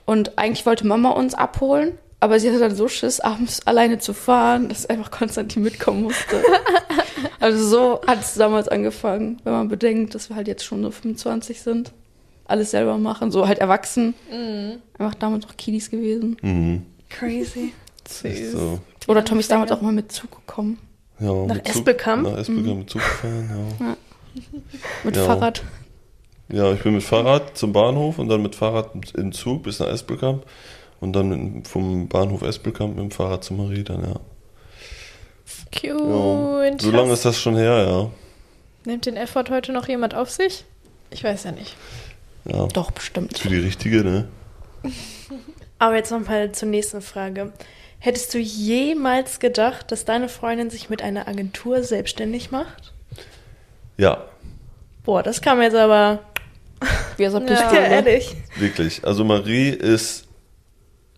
Und 0.05 0.37
eigentlich 0.37 0.65
wollte 0.65 0.87
Mama 0.87 1.09
uns 1.09 1.33
abholen, 1.33 1.97
aber 2.21 2.39
sie 2.39 2.47
hatte 2.47 2.59
dann 2.59 2.73
so 2.73 2.87
Schiss, 2.87 3.19
abends 3.19 3.67
alleine 3.67 3.99
zu 3.99 4.13
fahren, 4.13 4.69
dass 4.69 4.85
einfach 4.85 5.11
Konstantin 5.11 5.63
mitkommen 5.63 6.03
musste. 6.03 6.41
also 7.41 7.67
so 7.67 8.01
hat 8.07 8.21
es 8.21 8.35
damals 8.35 8.69
angefangen, 8.69 9.41
wenn 9.43 9.51
man 9.51 9.67
bedenkt, 9.67 10.15
dass 10.15 10.29
wir 10.29 10.37
halt 10.37 10.47
jetzt 10.47 10.63
schon 10.63 10.81
so 10.81 10.91
25 10.91 11.61
sind. 11.61 11.91
Alles 12.45 12.71
selber 12.71 12.97
machen, 12.97 13.31
so 13.31 13.49
halt 13.49 13.59
erwachsen. 13.59 14.13
Einfach 14.97 15.15
damals 15.15 15.45
noch 15.45 15.57
Kiddies 15.57 15.91
gewesen. 15.91 16.37
Mhm. 16.41 16.85
Crazy. 17.09 17.73
Echt 18.23 18.51
so. 18.51 18.79
Oder 19.07 19.23
Tommy 19.25 19.41
ist 19.41 19.51
damals 19.51 19.71
auch 19.71 19.81
mal 19.81 19.91
mit 19.91 20.11
Zug 20.11 20.31
gekommen. 20.31 20.77
Ja, 21.19 21.31
Nach 21.33 21.55
mit 21.55 21.67
Zug- 21.67 21.75
Espelkamp? 21.75 22.23
Nach 22.23 22.37
Espelkamp 22.37 22.77
mit 22.79 22.89
Zug 22.89 23.01
gefahren, 23.01 23.75
ja. 23.79 23.95
Mit 25.03 25.15
Ja. 25.15 25.25
Fahrrad. 25.25 25.63
Ja, 26.49 26.73
ich 26.73 26.81
bin 26.81 26.93
mit 26.95 27.03
Fahrrad 27.03 27.55
zum 27.57 27.71
Bahnhof 27.71 28.17
und 28.19 28.29
dann 28.29 28.41
mit 28.41 28.55
Fahrrad 28.55 28.91
in 29.15 29.31
Zug 29.31 29.63
bis 29.63 29.79
nach 29.79 29.87
Espelkamp 29.87 30.43
und 30.99 31.13
dann 31.13 31.29
mit, 31.29 31.67
vom 31.67 32.07
Bahnhof 32.07 32.41
Espelkamp 32.41 32.95
mit 32.95 33.03
dem 33.03 33.11
Fahrrad 33.11 33.43
zu 33.43 33.53
Marie 33.53 33.83
dann, 33.83 34.01
ja. 34.01 34.07
ja. 35.83 35.93
Cute. 35.93 36.81
So 36.81 36.91
lange 36.91 37.13
ist 37.13 37.25
das 37.25 37.39
schon 37.39 37.55
her, 37.55 37.85
ja. 37.87 38.09
Nimmt 38.85 39.05
den 39.05 39.17
Effort 39.17 39.45
heute 39.49 39.71
noch 39.71 39.87
jemand 39.87 40.15
auf 40.15 40.29
sich? 40.29 40.65
Ich 41.11 41.23
weiß 41.23 41.43
ja 41.45 41.51
nicht. 41.51 41.75
Ja. 42.45 42.65
Doch, 42.67 42.91
bestimmt. 42.91 43.37
Für 43.37 43.49
die 43.49 43.59
richtige, 43.59 44.03
ne? 44.03 44.27
Aber 45.79 45.95
jetzt 45.95 46.11
nochmal 46.11 46.51
zur 46.51 46.69
nächsten 46.69 47.01
Frage. 47.01 47.51
Hättest 48.05 48.33
du 48.33 48.37
jemals 48.37 49.39
gedacht, 49.39 49.89
dass 49.89 50.03
deine 50.03 50.27
Freundin 50.27 50.69
sich 50.69 50.89
mit 50.89 51.01
einer 51.01 51.29
Agentur 51.29 51.83
selbstständig 51.83 52.51
macht? 52.51 52.91
Ja. 53.95 54.25
Boah, 55.05 55.23
das 55.23 55.41
kam 55.41 55.61
jetzt 55.61 55.77
aber. 55.77 56.19
wie 57.15 57.23
er 57.23 57.31
Ja, 57.31 57.73
ja, 57.73 57.79
ehrlich. 57.79 58.35
Wirklich. 58.57 59.05
Also 59.05 59.23
Marie 59.23 59.69
ist 59.69 60.27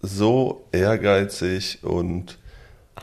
so 0.04 0.68
ehrgeizig 0.72 1.80
und 1.82 2.38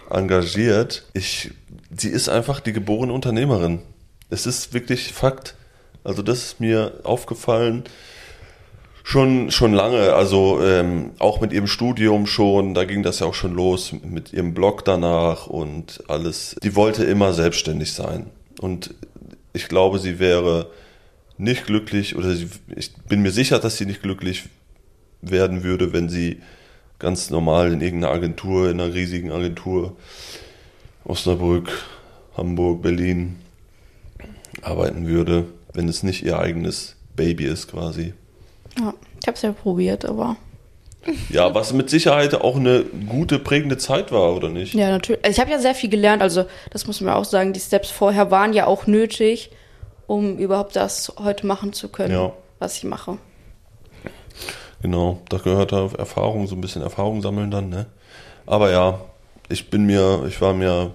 engagiert. 0.09 1.05
Ich, 1.13 1.51
sie 1.91 2.11
ist 2.11 2.29
einfach 2.29 2.61
die 2.61 2.73
geborene 2.73 3.13
Unternehmerin. 3.13 3.83
Es 4.31 4.47
ist 4.47 4.75
wirklich 4.75 5.13
Fakt. 5.13 5.57
Also 6.05 6.23
das 6.23 6.45
ist 6.45 6.61
mir 6.61 7.01
aufgefallen 7.03 7.83
schon 9.03 9.51
schon 9.51 9.73
lange. 9.73 10.13
Also 10.15 10.61
ähm, 10.63 11.11
auch 11.19 11.41
mit 11.41 11.53
ihrem 11.53 11.67
Studium 11.67 12.27
schon. 12.27 12.75
Da 12.75 12.85
ging 12.85 13.03
das 13.03 13.21
ja 13.21 13.27
auch 13.27 13.35
schon 13.35 13.55
los 13.55 13.93
mit 13.93 14.33
ihrem 14.33 14.55
Blog 14.55 14.85
danach 14.85 15.47
und 15.47 16.03
alles. 16.09 16.57
Die 16.63 16.77
wollte 16.77 17.05
immer 17.05 17.33
selbstständig 17.33 17.93
sein 17.93 18.27
und 18.61 18.95
ich 19.53 19.69
glaube, 19.69 19.99
sie 19.99 20.19
wäre 20.19 20.71
nicht 21.39 21.67
glücklich 21.67 22.17
oder 22.17 22.35
sie, 22.35 22.49
ich 22.75 22.95
bin 23.09 23.23
mir 23.23 23.33
sicher, 23.33 23.59
dass 23.59 23.77
sie 23.77 23.87
nicht 23.87 24.03
glücklich 24.03 24.45
werden 25.21 25.63
würde, 25.63 25.93
wenn 25.93 26.09
sie 26.09 26.41
ganz 26.99 27.31
normal 27.31 27.73
in 27.73 27.81
irgendeiner 27.81 28.15
Agentur, 28.15 28.71
in 28.71 28.81
einer 28.81 28.95
riesigen 28.95 29.33
Agentur, 29.33 29.97
Osnabrück, 31.05 31.85
Hamburg, 32.37 32.83
Berlin 32.83 33.37
arbeiten 34.63 35.07
würde, 35.07 35.47
wenn 35.73 35.89
es 35.89 36.03
nicht 36.03 36.23
ihr 36.25 36.39
eigenes 36.39 36.97
Baby 37.17 37.47
ist 37.47 37.69
quasi. 37.69 38.15
Ja. 38.79 38.95
Ich 39.21 39.27
habe 39.29 39.37
es 39.37 39.43
ja 39.43 39.53
probiert, 39.53 40.05
aber 40.05 40.37
Ja, 41.31 41.55
was 41.55 41.73
mit 41.73 41.91
Sicherheit 41.91 42.35
auch 42.35 42.57
eine 42.57 42.85
gute, 43.09 43.39
prägende 43.39 43.77
Zeit 43.79 44.13
war, 44.13 44.35
oder 44.35 44.49
nicht? 44.49 44.75
ja, 44.75 44.91
natürlich. 44.91 45.25
Also 45.25 45.35
ich 45.37 45.41
habe 45.41 45.51
ja 45.51 45.59
sehr 45.59 45.75
viel 45.75 45.91
gelernt, 45.91 46.23
also 46.23 46.45
das 46.71 46.87
muss 46.87 47.01
man 47.01 47.15
auch 47.15 47.25
sagen. 47.25 47.53
Die 47.53 47.61
Steps 47.61 47.91
vorher 47.91 48.31
waren 48.31 48.53
ja 48.53 48.67
auch 48.67 48.87
nötig, 48.87 49.51
um 50.07 50.39
überhaupt 50.39 50.77
das 50.77 51.13
heute 51.19 51.47
machen 51.47 51.73
zu 51.73 51.89
können, 51.89 52.13
Ja. 52.15 52.33
was 52.59 52.77
ich 52.79 52.85
mache. 52.85 53.19
Genau, 54.83 55.21
da 55.29 55.39
gehört 55.39 55.71
da 55.73 55.89
Erfahrung, 55.97 56.47
so 56.49 56.57
ein 56.57 56.61
bisschen 56.61 56.83
Erfahrung 56.83 57.23
sammeln 57.23 57.51
dann, 57.53 57.69
ne? 57.69 57.87
Aber 58.47 58.71
ja, 58.73 59.01
ich 59.49 59.71
bin 59.71 59.85
mir, 59.87 60.25
ich 60.27 60.41
war 60.41 60.53
mir 60.55 60.91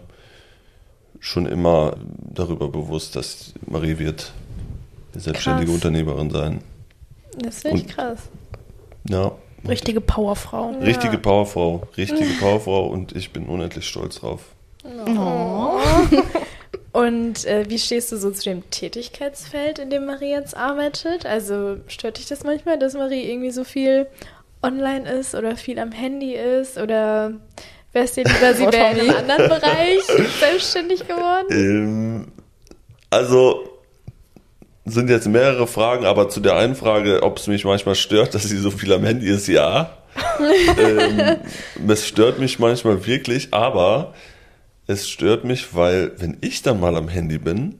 schon 1.22 1.46
immer 1.46 1.96
darüber 2.34 2.68
bewusst, 2.68 3.16
dass 3.16 3.54
Marie 3.66 3.98
wird 3.98 4.34
eine 5.14 5.22
selbstständige 5.22 5.68
Krass. 5.68 5.76
Unternehmerin 5.76 6.30
sein. 6.30 6.62
Das 7.38 7.62
finde 7.62 7.78
ich 7.78 7.84
Und- 7.84 7.90
krass. 7.96 8.20
Ja. 9.10 9.32
Richtige 9.68 10.02
Powerfrau. 10.02 10.72
Richtige 10.82 11.18
Powerfrau, 11.18 11.84
richtige 11.98 12.30
Powerfrau 12.40 12.88
und 12.88 13.16
ich 13.16 13.32
bin 13.34 13.48
unendlich 13.48 13.88
stolz 13.88 14.20
drauf. 14.20 14.42
Und 16.94 17.46
äh, 17.46 17.66
wie 17.70 17.78
stehst 17.78 18.12
du 18.12 18.18
so 18.18 18.32
zu 18.32 18.44
dem 18.44 18.68
Tätigkeitsfeld, 18.70 19.78
in 19.80 19.90
dem 19.90 20.06
Marie 20.06 20.32
jetzt 20.32 20.56
arbeitet? 20.58 21.26
Also 21.26 21.78
stört 21.88 22.18
dich 22.18 22.26
das 22.28 22.44
manchmal, 22.44 22.80
dass 22.80 22.94
Marie 22.94 23.30
irgendwie 23.30 23.52
so 23.52 23.64
viel 23.64 24.08
online 24.64 25.08
ist 25.10 25.36
oder 25.36 25.56
viel 25.58 25.78
am 25.80 25.92
Handy 25.92 26.34
ist? 26.34 26.78
Oder 26.78 27.34
wär's 27.94 28.14
dir 28.14 28.24
lieber, 28.24 28.54
sie 28.54 28.66
Oh, 28.68 28.72
wäre 28.72 28.94
in 28.94 29.00
einem 29.12 29.18
anderen 29.30 29.50
Bereich 29.50 30.02
selbstständig 30.40 31.08
geworden? 31.08 31.48
Ähm, 31.52 32.28
also 33.12 33.68
sind 34.88 35.10
jetzt 35.10 35.28
mehrere 35.28 35.68
Fragen, 35.68 36.06
aber 36.06 36.30
zu 36.30 36.40
der 36.40 36.56
einen 36.56 36.76
Frage, 36.76 37.24
ob 37.24 37.38
es 37.38 37.48
mich 37.48 37.66
manchmal 37.66 37.96
stört, 37.96 38.34
dass 38.34 38.44
sie 38.44 38.58
so 38.58 38.72
viel 38.72 38.92
am 38.94 39.04
Handy 39.04 39.28
ist, 39.28 39.48
ja. 39.48 39.98
ähm, 40.80 41.38
es 41.88 42.08
stört 42.08 42.40
mich 42.40 42.58
manchmal 42.58 43.06
wirklich, 43.06 43.50
aber 43.52 44.14
es 44.88 45.08
stört 45.08 45.44
mich, 45.44 45.76
weil 45.76 46.12
wenn 46.18 46.38
ich 46.42 46.64
dann 46.64 46.80
mal 46.80 46.96
am 46.96 47.08
Handy 47.08 47.38
bin, 47.38 47.76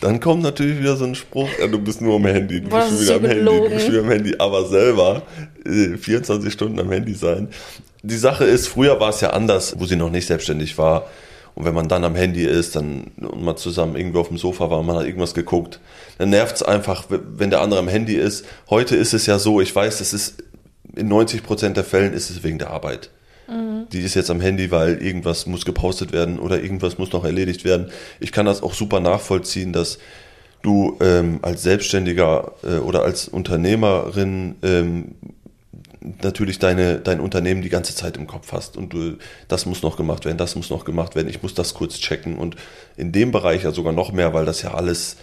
dann 0.00 0.20
kommt 0.20 0.42
natürlich 0.42 0.80
wieder 0.80 0.96
so 0.96 1.04
ein 1.04 1.14
Spruch, 1.14 1.48
ja, 1.60 1.66
du 1.68 1.78
bist 1.78 2.00
nur 2.00 2.16
am 2.16 2.26
Handy, 2.26 2.60
du 2.60 2.68
Boah, 2.68 2.86
bist 2.88 3.02
wieder 3.02 3.16
am 3.16 3.24
Handy, 3.24 3.44
du 3.44 3.70
bist 3.70 3.88
wieder 3.88 4.00
am 4.00 4.10
Handy, 4.10 4.34
aber 4.38 4.66
selber 4.66 5.22
äh, 5.64 5.96
24 5.96 6.52
Stunden 6.52 6.78
am 6.80 6.90
Handy 6.90 7.14
sein. 7.14 7.48
Die 8.02 8.16
Sache 8.16 8.44
ist, 8.44 8.66
früher 8.66 8.98
war 8.98 9.10
es 9.10 9.20
ja 9.20 9.30
anders, 9.30 9.76
wo 9.78 9.86
sie 9.86 9.94
noch 9.94 10.10
nicht 10.10 10.26
selbstständig 10.26 10.76
war. 10.76 11.06
Und 11.54 11.64
wenn 11.64 11.74
man 11.74 11.88
dann 11.88 12.04
am 12.04 12.14
Handy 12.14 12.44
ist, 12.44 12.76
dann 12.76 13.12
und 13.18 13.42
man 13.42 13.56
zusammen 13.56 13.96
irgendwo 13.96 14.20
auf 14.20 14.28
dem 14.28 14.38
Sofa 14.38 14.70
war 14.70 14.80
und 14.80 14.86
man 14.86 14.96
hat 14.96 15.04
irgendwas 15.04 15.34
geguckt, 15.34 15.80
dann 16.18 16.30
nervt 16.30 16.56
es 16.56 16.62
einfach, 16.62 17.06
wenn 17.08 17.50
der 17.50 17.60
andere 17.60 17.80
am 17.80 17.88
Handy 17.88 18.14
ist. 18.14 18.46
Heute 18.70 18.96
ist 18.96 19.12
es 19.12 19.26
ja 19.26 19.38
so, 19.38 19.60
ich 19.60 19.74
weiß, 19.74 20.00
es 20.00 20.12
ist 20.12 20.42
in 20.94 21.08
90 21.08 21.42
Prozent 21.42 21.76
der 21.76 21.84
Fällen 21.84 22.12
ist 22.12 22.30
es 22.30 22.42
wegen 22.42 22.58
der 22.58 22.70
Arbeit. 22.70 23.10
Die 23.92 24.00
ist 24.00 24.14
jetzt 24.14 24.30
am 24.30 24.40
Handy, 24.40 24.70
weil 24.70 25.02
irgendwas 25.02 25.46
muss 25.46 25.64
gepostet 25.64 26.12
werden 26.12 26.38
oder 26.38 26.62
irgendwas 26.62 26.96
muss 26.98 27.12
noch 27.12 27.24
erledigt 27.24 27.64
werden. 27.64 27.90
Ich 28.20 28.32
kann 28.32 28.46
das 28.46 28.62
auch 28.62 28.72
super 28.72 29.00
nachvollziehen, 29.00 29.72
dass 29.72 29.98
du 30.62 30.96
ähm, 31.00 31.40
als 31.42 31.62
Selbstständiger 31.62 32.52
äh, 32.62 32.78
oder 32.78 33.02
als 33.02 33.28
Unternehmerin 33.28 34.56
ähm, 34.62 35.14
natürlich 36.22 36.58
deine, 36.58 36.98
dein 36.98 37.20
Unternehmen 37.20 37.62
die 37.62 37.68
ganze 37.68 37.94
Zeit 37.94 38.16
im 38.16 38.26
Kopf 38.26 38.52
hast 38.52 38.76
und 38.76 38.92
du, 38.92 39.16
das 39.48 39.66
muss 39.66 39.82
noch 39.82 39.96
gemacht 39.96 40.24
werden, 40.24 40.38
das 40.38 40.56
muss 40.56 40.70
noch 40.70 40.84
gemacht 40.84 41.14
werden, 41.14 41.28
ich 41.28 41.42
muss 41.42 41.54
das 41.54 41.74
kurz 41.74 41.98
checken 41.98 42.38
und 42.38 42.56
in 42.96 43.12
dem 43.12 43.32
Bereich 43.32 43.64
ja 43.64 43.72
sogar 43.72 43.92
noch 43.92 44.12
mehr, 44.12 44.34
weil 44.34 44.44
das 44.44 44.62
ja 44.62 44.74
alles, 44.74 45.16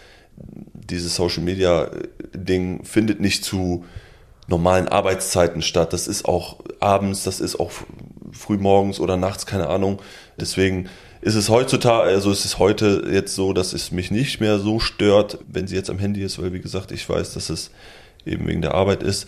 dieses 0.74 1.16
Social 1.16 1.44
Media 1.44 1.86
äh, 1.86 2.08
Ding 2.34 2.84
findet 2.86 3.20
nicht 3.20 3.44
zu 3.44 3.86
normalen 4.48 4.88
Arbeitszeiten 4.88 5.62
statt. 5.62 5.94
Das 5.94 6.08
ist 6.08 6.26
auch 6.26 6.58
abends, 6.80 7.24
das 7.24 7.40
ist 7.40 7.60
auch 7.60 7.72
früh 8.32 8.58
morgens 8.58 9.00
oder 9.00 9.16
nachts, 9.16 9.46
keine 9.46 9.68
Ahnung. 9.68 10.02
Deswegen 10.40 10.90
ist 11.22 11.36
es 11.36 11.50
heutzutage, 11.50 12.10
also 12.10 12.32
es 12.32 12.46
ist 12.46 12.60
heute 12.60 13.08
jetzt 13.12 13.36
so, 13.36 13.54
dass 13.54 13.74
es 13.74 13.92
mich 13.92 14.10
nicht 14.10 14.40
mehr 14.40 14.58
so 14.60 14.80
stört, 14.80 15.38
wenn 15.48 15.68
sie 15.68 15.76
jetzt 15.76 15.90
am 15.90 16.00
Handy 16.00 16.24
ist, 16.24 16.42
weil 16.42 16.54
wie 16.54 16.62
gesagt, 16.62 16.92
ich 16.92 17.08
weiß, 17.08 17.34
dass 17.34 17.50
es 17.50 17.72
eben 18.26 18.48
wegen 18.48 18.62
der 18.62 18.74
Arbeit 18.74 19.04
ist. 19.04 19.28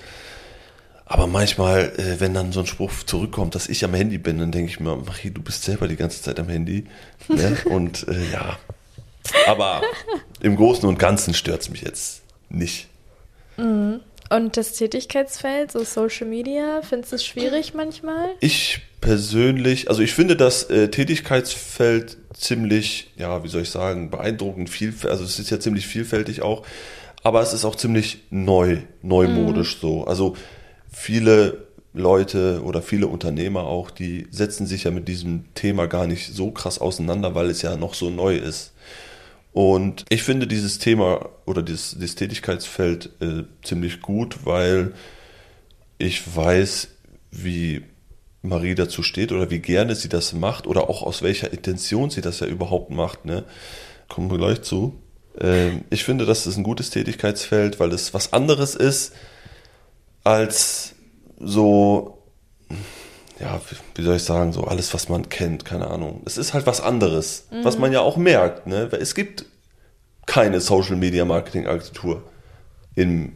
Aber 1.12 1.28
manchmal, 1.28 1.92
äh, 1.98 2.22
wenn 2.22 2.34
dann 2.34 2.54
so 2.54 2.62
ein 2.62 2.66
Spruch 2.66 3.04
zurückkommt, 3.06 3.54
dass 3.54 3.68
ich 3.68 3.84
am 3.84 3.94
Handy 3.94 4.18
bin, 4.18 4.38
dann 4.38 4.54
denke 4.54 4.72
ich 4.72 4.80
mir, 4.80 4.96
Marie, 4.96 5.30
du 5.30 5.42
bist 5.42 5.64
selber 5.64 5.90
die 5.90 5.98
ganze 5.98 6.22
Zeit 6.22 6.40
am 6.40 6.48
Handy. 6.48 6.86
Ne? 7.28 7.58
Und 7.66 8.08
äh, 8.08 8.32
ja. 8.32 8.58
Aber 9.46 9.82
im 10.40 10.56
Großen 10.56 10.88
und 10.88 10.98
Ganzen 11.00 11.34
stört 11.34 11.62
es 11.62 11.70
mich 11.70 11.82
jetzt 11.82 12.22
nicht. 12.50 12.88
Und 13.58 14.56
das 14.56 14.72
Tätigkeitsfeld, 14.74 15.74
so 15.74 15.84
Social 15.84 16.28
Media, 16.28 16.82
findest 16.82 17.12
du 17.12 17.18
es 17.18 17.26
schwierig 17.26 17.74
manchmal? 17.74 18.30
Ich 18.40 18.80
persönlich, 19.02 19.90
also 19.90 20.02
ich 20.02 20.14
finde 20.14 20.38
das 20.38 20.64
äh, 20.70 20.90
Tätigkeitsfeld 20.90 22.18
ziemlich, 22.34 23.12
ja, 23.18 23.44
wie 23.44 23.50
soll 23.50 23.64
ich 23.64 23.70
sagen, 23.70 24.10
beeindruckend 24.10 24.70
viel, 24.70 24.94
also 25.04 25.26
es 25.26 25.38
ist 25.38 25.50
ja 25.50 25.60
ziemlich 25.60 25.86
vielfältig 25.86 26.42
auch, 26.42 26.66
aber 27.22 27.42
es 27.42 27.52
ist 27.54 27.66
auch 27.66 27.76
ziemlich 27.76 28.24
neu, 28.32 28.78
neumodisch 29.02 29.78
so. 29.80 30.06
Also 30.06 30.36
viele 30.92 31.68
Leute 31.94 32.62
oder 32.64 32.82
viele 32.82 33.08
Unternehmer 33.08 33.64
auch, 33.64 33.92
die 33.92 34.28
setzen 34.32 34.66
sich 34.66 34.86
ja 34.86 34.92
mit 34.92 35.08
diesem 35.08 35.54
Thema 35.56 35.88
gar 35.88 36.08
nicht 36.08 36.34
so 36.34 36.52
krass 36.52 36.80
auseinander, 36.80 37.36
weil 37.36 37.50
es 37.50 37.62
ja 37.62 37.76
noch 37.76 37.94
so 37.94 38.10
neu 38.10 38.36
ist. 38.38 38.74
Und 39.54 40.06
ich 40.08 40.24
finde 40.24 40.48
dieses 40.48 40.80
Thema 40.80 41.30
oder 41.46 41.62
dieses, 41.62 41.92
dieses 41.92 42.16
Tätigkeitsfeld 42.16 43.10
äh, 43.20 43.44
ziemlich 43.64 44.02
gut, 44.02 44.46
weil 44.46 44.94
ich 45.98 46.36
weiß, 46.36 46.88
wie 47.32 47.84
Marie 48.42 48.76
dazu 48.76 49.04
steht 49.04 49.34
oder 49.34 49.50
wie 49.50 49.60
gerne 49.60 49.96
sie 49.96 50.10
das 50.10 50.32
macht 50.32 50.68
oder 50.68 50.90
auch 50.90 51.04
aus 51.04 51.22
welcher 51.22 51.52
Intention 51.52 52.10
sie 52.10 52.22
das 52.22 52.40
ja 52.40 52.48
überhaupt 52.48 52.92
macht. 52.92 53.26
Ne? 53.26 53.44
Kommen 54.08 54.32
wir 54.32 54.38
gleich 54.38 54.62
zu. 54.62 55.02
Ähm, 55.40 55.84
ich 55.90 56.06
finde, 56.06 56.26
das 56.26 56.48
ist 56.48 56.56
ein 56.56 56.64
gutes 56.64 56.90
Tätigkeitsfeld, 56.90 57.82
weil 57.82 57.92
es 57.92 58.14
was 58.14 58.32
anderes 58.32 58.76
ist 58.76 59.14
als 60.24 60.96
so, 61.40 62.24
ja, 63.40 63.60
wie 63.96 64.04
soll 64.04 64.18
ich 64.18 64.24
sagen, 64.24 64.54
so 64.54 64.64
alles, 64.64 64.94
was 64.94 65.10
man 65.10 65.30
kennt, 65.30 65.66
keine 65.66 65.88
Ahnung. 65.88 66.22
Es 66.26 66.38
ist 66.38 66.54
halt 66.54 66.66
was 66.68 66.82
anderes, 66.82 67.48
was 67.64 67.78
man 67.78 67.92
ja 67.92 68.02
auch 68.02 68.18
merkt. 68.18 68.68
Ne? 68.68 68.90
Es 69.00 69.16
gibt 69.16 69.46
keine 70.26 70.62
Social 70.62 70.96
Media 70.96 71.26
Marketing 71.26 71.68
Agentur 71.68 72.24
in 72.96 73.34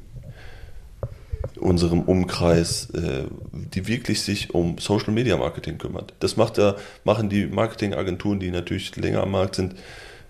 unserem 1.58 2.02
Umkreis, 2.02 2.89
äh, 2.91 3.26
die 3.52 3.88
wirklich 3.88 4.21
sich 4.21 4.54
um 4.54 4.78
Social 4.78 5.13
Media 5.13 5.38
Marketing 5.38 5.78
kümmert. 5.78 6.13
Das 6.19 6.38
macht 6.38 6.58
ja, 6.58 6.76
machen 7.04 7.30
die 7.30 7.45
Marketingagenturen, 7.48 8.39
die 8.39 8.52
natürlich 8.52 8.95
länger 8.95 9.24
am 9.24 9.32
Markt 9.32 9.56
sind, 9.56 9.76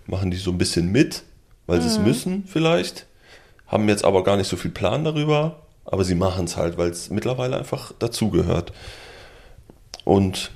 machen 0.05 0.31
die 0.31 0.37
so 0.37 0.51
ein 0.51 0.57
bisschen 0.57 0.91
mit, 0.91 1.23
weil 1.67 1.81
sie 1.81 1.87
es 1.87 1.99
müssen 1.99 2.45
vielleicht, 2.47 3.07
haben 3.67 3.89
jetzt 3.89 4.05
aber 4.05 4.23
gar 4.23 4.37
nicht 4.37 4.47
so 4.47 4.55
viel 4.55 4.71
Plan 4.71 5.03
darüber, 5.03 5.64
aber 5.85 6.03
sie 6.03 6.15
machen 6.15 6.45
es 6.45 6.57
halt, 6.57 6.77
weil 6.77 6.89
es 6.89 7.09
mittlerweile 7.09 7.57
einfach 7.57 7.93
dazugehört. 7.99 8.73
Und 10.03 10.51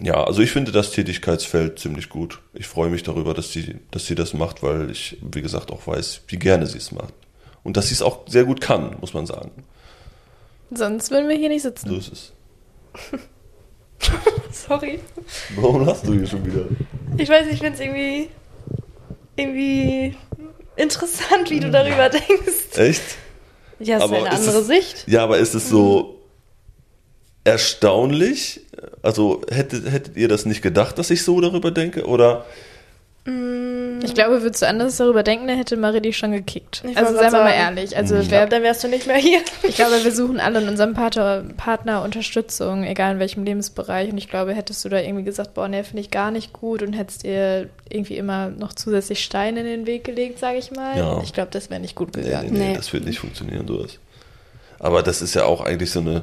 ja, 0.00 0.22
also 0.24 0.42
ich 0.42 0.50
finde 0.50 0.72
das 0.72 0.92
Tätigkeitsfeld 0.92 1.78
ziemlich 1.78 2.08
gut. 2.08 2.40
Ich 2.52 2.66
freue 2.66 2.90
mich 2.90 3.02
darüber, 3.02 3.34
dass 3.34 3.52
sie, 3.52 3.78
dass 3.90 4.06
sie 4.06 4.14
das 4.14 4.34
macht, 4.34 4.62
weil 4.62 4.90
ich, 4.90 5.18
wie 5.22 5.42
gesagt, 5.42 5.70
auch 5.70 5.86
weiß, 5.86 6.22
wie 6.28 6.38
gerne 6.38 6.66
sie 6.66 6.78
es 6.78 6.92
macht. 6.92 7.14
Und 7.62 7.76
dass 7.76 7.88
sie 7.88 7.94
es 7.94 8.02
auch 8.02 8.20
sehr 8.28 8.44
gut 8.44 8.60
kann, 8.60 8.96
muss 9.00 9.14
man 9.14 9.26
sagen. 9.26 9.50
Sonst 10.70 11.10
würden 11.10 11.28
wir 11.28 11.36
hier 11.36 11.48
nicht 11.48 11.62
sitzen. 11.62 11.88
So 11.88 11.96
ist 11.96 12.12
es. 12.12 12.32
Sorry. 14.68 15.00
Warum 15.56 15.86
hast 15.86 16.06
du 16.06 16.12
hier 16.12 16.26
schon 16.26 16.44
wieder? 16.44 16.66
Ich 17.16 17.28
weiß 17.28 17.46
nicht, 17.46 17.54
ich 17.54 17.60
finde 17.60 17.74
es 17.74 17.80
irgendwie, 17.80 18.28
irgendwie 19.36 20.16
interessant, 20.76 21.50
wie 21.50 21.60
du 21.60 21.70
darüber 21.70 22.08
denkst. 22.10 22.76
Echt? 22.76 23.02
Ja, 23.78 23.98
ist 23.98 24.02
Aber 24.04 24.16
eine 24.16 24.28
ist 24.28 24.34
andere 24.48 24.58
es- 24.60 24.66
Sicht. 24.66 25.04
Ja, 25.06 25.22
aber 25.24 25.38
ist 25.38 25.54
es 25.54 25.68
so 25.68 26.18
erstaunlich? 27.44 28.60
Also 29.02 29.42
hättet, 29.50 29.90
hättet 29.90 30.16
ihr 30.16 30.28
das 30.28 30.46
nicht 30.46 30.62
gedacht, 30.62 30.98
dass 30.98 31.10
ich 31.10 31.22
so 31.22 31.40
darüber 31.40 31.70
denke? 31.70 32.06
Oder 32.06 32.44
Ich 34.04 34.14
glaube, 34.14 34.42
würdest 34.42 34.62
du 34.62 34.66
anders 34.68 34.96
darüber 34.96 35.22
denken, 35.22 35.46
dann 35.46 35.56
hätte 35.56 35.76
Marie 35.76 36.00
dich 36.00 36.16
schon 36.16 36.32
gekickt. 36.32 36.82
Ich 36.88 36.96
also 36.96 37.14
seien 37.14 37.32
wir 37.32 37.40
mal 37.44 37.50
ehrlich. 37.52 37.96
Also 37.96 38.16
Ich 38.16 38.30
wer, 38.30 38.46
Dann 38.46 38.62
wärst 38.62 38.84
du 38.84 38.88
nicht 38.88 39.06
mehr 39.06 39.16
hier. 39.16 39.40
ich 39.62 39.76
glaube, 39.76 40.02
wir 40.02 40.12
suchen 40.12 40.40
alle 40.40 40.60
in 40.60 40.68
unserem 40.68 40.94
Partner, 40.94 41.44
Partner 41.56 42.02
Unterstützung, 42.02 42.84
egal 42.84 43.14
in 43.14 43.18
welchem 43.18 43.44
Lebensbereich. 43.44 44.10
Und 44.10 44.18
ich 44.18 44.28
glaube, 44.28 44.54
hättest 44.54 44.84
du 44.84 44.88
da 44.88 44.98
irgendwie 45.00 45.24
gesagt, 45.24 45.54
boah, 45.54 45.68
nee, 45.68 45.82
finde 45.84 46.00
ich 46.02 46.10
gar 46.10 46.30
nicht 46.30 46.52
gut 46.52 46.82
und 46.82 46.92
hättest 46.92 47.22
dir 47.24 47.68
irgendwie 47.88 48.16
immer 48.16 48.50
noch 48.50 48.72
zusätzlich 48.72 49.22
Steine 49.24 49.60
in 49.60 49.66
den 49.66 49.86
Weg 49.86 50.04
gelegt, 50.04 50.38
sage 50.38 50.58
ich 50.58 50.70
mal. 50.70 50.96
Ja. 50.98 51.20
Ich 51.22 51.32
glaube, 51.32 51.50
das 51.50 51.70
wäre 51.70 51.80
nicht 51.80 51.94
gut 51.94 52.14
nee, 52.16 52.22
nee, 52.22 52.28
gegangen. 52.28 52.52
nee, 52.52 52.58
Nee. 52.70 52.76
das 52.76 52.92
wird 52.92 53.04
nicht 53.04 53.18
funktionieren, 53.20 53.66
sowas. 53.66 53.98
Aber 54.78 55.02
das 55.02 55.22
ist 55.22 55.34
ja 55.34 55.44
auch 55.44 55.64
eigentlich 55.64 55.90
so 55.90 56.00
eine, 56.00 56.22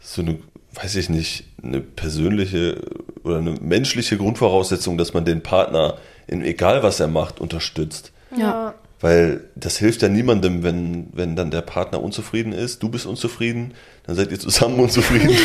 so 0.00 0.22
eine, 0.22 0.38
weiß 0.74 0.96
ich 0.96 1.08
nicht, 1.08 1.44
eine 1.62 1.80
persönliche 1.80 2.80
oder 3.24 3.38
eine 3.38 3.52
menschliche 3.60 4.16
Grundvoraussetzung, 4.16 4.98
dass 4.98 5.14
man 5.14 5.24
den 5.24 5.42
Partner 5.42 5.96
in 6.26 6.42
egal 6.44 6.82
was 6.82 7.00
er 7.00 7.08
macht 7.08 7.40
unterstützt. 7.40 8.12
Ja. 8.36 8.74
Weil 9.00 9.40
das 9.56 9.78
hilft 9.78 10.02
ja 10.02 10.08
niemandem, 10.08 10.62
wenn, 10.62 11.08
wenn 11.12 11.34
dann 11.34 11.50
der 11.50 11.62
Partner 11.62 12.00
unzufrieden 12.02 12.52
ist, 12.52 12.82
du 12.84 12.88
bist 12.88 13.04
unzufrieden, 13.04 13.74
dann 14.06 14.14
seid 14.14 14.30
ihr 14.30 14.38
zusammen 14.38 14.78
unzufrieden. 14.78 15.28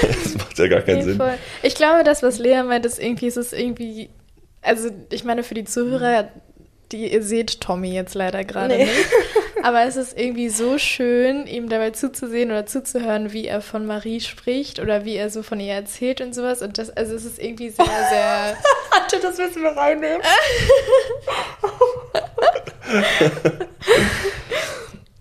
das 0.00 0.34
macht 0.36 0.58
ja 0.58 0.68
gar 0.68 0.80
keinen 0.82 0.98
Nee, 0.98 1.04
Sinn. 1.04 1.16
voll. 1.16 1.34
Ich 1.62 1.74
glaube, 1.74 2.04
das, 2.04 2.22
was 2.22 2.38
Lea 2.38 2.62
meint, 2.62 2.86
ist 2.86 2.98
irgendwie, 3.00 3.26
ist 3.26 3.36
es 3.36 3.52
irgendwie, 3.52 4.10
also 4.62 4.90
ich 5.10 5.24
meine, 5.24 5.42
für 5.42 5.54
die 5.54 5.64
Zuhörer, 5.64 6.28
die 6.92 7.12
ihr 7.12 7.22
seht 7.24 7.60
Tommy 7.60 7.92
jetzt 7.92 8.14
leider 8.14 8.44
gerade 8.44 8.76
Nee. 8.76 8.84
nicht, 8.84 8.94
aber 9.62 9.82
es 9.84 9.96
ist 9.96 10.18
irgendwie 10.18 10.48
so 10.48 10.78
schön, 10.78 11.46
ihm 11.46 11.68
dabei 11.68 11.90
zuzusehen 11.90 12.50
oder 12.50 12.66
zuzuhören, 12.66 13.32
wie 13.32 13.46
er 13.46 13.60
von 13.60 13.86
Marie 13.86 14.20
spricht 14.20 14.80
oder 14.80 15.04
wie 15.04 15.16
er 15.16 15.30
so 15.30 15.42
von 15.42 15.60
ihr 15.60 15.74
erzählt 15.74 16.20
und 16.20 16.34
sowas. 16.34 16.62
Und 16.62 16.78
das, 16.78 16.90
also 16.90 17.14
es 17.14 17.24
ist 17.24 17.38
irgendwie 17.38 17.70
sehr, 17.70 17.84
sehr. 17.84 18.56
Hatte, 18.90 19.18
das 19.20 19.38
müssen 19.38 19.62
wir 19.62 19.70
reinnehmen. 19.70 20.20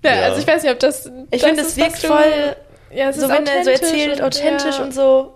Ja, 0.04 0.16
Ja. 0.16 0.22
also 0.24 0.40
ich 0.40 0.48
weiß 0.48 0.64
nicht, 0.64 0.72
ob 0.72 0.80
das. 0.80 1.08
Ich 1.32 1.42
das 1.42 1.50
finde, 1.50 1.62
es 1.62 1.68
ist, 1.70 1.78
wirkt 1.78 1.98
voll, 1.98 2.56
Ja, 2.94 3.10
es 3.10 3.18
so 3.18 3.26
ist 3.26 3.32
wenn 3.32 3.48
er 3.48 3.64
so 3.64 3.70
erzählt, 3.72 4.22
authentisch 4.22 4.78
ja. 4.78 4.84
und 4.84 4.94
so. 4.94 5.34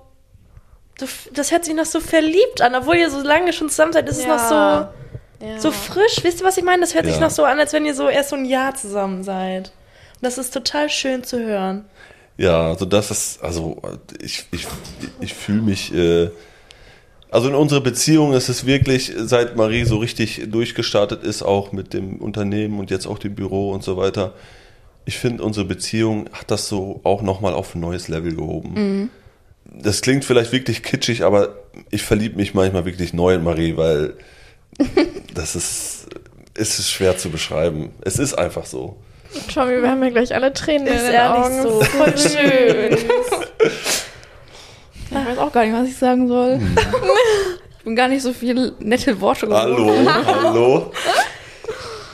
Das 1.33 1.51
hört 1.51 1.63
sich 1.63 1.73
noch 1.73 1.85
so 1.85 2.01
verliebt 2.01 2.61
an, 2.61 2.75
obwohl 2.75 2.97
ihr 2.97 3.09
so 3.09 3.21
lange 3.21 3.53
schon 3.53 3.69
zusammen 3.69 3.93
seid, 3.93 4.09
ist 4.09 4.19
es 4.19 4.27
noch 4.27 4.37
so, 4.37 4.87
Ja. 5.41 5.59
so 5.59 5.71
frisch. 5.71 6.19
Wisst 6.23 6.41
ihr, 6.41 6.45
was 6.45 6.57
ich 6.57 6.63
meine? 6.63 6.81
Das 6.81 6.93
hört 6.95 7.05
sich 7.05 7.15
Ja. 7.15 7.21
noch 7.21 7.29
so 7.31 7.43
an, 7.43 7.59
als 7.59 7.73
wenn 7.73 7.85
ihr 7.85 7.93
so 7.95 8.09
erst 8.09 8.29
so 8.29 8.35
ein 8.35 8.45
Jahr 8.45 8.75
zusammen 8.75 9.23
seid. 9.23 9.71
Und 10.15 10.23
das 10.23 10.37
ist 10.37 10.53
total 10.53 10.89
schön 10.89 11.23
zu 11.23 11.39
hören. 11.39 11.85
Ja, 12.37 12.67
also 12.69 12.85
das 12.85 13.11
ist, 13.11 13.41
also 13.43 13.81
ich, 14.21 14.45
ich, 14.51 14.65
ich 15.19 15.33
fühle 15.33 15.61
mich, 15.61 15.93
äh, 15.93 16.29
also 17.31 17.47
in 17.49 17.55
unserer 17.55 17.81
Beziehung 17.81 18.33
ist 18.33 18.49
es 18.49 18.65
wirklich, 18.65 19.13
seit 19.17 19.55
Marie 19.55 19.83
so 19.83 19.97
richtig 19.97 20.43
durchgestartet 20.49 21.23
ist, 21.23 21.41
auch 21.43 21.71
mit 21.73 21.93
dem 21.93 22.17
Unternehmen 22.17 22.79
und 22.79 22.91
jetzt 22.91 23.07
auch 23.07 23.19
dem 23.19 23.35
Büro 23.35 23.71
und 23.71 23.83
so 23.83 23.97
weiter. 23.97 24.33
Ich 25.05 25.17
finde, 25.19 25.43
unsere 25.43 25.65
Beziehung 25.65 26.29
hat 26.33 26.49
das 26.51 26.67
so 26.67 27.01
auch 27.03 27.21
nochmal 27.21 27.53
auf 27.53 27.75
ein 27.75 27.81
neues 27.81 28.07
Level 28.07 28.35
gehoben. 28.35 29.09
Das 29.65 30.01
klingt 30.01 30.25
vielleicht 30.25 30.51
wirklich 30.51 30.81
kitschig, 30.81 31.23
aber 31.23 31.55
ich 31.91 32.03
verliebe 32.03 32.35
mich 32.37 32.53
manchmal 32.53 32.85
wirklich 32.85 33.13
neu 33.13 33.35
in 33.35 33.43
Marie, 33.43 33.75
weil 33.77 34.13
das 35.33 35.55
ist, 35.55 36.07
es 36.55 36.79
ist 36.79 36.89
schwer 36.89 37.17
zu 37.17 37.29
beschreiben. 37.29 37.91
Es 38.01 38.17
ist 38.19 38.33
einfach 38.33 38.65
so. 38.65 38.97
Tommy, 39.53 39.81
wir 39.81 39.89
haben 39.89 40.01
ja 40.03 40.09
gleich 40.09 40.33
alle 40.33 40.51
Tränen 40.53 40.87
Ist 40.87 41.01
in 41.01 41.05
den 41.07 41.13
ehrlich 41.13 41.43
Augen. 41.45 41.61
so. 41.61 41.81
Voll 41.83 42.17
schön. 42.17 42.97
Ich 45.11 45.15
weiß 45.15 45.39
auch 45.39 45.51
gar 45.51 45.65
nicht, 45.65 45.73
was 45.73 45.87
ich 45.87 45.97
sagen 45.97 46.27
soll. 46.27 46.59
ich 47.79 47.83
bin 47.83 47.95
gar 47.95 48.07
nicht 48.07 48.21
so 48.21 48.31
viele 48.31 48.73
nette 48.77 49.19
Worte 49.19 49.47
Hallo, 49.49 49.75
gewohnt. 49.87 50.07
hallo. 50.27 50.91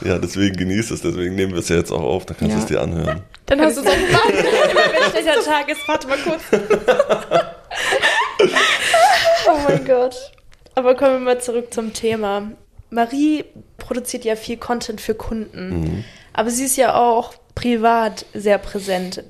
Ja, 0.02 0.18
deswegen 0.18 0.56
genieß 0.56 0.92
es, 0.92 1.02
deswegen 1.02 1.36
nehmen 1.36 1.52
wir 1.52 1.60
es 1.60 1.68
ja 1.68 1.76
jetzt 1.76 1.92
auch 1.92 2.02
auf, 2.02 2.26
dann 2.26 2.38
kannst 2.38 2.54
du 2.54 2.58
Ja. 2.58 2.64
es 2.64 2.68
dir 2.68 2.82
anhören. 2.82 3.22
Dann 3.48 3.60
hast 3.60 3.76
du 3.78 3.82
so 3.82 3.88
Wenn 3.88 5.12
schlechter 5.12 5.44
Tag 5.44 5.70
ist, 5.70 5.86
warte 5.88 6.08
mal 6.08 6.18
kurz. 6.20 6.42
oh 9.48 9.58
mein 9.68 9.86
Gott. 9.86 10.16
Aber 10.76 10.96
kommen 10.96 11.14
wir 11.14 11.20
mal 11.20 11.42
zurück 11.42 11.74
zum 11.74 11.94
Thema. 11.94 12.52
Marie 12.90 13.46
produziert 13.78 14.26
ja 14.26 14.36
viel 14.36 14.58
Content 14.58 15.02
für 15.02 15.16
Kunden, 15.16 16.06
aber 16.34 16.50
sie 16.50 16.66
ist 16.66 16.78
ja 16.78 16.96
auch 16.96 17.34
privat 17.56 18.26
sehr 18.34 18.58
präsent. 18.58 19.24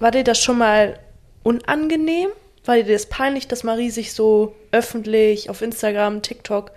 War 0.00 0.10
dir 0.10 0.24
das 0.24 0.40
schon 0.40 0.58
mal 0.58 0.98
unangenehm? 1.42 2.28
War 2.64 2.76
dir 2.76 2.84
das 2.84 3.06
peinlich, 3.06 3.48
dass 3.48 3.64
Marie 3.64 3.90
sich 3.90 4.12
so 4.12 4.54
öffentlich 4.72 5.48
auf 5.50 5.62
Instagram, 5.62 6.22
TikTok 6.22 6.72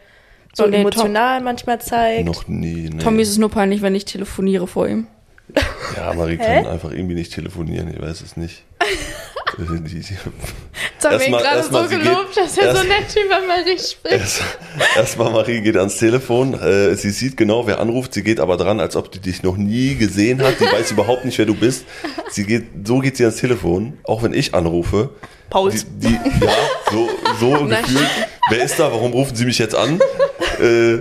so 0.54 0.64
Oh, 0.64 0.68
nee, 0.68 0.82
emotional 0.82 1.42
manchmal 1.42 1.82
zeigt? 1.82 2.26
Noch 2.26 2.48
nie. 2.48 2.90
Nee. 2.90 3.04
Tommy 3.04 3.22
ist 3.24 3.30
es 3.30 3.38
nur 3.38 3.50
peinlich, 3.50 3.82
wenn 3.82 3.94
ich 3.94 4.06
telefoniere 4.06 4.68
vor 4.68 4.88
ihm. 4.88 5.08
Ja, 5.96 6.14
Marie 6.14 6.38
kann 6.38 6.66
einfach 6.66 6.92
irgendwie 6.92 7.16
nicht 7.16 7.34
telefonieren, 7.34 7.94
ich 7.94 8.02
weiß 8.02 8.22
es 8.22 8.38
nicht. 8.38 8.64
Jetzt 9.58 11.06
haben 11.06 11.20
wir 11.20 11.28
ihn 11.28 11.32
gerade 11.34 11.64
so 11.64 11.70
gelobt, 11.88 12.34
geht- 12.34 12.44
dass 12.46 12.58
er 12.58 12.76
so 12.76 12.84
erst- 12.84 12.88
nett 12.90 13.26
über 13.26 13.40
Marie 13.48 13.78
spricht. 13.80 14.14
erst, 14.16 14.42
erstmal 14.96 15.32
Marie 15.32 15.62
geht 15.62 15.78
ans 15.78 15.98
Telefon, 15.98 16.54
äh, 16.56 16.96
sie 16.96 17.10
sieht 17.12 17.38
genau, 17.38 17.66
wer 17.68 17.80
anruft, 17.80 18.14
sie 18.14 18.24
geht 18.24 18.40
aber 18.40 18.58
dran, 18.58 18.80
als 18.80 18.96
ob 18.96 19.12
die 19.12 19.20
dich 19.20 19.44
noch 19.44 19.58
nie 19.58 19.96
gesehen 19.96 20.42
hat, 20.42 20.60
sie 20.60 20.66
weiß 20.66 20.92
überhaupt 20.92 21.26
nicht, 21.26 21.38
wer 21.38 21.46
du 21.46 21.56
bist. 21.56 21.86
Sie 22.32 22.44
geht, 22.46 22.66
so 22.86 23.00
geht 23.00 23.18
sie 23.18 23.24
ans 23.24 23.38
Telefon, 23.38 23.98
auch 24.04 24.24
wenn 24.24 24.34
ich 24.34 24.54
anrufe. 24.54 25.12
Pauls. 25.50 25.86
Die, 25.98 26.08
die, 26.10 26.14
ja, 26.46 26.52
so, 26.92 27.10
so 27.40 27.52
gefühlt. 27.66 28.10
Wer 28.50 28.64
ist 28.64 28.78
da? 28.80 28.92
Warum 28.92 29.14
rufen 29.14 29.36
Sie 29.36 29.46
mich 29.46 29.58
jetzt 29.60 29.76
an? 29.76 30.00
Äh, 30.60 30.96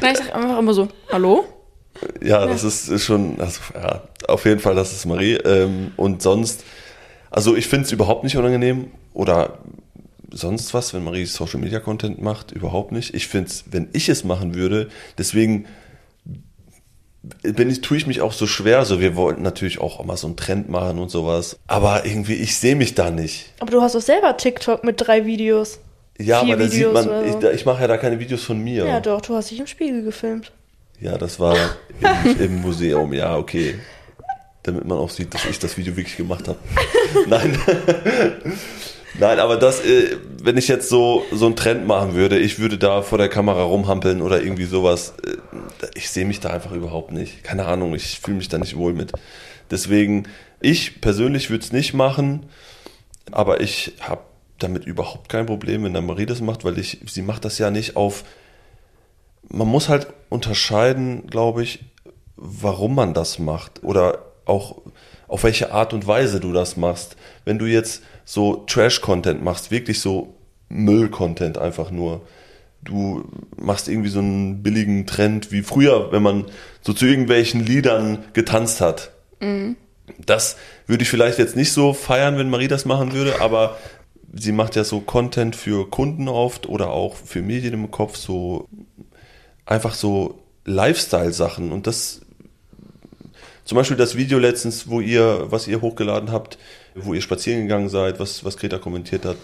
Nein, 0.00 0.12
ich 0.12 0.18
sag 0.18 0.34
einfach 0.34 0.58
immer 0.58 0.74
so, 0.74 0.88
hallo? 1.10 1.44
Ja, 2.22 2.46
das 2.46 2.64
ist, 2.64 2.88
ist 2.88 3.04
schon, 3.04 3.40
also, 3.40 3.60
ja, 3.74 4.02
auf 4.26 4.44
jeden 4.46 4.58
Fall, 4.60 4.74
das 4.74 4.92
ist 4.92 5.06
Marie. 5.06 5.34
Ähm, 5.34 5.92
und 5.96 6.22
sonst, 6.22 6.64
also 7.32 7.56
ich 7.56 7.66
finde 7.66 7.86
es 7.86 7.92
überhaupt 7.92 8.24
nicht 8.24 8.36
unangenehm 8.36 8.90
oder 9.14 9.58
sonst 10.30 10.72
was, 10.74 10.94
wenn 10.94 11.02
Marie 11.02 11.24
Social 11.24 11.60
Media 11.60 11.80
Content 11.80 12.20
macht, 12.22 12.52
überhaupt 12.52 12.92
nicht. 12.92 13.14
Ich 13.14 13.26
finde 13.26 13.48
es, 13.48 13.64
wenn 13.70 13.88
ich 13.92 14.08
es 14.08 14.24
machen 14.24 14.54
würde, 14.54 14.88
deswegen 15.18 15.66
bin 17.42 17.70
ich, 17.70 17.80
tue 17.80 17.96
ich 17.96 18.06
mich 18.06 18.20
auch 18.20 18.32
so 18.32 18.46
schwer. 18.46 18.78
Also 18.78 19.00
wir 19.00 19.16
wollten 19.16 19.42
natürlich 19.42 19.80
auch 19.80 20.04
mal 20.04 20.16
so 20.16 20.26
einen 20.26 20.36
Trend 20.36 20.68
machen 20.68 20.98
und 20.98 21.10
sowas. 21.10 21.58
Aber 21.66 22.04
irgendwie, 22.04 22.34
ich 22.34 22.56
sehe 22.56 22.76
mich 22.76 22.94
da 22.94 23.10
nicht. 23.10 23.52
Aber 23.60 23.70
du 23.70 23.80
hast 23.80 23.94
doch 23.94 24.00
selber 24.00 24.36
TikTok 24.36 24.84
mit 24.84 25.00
drei 25.00 25.24
Videos. 25.24 25.78
Ja, 26.18 26.40
aber 26.40 26.56
da 26.56 26.68
sieht 26.68 26.92
man, 26.92 27.04
so. 27.04 27.48
ich, 27.48 27.54
ich 27.54 27.66
mache 27.66 27.80
ja 27.80 27.88
da 27.88 27.96
keine 27.96 28.18
Videos 28.18 28.42
von 28.44 28.62
mir. 28.62 28.86
Ja, 28.86 29.00
doch, 29.00 29.20
du 29.20 29.34
hast 29.34 29.50
dich 29.50 29.58
im 29.58 29.66
Spiegel 29.66 30.02
gefilmt. 30.02 30.52
Ja, 31.00 31.16
das 31.18 31.40
war 31.40 31.56
im, 32.24 32.40
im 32.40 32.60
Museum, 32.60 33.12
ja, 33.12 33.36
okay. 33.36 33.76
Damit 34.62 34.84
man 34.84 34.98
auch 34.98 35.10
sieht, 35.10 35.34
dass 35.34 35.44
ich 35.46 35.58
das 35.58 35.76
Video 35.76 35.96
wirklich 35.96 36.16
gemacht 36.16 36.46
habe. 36.48 36.58
Nein. 37.26 37.58
Nein, 39.18 39.40
aber 39.40 39.56
das, 39.56 39.84
äh, 39.84 40.16
wenn 40.42 40.56
ich 40.56 40.68
jetzt 40.68 40.88
so, 40.88 41.24
so 41.32 41.46
einen 41.46 41.56
Trend 41.56 41.86
machen 41.86 42.14
würde, 42.14 42.38
ich 42.38 42.58
würde 42.58 42.78
da 42.78 43.02
vor 43.02 43.18
der 43.18 43.28
Kamera 43.28 43.62
rumhampeln 43.62 44.22
oder 44.22 44.42
irgendwie 44.42 44.64
sowas, 44.64 45.14
äh, 45.26 45.36
ich 45.94 46.10
sehe 46.10 46.24
mich 46.24 46.40
da 46.40 46.50
einfach 46.50 46.72
überhaupt 46.72 47.12
nicht. 47.12 47.44
Keine 47.44 47.66
Ahnung, 47.66 47.94
ich 47.94 48.20
fühle 48.20 48.38
mich 48.38 48.48
da 48.48 48.58
nicht 48.58 48.76
wohl 48.76 48.94
mit. 48.94 49.12
Deswegen, 49.70 50.28
ich 50.60 51.00
persönlich 51.00 51.50
würde 51.50 51.64
es 51.64 51.72
nicht 51.72 51.92
machen, 51.92 52.46
aber 53.30 53.60
ich 53.60 53.94
habe 54.00 54.22
damit 54.58 54.86
überhaupt 54.86 55.28
kein 55.28 55.46
Problem, 55.46 55.84
wenn 55.84 55.92
der 55.92 56.02
Marie 56.02 56.26
das 56.26 56.40
macht, 56.40 56.64
weil 56.64 56.78
ich, 56.78 57.00
sie 57.06 57.22
macht 57.22 57.44
das 57.44 57.58
ja 57.58 57.70
nicht 57.70 57.96
auf, 57.96 58.24
man 59.48 59.68
muss 59.68 59.88
halt 59.88 60.06
unterscheiden, 60.28 61.26
glaube 61.26 61.62
ich, 61.62 61.80
warum 62.36 62.94
man 62.94 63.12
das 63.12 63.38
macht 63.38 63.82
oder 63.82 64.31
auch 64.44 64.82
auf 65.28 65.44
welche 65.44 65.72
Art 65.72 65.92
und 65.92 66.06
Weise 66.06 66.40
du 66.40 66.52
das 66.52 66.76
machst. 66.76 67.16
Wenn 67.44 67.58
du 67.58 67.66
jetzt 67.66 68.02
so 68.24 68.64
Trash-Content 68.66 69.42
machst, 69.42 69.70
wirklich 69.70 70.00
so 70.00 70.34
Müll-Content 70.68 71.58
einfach 71.58 71.90
nur, 71.90 72.22
du 72.82 73.24
machst 73.56 73.88
irgendwie 73.88 74.08
so 74.08 74.18
einen 74.18 74.62
billigen 74.62 75.06
Trend 75.06 75.52
wie 75.52 75.62
früher, 75.62 76.12
wenn 76.12 76.22
man 76.22 76.46
so 76.80 76.92
zu 76.92 77.06
irgendwelchen 77.06 77.64
Liedern 77.64 78.24
getanzt 78.32 78.80
hat. 78.80 79.12
Das 80.24 80.56
würde 80.86 81.02
ich 81.02 81.08
vielleicht 81.08 81.38
jetzt 81.38 81.56
nicht 81.56 81.72
so 81.72 81.92
feiern, 81.92 82.38
wenn 82.38 82.50
Marie 82.50 82.68
das 82.68 82.84
machen 82.84 83.12
würde, 83.12 83.40
aber 83.40 83.76
sie 84.34 84.52
macht 84.52 84.76
ja 84.76 84.84
so 84.84 85.00
Content 85.00 85.56
für 85.56 85.88
Kunden 85.88 86.28
oft 86.28 86.68
oder 86.68 86.90
auch 86.90 87.16
für 87.16 87.42
Medien 87.42 87.74
im 87.74 87.90
Kopf, 87.90 88.16
so 88.16 88.68
einfach 89.66 89.94
so 89.94 90.40
Lifestyle-Sachen 90.64 91.72
und 91.72 91.86
das 91.86 92.21
zum 93.72 93.76
Beispiel 93.78 93.96
das 93.96 94.16
Video 94.18 94.38
letztens, 94.38 94.86
wo 94.90 95.00
ihr, 95.00 95.46
was 95.48 95.66
ihr 95.66 95.80
hochgeladen 95.80 96.30
habt, 96.30 96.58
wo 96.94 97.14
ihr 97.14 97.22
spazieren 97.22 97.62
gegangen 97.62 97.88
seid, 97.88 98.20
was, 98.20 98.44
was 98.44 98.58
Greta 98.58 98.76
kommentiert 98.76 99.24
hat. 99.24 99.38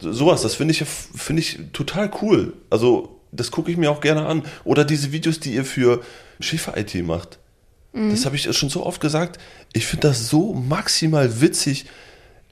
So- 0.00 0.10
Sowas, 0.10 0.40
das 0.40 0.54
finde 0.54 0.72
ich, 0.72 0.82
finde 0.82 1.42
ich 1.42 1.58
total 1.74 2.10
cool. 2.22 2.54
Also 2.70 3.20
das 3.30 3.50
gucke 3.50 3.70
ich 3.70 3.76
mir 3.76 3.90
auch 3.90 4.00
gerne 4.00 4.24
an. 4.24 4.42
Oder 4.64 4.86
diese 4.86 5.12
Videos, 5.12 5.38
die 5.38 5.52
ihr 5.54 5.66
für 5.66 6.00
Schäfer-IT 6.40 6.94
macht. 7.04 7.38
Das 7.92 8.24
habe 8.24 8.36
ich 8.36 8.50
schon 8.56 8.70
so 8.70 8.86
oft 8.86 9.02
gesagt. 9.02 9.38
Ich 9.74 9.84
finde 9.86 10.08
das 10.08 10.30
so 10.30 10.54
maximal 10.54 11.42
witzig. 11.42 11.84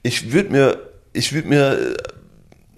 Ich 0.03 0.31
würde 0.33 0.51
mir, 0.51 0.79
ich 1.13 1.33
würde 1.33 1.47
mir 1.47 1.95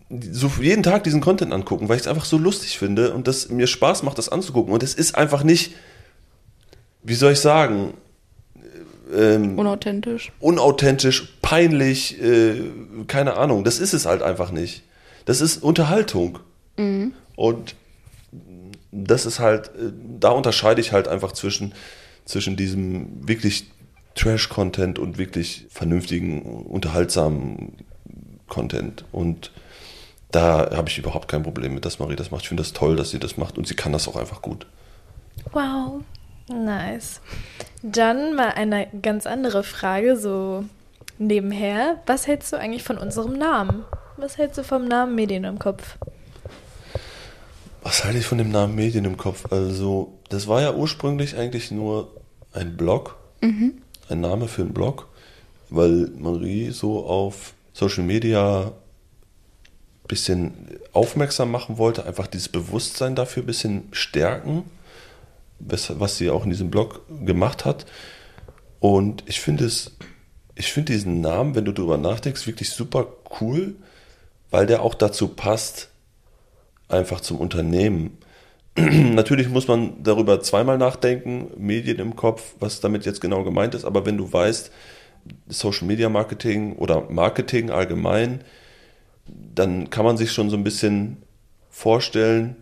äh, 0.09 0.15
so 0.31 0.49
jeden 0.61 0.81
Tag 0.81 1.03
diesen 1.03 1.19
Content 1.19 1.51
angucken, 1.51 1.89
weil 1.89 1.97
ich 1.97 2.03
es 2.03 2.07
einfach 2.07 2.23
so 2.23 2.37
lustig 2.37 2.77
finde 2.79 3.13
und 3.13 3.27
das 3.27 3.49
mir 3.49 3.67
Spaß 3.67 4.03
macht, 4.03 4.17
das 4.17 4.29
anzugucken. 4.29 4.73
Und 4.73 4.81
es 4.81 4.93
ist 4.93 5.15
einfach 5.15 5.43
nicht, 5.43 5.73
wie 7.03 7.15
soll 7.15 7.33
ich 7.33 7.39
sagen, 7.41 7.95
ähm, 9.13 9.57
Unauthentisch. 9.59 10.31
unauthentisch, 10.39 11.33
peinlich, 11.41 12.21
äh, 12.21 12.61
keine 13.07 13.35
Ahnung. 13.37 13.63
Das 13.63 13.79
ist 13.79 13.93
es 13.93 14.05
halt 14.05 14.21
einfach 14.21 14.51
nicht. 14.51 14.83
Das 15.25 15.41
ist 15.41 15.61
Unterhaltung. 15.63 16.39
Und 17.35 17.75
das 18.91 19.25
ist 19.25 19.39
halt, 19.39 19.67
äh, 19.69 19.91
da 20.19 20.29
unterscheide 20.29 20.81
ich 20.81 20.91
halt 20.91 21.07
einfach 21.07 21.31
zwischen, 21.31 21.73
zwischen 22.25 22.55
diesem 22.55 23.27
wirklich 23.27 23.67
Trash-Content 24.15 24.97
und 24.99 25.17
wirklich 25.17 25.65
vernünftigen, 25.69 26.41
unterhaltsamen 26.41 27.73
Content. 28.47 29.05
Und 29.11 29.51
da 30.31 30.69
habe 30.75 30.89
ich 30.89 30.97
überhaupt 30.97 31.27
kein 31.27 31.43
Problem 31.43 31.73
mit, 31.73 31.85
dass 31.85 31.99
Marie 31.99 32.15
das 32.15 32.31
macht. 32.31 32.43
Ich 32.43 32.47
finde 32.49 32.63
das 32.63 32.73
toll, 32.73 32.95
dass 32.95 33.09
sie 33.11 33.19
das 33.19 33.37
macht 33.37 33.57
und 33.57 33.67
sie 33.67 33.75
kann 33.75 33.91
das 33.91 34.07
auch 34.07 34.15
einfach 34.15 34.41
gut. 34.41 34.65
Wow. 35.51 36.01
Nice. 36.47 37.21
Dann 37.81 38.36
mal 38.36 38.49
eine 38.49 38.88
ganz 39.01 39.25
andere 39.25 39.63
Frage, 39.63 40.17
so 40.17 40.65
nebenher. 41.17 42.01
Was 42.05 42.27
hältst 42.27 42.51
du 42.53 42.58
eigentlich 42.58 42.84
von 42.84 42.97
unserem 42.97 43.38
Namen? 43.38 43.84
Was 44.17 44.38
hältst 44.38 44.58
du 44.58 44.63
vom 44.63 44.88
Namen 44.88 45.15
Medien 45.15 45.43
im 45.43 45.60
Kopf? 45.60 45.97
Was 47.81 48.03
halte 48.03 48.17
ich 48.17 48.25
von 48.25 48.38
dem 48.38 48.51
Namen 48.51 48.75
Medien 48.75 49.05
im 49.05 49.17
Kopf? 49.17 49.51
Also, 49.51 50.13
das 50.29 50.47
war 50.47 50.62
ja 50.62 50.73
ursprünglich 50.73 51.38
eigentlich 51.38 51.69
nur 51.71 52.10
ein 52.53 52.77
Blog, 52.77 53.17
ein 53.41 54.21
Name 54.21 54.47
für 54.47 54.63
einen 54.63 54.73
Blog, 54.73 55.08
weil 55.69 56.10
Marie 56.17 56.71
so 56.71 57.05
auf 57.05 57.53
Social 57.73 58.03
Media 58.03 58.67
ein 58.67 60.08
bisschen 60.08 60.79
aufmerksam 60.93 61.51
machen 61.51 61.77
wollte, 61.77 62.05
einfach 62.05 62.27
dieses 62.27 62.49
Bewusstsein 62.49 63.15
dafür 63.15 63.43
ein 63.43 63.47
bisschen 63.47 63.89
stärken, 63.91 64.63
was 65.59 66.17
sie 66.17 66.29
auch 66.29 66.43
in 66.43 66.49
diesem 66.49 66.69
Blog 66.69 67.01
gemacht 67.25 67.65
hat. 67.65 67.85
Und 68.79 69.23
ich 69.25 69.39
finde 69.39 69.65
es, 69.65 69.97
ich 70.55 70.71
finde 70.71 70.93
diesen 70.93 71.21
Namen, 71.21 71.55
wenn 71.55 71.65
du 71.65 71.71
darüber 71.71 71.97
nachdenkst, 71.97 72.45
wirklich 72.47 72.69
super 72.69 73.07
cool, 73.39 73.75
weil 74.51 74.65
der 74.65 74.81
auch 74.81 74.93
dazu 74.93 75.29
passt, 75.29 75.89
einfach 76.87 77.21
zum 77.21 77.37
Unternehmen. 77.37 78.17
Natürlich 78.77 79.49
muss 79.49 79.67
man 79.67 80.03
darüber 80.03 80.41
zweimal 80.41 80.77
nachdenken, 80.77 81.49
Medien 81.57 81.99
im 81.99 82.15
Kopf, 82.15 82.55
was 82.59 82.79
damit 82.79 83.05
jetzt 83.05 83.21
genau 83.21 83.43
gemeint 83.43 83.73
ist, 83.73 83.85
aber 83.85 84.05
wenn 84.05 84.17
du 84.17 84.31
weißt, 84.31 84.71
Social 85.47 85.87
Media 85.87 86.09
Marketing 86.09 86.73
oder 86.73 87.09
Marketing 87.09 87.71
allgemein, 87.71 88.43
dann 89.27 89.89
kann 89.89 90.05
man 90.05 90.17
sich 90.17 90.31
schon 90.31 90.49
so 90.49 90.57
ein 90.57 90.63
bisschen 90.63 91.17
vorstellen, 91.69 92.57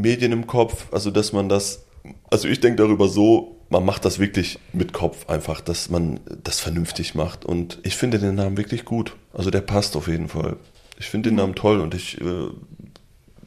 Medien 0.00 0.32
im 0.32 0.46
Kopf, 0.46 0.86
also 0.92 1.10
dass 1.10 1.32
man 1.32 1.48
das, 1.48 1.84
also 2.30 2.48
ich 2.48 2.60
denke 2.60 2.82
darüber 2.82 3.08
so, 3.08 3.56
man 3.68 3.84
macht 3.84 4.04
das 4.04 4.18
wirklich 4.18 4.58
mit 4.72 4.92
Kopf 4.92 5.28
einfach, 5.28 5.60
dass 5.60 5.90
man 5.90 6.20
das 6.42 6.60
vernünftig 6.60 7.14
macht 7.14 7.44
und 7.44 7.78
ich 7.82 7.96
finde 7.96 8.18
den 8.18 8.34
Namen 8.34 8.56
wirklich 8.56 8.84
gut, 8.84 9.16
also 9.32 9.50
der 9.50 9.60
passt 9.60 9.96
auf 9.96 10.08
jeden 10.08 10.28
Fall. 10.28 10.56
Ich 10.98 11.06
finde 11.06 11.30
den 11.30 11.36
Namen 11.36 11.54
toll 11.54 11.80
und 11.80 11.94
ich 11.94 12.20
äh, 12.20 12.48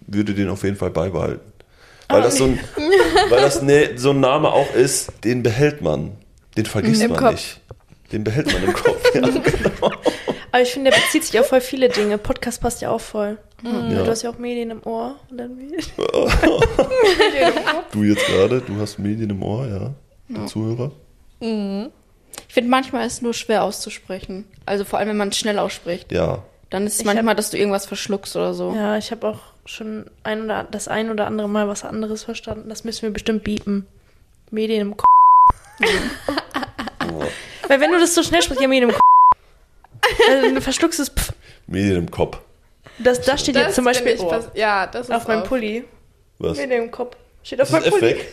würde 0.08 0.34
den 0.34 0.50
auf 0.50 0.64
jeden 0.64 0.78
Fall 0.78 0.90
beibehalten. 0.92 1.54
Weil 2.10 2.22
das, 2.22 2.38
so 2.38 2.46
ein, 2.46 2.60
weil 3.30 3.42
das 3.42 3.62
ne, 3.62 3.92
so 3.96 4.12
ein 4.12 4.20
Name 4.20 4.52
auch 4.52 4.74
ist, 4.74 5.12
den 5.24 5.42
behält 5.42 5.82
man. 5.82 6.12
Den 6.58 6.66
vergisst 6.66 7.02
Im 7.02 7.12
man 7.12 7.20
Kopf. 7.20 7.32
nicht. 7.32 7.62
Den 8.12 8.24
behält 8.24 8.54
man 8.54 8.64
im 8.64 8.74
Kopf. 8.74 9.02
Ja, 9.14 9.22
genau. 9.22 9.92
Aber 10.54 10.62
ich 10.62 10.72
finde, 10.72 10.92
der 10.92 10.98
bezieht 11.00 11.24
sich 11.24 11.40
auf 11.40 11.48
voll 11.48 11.62
viele 11.62 11.90
Dinge. 11.90 12.20
Podcast 12.20 12.62
passt 12.62 12.80
ja 12.84 12.92
auch 12.92 13.02
voll. 13.02 13.40
Ja. 13.64 14.04
Du 14.04 14.06
hast 14.08 14.22
ja 14.22 14.30
auch 14.30 14.38
Medien 14.38 14.70
im 14.70 14.84
Ohr. 14.84 15.16
Und 15.32 15.38
dann 15.40 15.58
Du 17.92 18.04
jetzt 18.04 18.24
gerade, 18.28 18.62
du 18.62 18.80
hast 18.80 19.00
Medien 19.00 19.32
im 19.32 19.42
Ohr, 19.42 19.66
ja? 19.66 19.96
Der 20.30 20.46
Zuhörer. 20.46 20.92
Ich 21.40 22.54
finde, 22.54 22.70
manchmal 22.70 23.08
ist 23.08 23.14
es 23.14 23.22
nur 23.24 23.34
schwer 23.34 23.64
auszusprechen. 23.64 24.46
Also 24.68 24.86
vor 24.86 25.00
allem, 25.00 25.10
wenn 25.10 25.18
man 25.18 25.30
es 25.30 25.40
schnell 25.40 25.58
ausspricht. 25.58 26.12
Ja. 26.12 26.44
Dann 26.70 26.86
ist 26.86 26.94
es 26.94 27.00
Ich 27.00 27.06
manchmal, 27.08 27.34
dass 27.34 27.50
du 27.50 27.58
irgendwas 27.58 27.88
verschluckst 27.88 28.36
oder 28.36 28.54
so. 28.54 28.76
Ja, 28.76 28.96
ich 28.96 29.10
habe 29.10 29.28
auch 29.30 29.40
schon 29.66 30.06
ein 30.22 30.44
oder 30.44 30.68
das 30.70 30.88
ein 30.88 31.10
oder 31.10 31.26
andere 31.26 31.50
Mal 31.50 31.68
was 31.68 31.84
anderes 31.84 32.26
verstanden. 32.26 32.70
Das 32.70 32.84
müssen 32.84 33.02
wir 33.02 33.10
bestimmt 33.10 33.44
biepen. 33.44 33.88
Medien 34.52 34.82
im 34.82 34.98
Kopf. 34.98 35.10
Weil 37.68 37.82
wenn 37.82 37.92
du 37.92 38.00
das 38.00 38.14
so 38.14 38.22
schnell 38.22 38.44
sprichst, 38.44 38.62
ja, 38.62 38.68
Medien 38.68 38.90
im 38.90 38.96
Kopf. 38.96 39.03
Also, 40.30 40.54
du 40.56 40.62
verschluckst 40.62 41.00
es. 41.00 41.10
Pff. 41.10 41.34
Medien 41.68 41.98
im 41.98 42.12
Kopf. 42.12 42.40
Das, 43.00 43.22
das 43.22 43.42
steht 43.42 43.56
jetzt 43.56 43.76
zum 43.76 43.86
Beispiel 43.86 44.18
fast- 44.18 44.50
ja, 44.56 44.86
das 44.88 45.08
ist 45.10 45.16
auf 45.16 45.28
meinem 45.28 45.44
Pulli. 45.44 45.84
Was? 46.40 46.58
Medien 46.58 46.84
im 46.84 46.92
Kopf. 46.92 47.16
Steht 47.44 47.62
auf 47.62 47.70
Das 47.70 47.80
ist 47.80 47.92
meinem 47.92 48.00
Pulli. 48.00 48.12
Weg. 48.16 48.26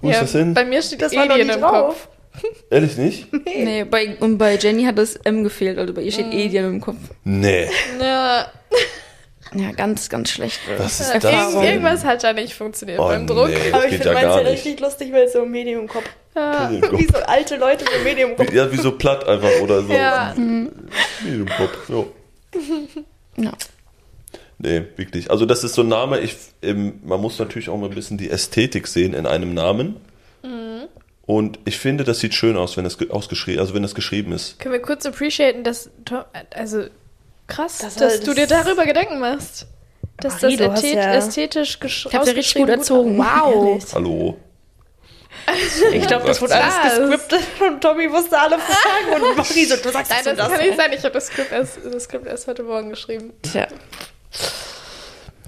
Wo 0.00 0.08
Ja, 0.08 0.14
ist 0.14 0.22
das 0.22 0.32
hin? 0.32 0.54
Bei 0.54 0.64
mir 0.64 0.82
steht 0.82 1.00
Das 1.02 1.16
Alien 1.16 1.46
nicht 1.46 1.56
im 1.56 1.62
drauf. 1.62 2.08
Kopf. 2.32 2.48
Ehrlich 2.70 2.96
nicht? 2.96 3.28
Nee, 3.44 3.84
bei, 3.84 4.16
und 4.20 4.38
bei 4.38 4.56
Jenny 4.56 4.84
hat 4.84 4.96
das 4.98 5.16
M 5.16 5.44
gefehlt. 5.44 5.78
Also 5.78 5.92
bei 5.94 6.02
ihr 6.02 6.12
steht 6.12 6.32
Edien 6.32 6.64
im 6.66 6.80
Kopf. 6.80 6.96
Nee. 7.24 7.68
Ja, 8.00 8.50
Ja, 9.54 9.70
ganz, 9.72 10.08
ganz 10.08 10.30
schlecht. 10.30 10.58
Was 10.78 10.98
ist 11.00 11.12
das 11.22 11.54
irgendwas 11.54 12.04
hat 12.06 12.22
ja 12.22 12.32
nicht 12.32 12.54
funktioniert 12.54 12.98
Oh, 12.98 13.08
beim 13.08 13.26
Druck. 13.26 13.48
nee. 13.48 13.54
Das 13.70 13.74
Aber 13.74 13.84
ich 13.84 13.90
finde 13.90 14.06
ja 14.06 14.12
meins 14.14 14.24
ja 14.24 14.36
nicht. 14.42 14.48
richtig 14.52 14.80
lustig, 14.80 15.12
weil 15.12 15.24
es 15.24 15.34
so 15.34 15.44
Medium 15.44 15.82
im 15.82 15.88
Kopf. 15.88 16.04
Ja. 16.34 16.68
Im 16.70 16.82
Wie 16.98 17.06
so 17.06 17.18
alte 17.18 17.56
Leute 17.56 17.84
so 17.84 18.04
Medium. 18.04 18.32
Wie- 18.38 18.54
Ja, 18.56 18.70
wie 18.72 18.76
so 18.78 18.92
platt 18.92 19.26
einfach 19.28 19.50
oder 19.62 19.82
so. 19.82 19.92
Ja. 19.92 20.32
Im 20.32 20.70
Kopf. 21.56 21.88
Jo. 21.88 22.10
Ja. 23.36 23.52
Nee, 24.58 24.82
wirklich. 24.96 25.30
Also 25.30 25.44
das 25.46 25.64
ist 25.64 25.74
so 25.74 25.82
ein 25.82 25.88
Name, 25.88 26.20
ich, 26.20 26.36
ähm, 26.62 27.00
man 27.04 27.20
muss 27.20 27.38
natürlich 27.38 27.68
auch 27.68 27.76
mal 27.76 27.88
ein 27.88 27.94
bisschen 27.94 28.16
die 28.18 28.30
Ästhetik 28.30 28.86
sehen 28.86 29.12
in 29.14 29.26
einem 29.26 29.54
Namen. 29.54 29.96
Und 31.24 31.60
ich 31.64 31.78
finde, 31.78 32.02
das 32.04 32.18
sieht 32.18 32.34
schön 32.34 32.56
aus, 32.56 32.76
wenn 32.76 32.82
das 32.84 32.98
ge- 32.98 33.10
ausgeschrieben, 33.10 33.60
also 33.60 33.74
wenn 33.74 33.82
das 33.82 33.94
geschrieben 33.94 34.32
ist. 34.32 34.58
Können 34.58 34.72
wir 34.72 34.82
kurz 34.82 35.06
appreciaten, 35.06 35.62
dass 35.64 35.88
Tom, 36.04 36.22
also 36.50 36.84
krass, 37.46 37.78
Das 37.78 37.94
dass 37.94 38.20
du 38.20 38.34
dir 38.34 38.46
darüber 38.48 38.84
Gedanken 38.84 39.20
machst. 39.20 39.66
Dass 40.18 40.42
Marie, 40.42 40.56
das 40.56 40.74
ästhet 40.82 40.94
ja- 40.96 41.14
ästhetisch 41.14 41.80
gesch 41.80 42.06
Ich 42.08 42.14
hab 42.14 42.24
sie 42.24 42.30
richtig 42.32 42.54
gut 42.54 42.70
ausgeschrieben 42.70 43.16
erzogen. 43.16 43.18
Wow. 43.18 43.66
Ehrlich. 43.78 43.84
Hallo. 43.94 44.36
Ich 45.92 46.06
glaube, 46.06 46.26
das 46.26 46.40
wurde 46.40 46.54
alles 46.54 46.74
gescriptet 46.82 47.42
und 47.60 47.80
Tommy 47.80 48.10
wusste 48.10 48.38
alle 48.38 48.58
Fragen 48.58 49.22
und 49.22 49.36
Marie 49.36 49.64
so, 49.64 49.76
du 49.76 49.90
sagst 49.90 50.10
Nein, 50.10 50.20
das 50.24 50.36
das 50.36 50.48
kann 50.48 50.60
nicht 50.60 50.76
sein. 50.76 50.92
Ich 50.92 51.00
habe 51.02 51.12
das 51.12 51.26
Skript 51.26 51.52
erst, 51.52 51.78
das 51.84 52.04
Skript 52.04 52.26
erst 52.26 52.46
heute 52.46 52.62
Morgen 52.62 52.90
geschrieben. 52.90 53.32
Tja. 53.42 53.66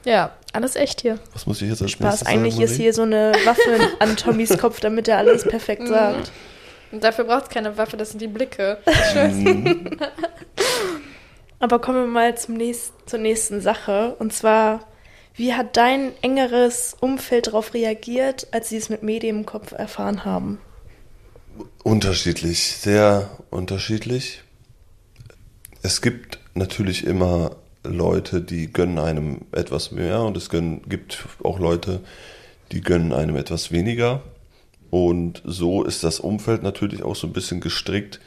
Ja, 0.04 0.32
alles 0.52 0.76
echt 0.76 1.00
hier. 1.00 1.18
Was 1.32 1.46
muss 1.46 1.62
ich 1.62 1.70
jetzt 1.70 1.80
als 1.80 1.92
Spaß, 1.92 2.26
eigentlich 2.26 2.54
sagen, 2.54 2.64
ist 2.64 2.76
hier 2.76 2.92
so 2.92 3.02
eine 3.02 3.32
Waffe 3.44 3.92
an 4.00 4.16
Tommys 4.16 4.58
Kopf, 4.58 4.80
damit 4.80 5.08
er 5.08 5.18
alles 5.18 5.44
perfekt 5.44 5.88
sagt. 5.88 6.30
Und 6.92 7.02
dafür 7.02 7.24
braucht 7.24 7.44
es 7.44 7.48
keine 7.48 7.76
Waffe, 7.76 7.96
das 7.96 8.10
sind 8.10 8.20
die 8.20 8.28
Blicke. 8.28 8.78
Aber 11.58 11.80
kommen 11.80 12.02
wir 12.02 12.06
mal 12.06 12.36
zum 12.36 12.54
nächsten, 12.54 12.94
zur 13.06 13.18
nächsten 13.18 13.60
Sache. 13.60 14.14
Und 14.18 14.32
zwar, 14.32 14.80
wie 15.36 15.54
hat 15.54 15.76
dein 15.76 16.12
engeres 16.22 16.96
Umfeld 17.00 17.48
darauf 17.48 17.74
reagiert, 17.74 18.46
als 18.52 18.68
sie 18.68 18.76
es 18.76 18.88
mit 18.88 19.02
Medien 19.02 19.38
im 19.38 19.46
Kopf 19.46 19.72
erfahren 19.72 20.24
haben? 20.24 20.58
Unterschiedlich, 21.82 22.76
sehr 22.76 23.30
unterschiedlich. 23.50 24.42
Es 25.82 26.00
gibt 26.00 26.38
natürlich 26.54 27.04
immer 27.04 27.56
Leute, 27.82 28.40
die 28.40 28.72
gönnen 28.72 28.98
einem 28.98 29.42
etwas 29.52 29.90
mehr 29.90 30.22
und 30.22 30.36
es 30.36 30.48
gönnen, 30.48 30.82
gibt 30.88 31.26
auch 31.42 31.58
Leute, 31.58 32.00
die 32.72 32.80
gönnen 32.80 33.12
einem 33.12 33.36
etwas 33.36 33.72
weniger. 33.72 34.22
Und 34.90 35.42
so 35.44 35.82
ist 35.82 36.04
das 36.04 36.20
Umfeld 36.20 36.62
natürlich 36.62 37.02
auch 37.02 37.16
so 37.16 37.26
ein 37.26 37.32
bisschen 37.32 37.60
gestrickt. 37.60 38.20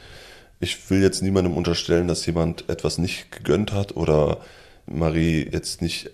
Ich 0.60 0.90
will 0.90 1.02
jetzt 1.02 1.22
niemandem 1.22 1.56
unterstellen, 1.56 2.08
dass 2.08 2.26
jemand 2.26 2.68
etwas 2.68 2.98
nicht 2.98 3.32
gegönnt 3.32 3.72
hat 3.72 3.96
oder 3.96 4.38
Marie 4.86 5.48
jetzt 5.50 5.82
nicht 5.82 6.10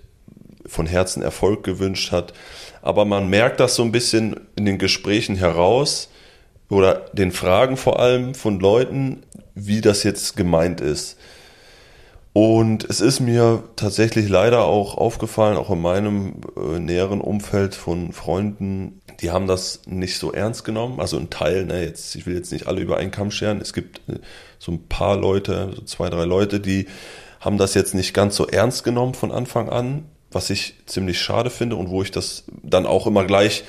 von 0.66 0.86
Herzen 0.86 1.22
Erfolg 1.22 1.64
gewünscht 1.64 2.12
hat. 2.12 2.32
Aber 2.82 3.04
man 3.04 3.28
merkt 3.28 3.60
das 3.60 3.74
so 3.74 3.82
ein 3.82 3.92
bisschen 3.92 4.40
in 4.56 4.64
den 4.64 4.78
Gesprächen 4.78 5.36
heraus 5.36 6.10
oder 6.68 7.06
den 7.12 7.32
Fragen 7.32 7.76
vor 7.76 8.00
allem 8.00 8.34
von 8.34 8.60
Leuten, 8.60 9.22
wie 9.54 9.80
das 9.80 10.02
jetzt 10.02 10.36
gemeint 10.36 10.80
ist. 10.80 11.16
Und 12.34 12.82
es 12.90 13.00
ist 13.00 13.20
mir 13.20 13.62
tatsächlich 13.76 14.28
leider 14.28 14.64
auch 14.64 14.96
aufgefallen, 14.96 15.56
auch 15.56 15.70
in 15.70 15.80
meinem 15.80 16.40
äh, 16.56 16.80
näheren 16.80 17.20
Umfeld 17.20 17.76
von 17.76 18.12
Freunden, 18.12 19.00
die 19.20 19.30
haben 19.30 19.46
das 19.46 19.82
nicht 19.86 20.18
so 20.18 20.32
ernst 20.32 20.64
genommen. 20.64 20.98
Also 20.98 21.16
ein 21.16 21.30
Teil, 21.30 21.64
ne, 21.64 21.84
jetzt, 21.84 22.16
ich 22.16 22.26
will 22.26 22.34
jetzt 22.34 22.50
nicht 22.50 22.66
alle 22.66 22.80
über 22.80 22.96
einen 22.96 23.12
Kamm 23.12 23.30
scheren. 23.30 23.60
Es 23.60 23.72
gibt 23.72 24.00
äh, 24.08 24.18
so 24.58 24.72
ein 24.72 24.88
paar 24.88 25.16
Leute, 25.16 25.74
so 25.76 25.82
zwei, 25.82 26.10
drei 26.10 26.24
Leute, 26.24 26.58
die 26.58 26.86
haben 27.38 27.56
das 27.56 27.74
jetzt 27.74 27.94
nicht 27.94 28.14
ganz 28.14 28.34
so 28.34 28.48
ernst 28.48 28.82
genommen 28.82 29.14
von 29.14 29.30
Anfang 29.30 29.68
an. 29.68 30.04
Was 30.34 30.50
ich 30.50 30.74
ziemlich 30.86 31.20
schade 31.20 31.50
finde 31.50 31.76
und 31.76 31.88
wo 31.88 32.02
ich 32.02 32.10
das 32.10 32.44
dann 32.62 32.86
auch 32.86 33.06
immer 33.06 33.24
gleich 33.24 33.64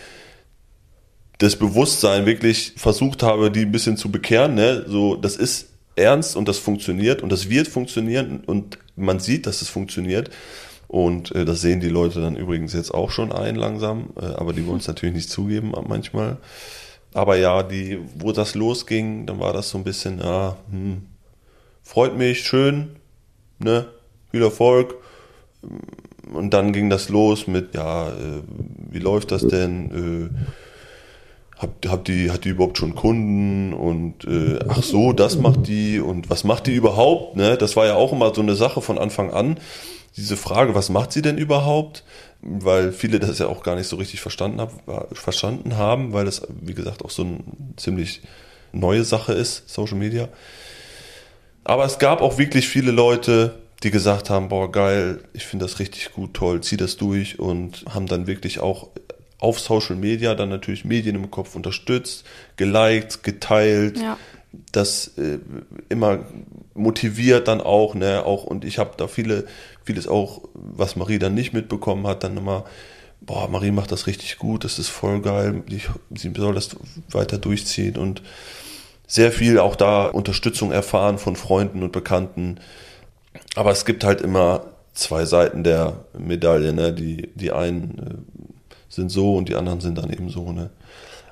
das 1.37 1.55
Bewusstsein 1.55 2.25
wirklich 2.25 2.73
versucht 2.77 3.23
habe, 3.23 3.51
die 3.51 3.61
ein 3.61 3.71
bisschen 3.71 3.97
zu 3.97 4.09
bekehren. 4.09 4.55
Ne? 4.55 4.85
So, 4.87 5.15
das 5.15 5.35
ist 5.35 5.69
ernst 5.95 6.35
und 6.35 6.47
das 6.47 6.57
funktioniert 6.57 7.21
und 7.21 7.31
das 7.31 7.49
wird 7.49 7.67
funktionieren 7.67 8.41
und 8.45 8.77
man 8.95 9.19
sieht, 9.19 9.45
dass 9.45 9.61
es 9.61 9.69
funktioniert. 9.69 10.29
Und 10.87 11.33
äh, 11.33 11.45
das 11.45 11.61
sehen 11.61 11.79
die 11.79 11.89
Leute 11.89 12.21
dann 12.21 12.35
übrigens 12.35 12.73
jetzt 12.73 12.93
auch 12.93 13.11
schon 13.11 13.31
ein 13.31 13.55
langsam, 13.55 14.09
äh, 14.21 14.25
aber 14.25 14.53
die 14.53 14.65
wollen 14.65 14.77
es 14.77 14.87
natürlich 14.87 15.15
nicht 15.15 15.29
zugeben 15.29 15.73
manchmal. 15.87 16.37
Aber 17.13 17.37
ja, 17.37 17.63
die, 17.63 17.99
wo 18.15 18.31
das 18.31 18.55
losging, 18.55 19.25
dann 19.25 19.39
war 19.39 19.53
das 19.53 19.69
so 19.69 19.77
ein 19.77 19.83
bisschen, 19.83 20.19
ja, 20.19 20.57
hm, 20.69 21.03
freut 21.81 22.17
mich, 22.17 22.45
schön, 22.45 22.97
ne, 23.59 23.87
viel 24.31 24.43
Erfolg. 24.43 24.95
Und 26.33 26.53
dann 26.53 26.73
ging 26.73 26.89
das 26.89 27.09
los 27.09 27.47
mit, 27.47 27.75
ja, 27.75 28.09
äh, 28.09 28.41
wie 28.91 28.99
läuft 28.99 29.31
das 29.31 29.47
denn? 29.47 30.31
Äh, 30.33 30.55
habt, 31.57 31.87
habt 31.87 32.07
die, 32.07 32.31
hat 32.31 32.45
die 32.45 32.49
überhaupt 32.49 32.77
schon 32.77 32.95
Kunden 32.95 33.73
und 33.73 34.25
äh, 34.25 34.59
ach 34.67 34.83
so, 34.83 35.13
das 35.13 35.37
macht 35.37 35.67
die 35.67 35.99
und 35.99 36.29
was 36.29 36.43
macht 36.43 36.67
die 36.67 36.73
überhaupt? 36.73 37.35
Ne? 37.35 37.57
Das 37.57 37.75
war 37.75 37.85
ja 37.85 37.95
auch 37.95 38.11
immer 38.11 38.33
so 38.33 38.41
eine 38.41 38.55
Sache 38.55 38.81
von 38.81 38.97
Anfang 38.97 39.31
an. 39.31 39.57
Diese 40.17 40.37
Frage, 40.37 40.75
was 40.75 40.89
macht 40.89 41.11
sie 41.11 41.21
denn 41.21 41.37
überhaupt? 41.37 42.03
Weil 42.41 42.91
viele 42.91 43.19
das 43.19 43.39
ja 43.39 43.47
auch 43.47 43.63
gar 43.63 43.75
nicht 43.75 43.87
so 43.87 43.95
richtig 43.95 44.21
verstanden, 44.21 44.61
hab, 44.61 45.17
verstanden 45.17 45.77
haben, 45.77 46.13
weil 46.13 46.25
das, 46.25 46.43
wie 46.61 46.73
gesagt, 46.73 47.03
auch 47.03 47.09
so 47.09 47.23
eine 47.23 47.39
ziemlich 47.75 48.21
neue 48.71 49.03
Sache 49.03 49.33
ist, 49.33 49.67
Social 49.69 49.97
Media. 49.97 50.29
Aber 51.63 51.85
es 51.85 51.97
gab 51.97 52.21
auch 52.21 52.37
wirklich 52.37 52.67
viele 52.67 52.91
Leute, 52.91 53.55
die 53.83 53.91
gesagt 53.91 54.29
haben, 54.29 54.49
boah, 54.49 54.71
geil, 54.71 55.19
ich 55.33 55.45
finde 55.45 55.65
das 55.65 55.79
richtig 55.79 56.13
gut, 56.13 56.33
toll, 56.33 56.61
zieh 56.61 56.77
das 56.77 56.97
durch 56.97 57.39
und 57.39 57.85
haben 57.89 58.07
dann 58.07 58.27
wirklich 58.27 58.59
auch 58.59 58.89
auf 59.39 59.59
Social 59.59 59.95
Media 59.95 60.33
dann 60.33 60.49
natürlich 60.49 60.85
Medien 60.85 61.15
im 61.15 61.29
Kopf 61.29 61.55
unterstützt, 61.55 62.25
geliked, 62.57 63.23
geteilt, 63.23 63.99
ja. 63.99 64.17
das 64.71 65.17
äh, 65.17 65.39
immer 65.89 66.25
motiviert 66.73 67.47
dann 67.47 67.61
auch, 67.61 67.95
ne, 67.95 68.25
auch 68.25 68.45
und 68.45 68.65
ich 68.65 68.79
habe 68.79 68.93
da 68.97 69.07
viele, 69.07 69.45
vieles 69.83 70.07
auch, 70.07 70.41
was 70.53 70.95
Marie 70.95 71.19
dann 71.19 71.35
nicht 71.35 71.53
mitbekommen 71.53 72.07
hat, 72.07 72.23
dann 72.23 72.37
immer, 72.37 72.65
boah, 73.21 73.47
Marie 73.49 73.71
macht 73.71 73.91
das 73.91 74.07
richtig 74.07 74.37
gut, 74.37 74.63
das 74.63 74.79
ist 74.79 74.89
voll 74.89 75.21
geil, 75.21 75.63
ich, 75.69 75.89
sie 76.15 76.31
soll 76.35 76.55
das 76.55 76.75
weiter 77.09 77.37
durchziehen 77.37 77.97
und 77.97 78.21
sehr 79.07 79.31
viel 79.31 79.59
auch 79.59 79.75
da 79.75 80.07
Unterstützung 80.07 80.71
erfahren 80.71 81.17
von 81.17 81.35
Freunden 81.35 81.83
und 81.83 81.91
Bekannten. 81.91 82.59
Aber 83.55 83.71
es 83.71 83.85
gibt 83.85 84.03
halt 84.03 84.21
immer 84.21 84.65
zwei 84.93 85.25
Seiten 85.25 85.63
der 85.63 86.05
Medaille, 86.17 86.73
ne? 86.73 86.93
Die, 86.93 87.29
die 87.35 87.51
einen 87.51 87.97
äh, 87.99 88.35
sind 88.89 89.09
so 89.09 89.35
und 89.35 89.49
die 89.49 89.55
anderen 89.55 89.81
sind 89.81 89.97
dann 89.97 90.11
eben 90.11 90.29
so. 90.29 90.51
Ne? 90.51 90.69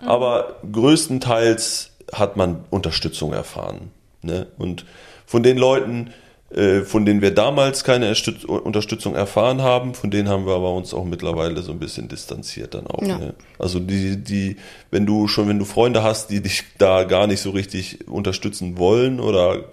Mhm. 0.01 0.07
Aber 0.07 0.57
größtenteils 0.71 1.91
hat 2.11 2.37
man 2.37 2.65
Unterstützung 2.69 3.33
erfahren. 3.33 3.91
Ne? 4.21 4.47
Und 4.57 4.85
von 5.25 5.43
den 5.43 5.57
Leuten, 5.57 6.11
äh, 6.53 6.81
von 6.81 7.05
denen 7.05 7.21
wir 7.21 7.33
damals 7.33 7.83
keine 7.83 8.13
Unterstützung 8.47 9.15
erfahren 9.15 9.61
haben, 9.61 9.95
von 9.95 10.11
denen 10.11 10.29
haben 10.29 10.45
wir 10.45 10.53
aber 10.53 10.73
uns 10.73 10.93
auch 10.93 11.05
mittlerweile 11.05 11.61
so 11.61 11.71
ein 11.71 11.79
bisschen 11.79 12.07
distanziert 12.09 12.73
dann 12.73 12.87
auch. 12.87 13.01
Ja. 13.01 13.17
Ne? 13.17 13.33
Also 13.57 13.79
die, 13.79 14.17
die, 14.17 14.57
wenn 14.91 15.05
du 15.05 15.27
schon, 15.27 15.47
wenn 15.47 15.59
du 15.59 15.65
Freunde 15.65 16.03
hast, 16.03 16.29
die 16.29 16.41
dich 16.41 16.63
da 16.77 17.03
gar 17.05 17.27
nicht 17.27 17.41
so 17.41 17.51
richtig 17.51 18.07
unterstützen 18.07 18.77
wollen 18.77 19.19
oder 19.19 19.65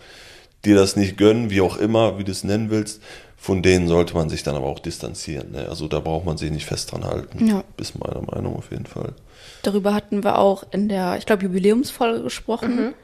dir 0.64 0.76
das 0.76 0.96
nicht 0.96 1.16
gönnen, 1.16 1.50
wie 1.50 1.60
auch 1.60 1.76
immer, 1.76 2.18
wie 2.18 2.24
du 2.24 2.32
es 2.32 2.44
nennen 2.44 2.70
willst, 2.70 3.02
von 3.36 3.62
denen 3.62 3.88
sollte 3.88 4.14
man 4.14 4.28
sich 4.28 4.42
dann 4.42 4.54
aber 4.54 4.66
auch 4.66 4.80
distanzieren. 4.80 5.52
Ne? 5.52 5.66
Also 5.68 5.88
da 5.88 6.00
braucht 6.00 6.26
man 6.26 6.36
sich 6.36 6.50
nicht 6.50 6.66
fest 6.66 6.92
dran 6.92 7.04
halten. 7.04 7.46
Ja. 7.46 7.64
Bis 7.76 7.94
meiner 7.94 8.20
Meinung 8.20 8.56
auf 8.56 8.70
jeden 8.70 8.86
Fall. 8.86 9.14
Darüber 9.62 9.94
hatten 9.94 10.22
wir 10.22 10.38
auch 10.38 10.64
in 10.70 10.88
der, 10.88 11.16
ich 11.16 11.24
glaube, 11.24 11.44
Jubiläumsfolge 11.44 12.22
gesprochen. 12.22 12.76
Mhm. 12.76 12.94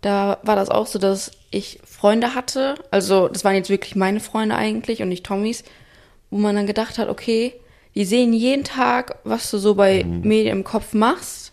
Da 0.00 0.38
war 0.42 0.56
das 0.56 0.70
auch 0.70 0.86
so, 0.86 0.98
dass 0.98 1.32
ich 1.50 1.80
Freunde 1.84 2.34
hatte. 2.34 2.76
Also 2.90 3.28
das 3.28 3.44
waren 3.44 3.56
jetzt 3.56 3.68
wirklich 3.68 3.96
meine 3.96 4.20
Freunde 4.20 4.54
eigentlich 4.54 5.02
und 5.02 5.08
nicht 5.08 5.26
Tommys, 5.26 5.64
wo 6.30 6.38
man 6.38 6.54
dann 6.54 6.66
gedacht 6.66 6.98
hat, 6.98 7.08
okay, 7.08 7.54
die 7.96 8.04
sehen 8.04 8.32
jeden 8.32 8.64
Tag, 8.64 9.18
was 9.24 9.50
du 9.50 9.58
so 9.58 9.74
bei 9.74 10.04
mhm. 10.04 10.20
Medien 10.22 10.58
im 10.58 10.64
Kopf 10.64 10.92
machst, 10.92 11.52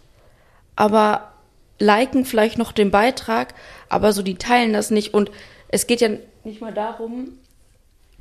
aber 0.76 1.32
liken 1.80 2.26
vielleicht 2.26 2.58
noch 2.58 2.72
den 2.72 2.92
Beitrag, 2.92 3.54
aber 3.90 4.14
so 4.14 4.22
die 4.22 4.36
teilen 4.36 4.74
das 4.74 4.92
nicht 4.92 5.14
und 5.14 5.32
es 5.70 5.88
geht 5.88 6.02
ja 6.02 6.10
nicht 6.44 6.62
mal 6.62 6.74
darum, 6.74 7.34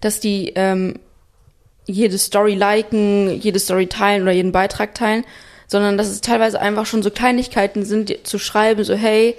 dass 0.01 0.21
die 0.21 0.53
ähm, 0.57 0.99
jede 1.87 2.19
Story 2.19 2.55
liken, 2.55 3.41
jede 3.41 3.59
Story 3.59 3.87
teilen 3.87 4.23
oder 4.23 4.33
jeden 4.33 4.53
Beitrag 4.53 4.95
teilen, 4.95 5.25
sondern 5.69 5.97
dass 5.97 6.09
es 6.09 6.21
teilweise 6.21 6.61
einfach 6.61 6.87
schon 6.87 7.03
so 7.03 7.11
Kleinigkeiten 7.11 7.85
sind, 7.85 8.27
zu 8.27 8.39
schreiben, 8.39 8.85
so 8.85 8.95
hey, 8.95 9.37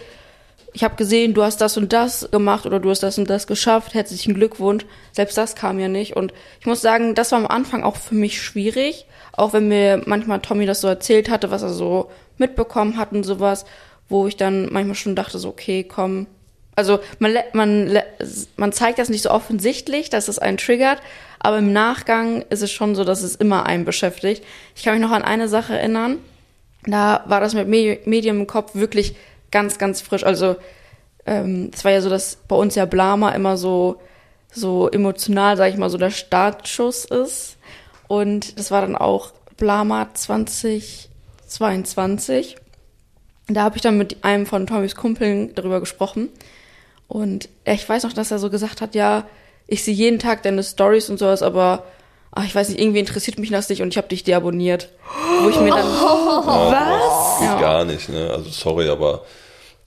ich 0.73 0.83
habe 0.83 0.95
gesehen, 0.95 1.33
du 1.33 1.43
hast 1.43 1.59
das 1.59 1.75
und 1.77 1.91
das 1.91 2.29
gemacht 2.29 2.65
oder 2.65 2.79
du 2.79 2.89
hast 2.89 3.01
das 3.01 3.17
und 3.17 3.29
das 3.29 3.47
geschafft, 3.47 3.95
herzlichen 3.95 4.35
Glückwunsch. 4.35 4.85
Selbst 5.11 5.37
das 5.37 5.55
kam 5.55 5.79
ja 5.79 5.87
nicht. 5.87 6.15
Und 6.15 6.33
ich 6.59 6.67
muss 6.67 6.81
sagen, 6.81 7.15
das 7.15 7.31
war 7.31 7.39
am 7.39 7.47
Anfang 7.47 7.83
auch 7.83 7.95
für 7.95 8.13
mich 8.13 8.39
schwierig, 8.39 9.07
auch 9.31 9.53
wenn 9.53 9.69
mir 9.69 10.03
manchmal 10.05 10.39
Tommy 10.39 10.67
das 10.67 10.81
so 10.81 10.87
erzählt 10.87 11.29
hatte, 11.29 11.49
was 11.49 11.63
er 11.63 11.69
so 11.69 12.11
mitbekommen 12.37 12.97
hat 12.97 13.11
und 13.11 13.23
sowas, 13.23 13.65
wo 14.09 14.27
ich 14.27 14.37
dann 14.37 14.71
manchmal 14.71 14.95
schon 14.95 15.15
dachte, 15.15 15.39
so 15.39 15.49
okay, 15.49 15.83
komm, 15.83 16.27
also 16.75 16.99
man, 17.19 17.35
man, 17.53 17.99
man 18.55 18.71
zeigt 18.71 18.99
das 18.99 19.09
nicht 19.09 19.23
so 19.23 19.31
offensichtlich, 19.31 20.09
dass 20.09 20.27
es 20.27 20.39
einen 20.39 20.57
triggert, 20.57 21.01
aber 21.39 21.57
im 21.57 21.73
Nachgang 21.73 22.43
ist 22.49 22.61
es 22.61 22.71
schon 22.71 22.95
so, 22.95 23.03
dass 23.03 23.23
es 23.23 23.35
immer 23.35 23.65
einen 23.65 23.85
beschäftigt. 23.85 24.43
Ich 24.75 24.83
kann 24.83 24.93
mich 24.93 25.01
noch 25.01 25.11
an 25.11 25.23
eine 25.23 25.47
Sache 25.47 25.77
erinnern. 25.77 26.19
Da 26.83 27.23
war 27.25 27.41
das 27.41 27.53
mit 27.53 27.67
Medium 27.67 28.39
im 28.39 28.47
Kopf 28.47 28.75
wirklich 28.75 29.15
ganz, 29.51 29.77
ganz 29.77 30.01
frisch. 30.01 30.23
Also 30.23 30.55
ähm, 31.25 31.71
es 31.73 31.83
war 31.83 31.91
ja 31.91 32.01
so, 32.01 32.09
dass 32.09 32.37
bei 32.47 32.55
uns 32.55 32.75
ja 32.75 32.85
Blama 32.85 33.31
immer 33.31 33.57
so 33.57 33.99
so 34.51 34.89
emotional, 34.89 35.55
sag 35.57 35.69
ich 35.69 35.77
mal, 35.77 35.89
so 35.89 35.97
der 35.97 36.11
Startschuss 36.11 37.05
ist. 37.05 37.55
Und 38.07 38.59
das 38.59 38.69
war 38.71 38.81
dann 38.81 38.95
auch 38.95 39.33
Blama 39.57 40.09
2022. 40.13 42.57
Da 43.47 43.63
habe 43.63 43.77
ich 43.77 43.81
dann 43.81 43.97
mit 43.97 44.23
einem 44.23 44.45
von 44.45 44.67
Tommys 44.67 44.95
Kumpeln 44.95 45.55
darüber 45.55 45.79
gesprochen. 45.79 46.29
Und 47.07 47.47
ich 47.63 47.87
weiß 47.87 48.03
noch, 48.03 48.13
dass 48.13 48.31
er 48.31 48.39
so 48.39 48.49
gesagt 48.49 48.81
hat, 48.81 48.93
ja, 48.95 49.25
ich 49.67 49.83
sehe 49.83 49.93
jeden 49.93 50.19
Tag 50.19 50.43
deine 50.43 50.63
Stories 50.63 51.09
und 51.09 51.17
sowas, 51.17 51.41
aber 51.41 51.83
ach, 52.31 52.45
ich 52.45 52.53
weiß 52.53 52.69
nicht, 52.69 52.79
irgendwie 52.79 52.99
interessiert 52.99 53.39
mich 53.39 53.49
das 53.49 53.69
nicht 53.69 53.81
und 53.81 53.89
ich 53.89 53.97
habe 53.97 54.07
dich 54.07 54.23
deabonniert. 54.23 54.89
Wo 55.41 55.49
ich 55.49 55.59
mir 55.59 55.71
dann. 55.71 55.85
Oh, 55.85 56.45
was? 56.71 57.41
Ja. 57.41 57.59
Gar 57.59 57.85
nicht, 57.85 58.09
ne? 58.09 58.29
Also 58.31 58.49
sorry, 58.49 58.89
aber 58.89 59.23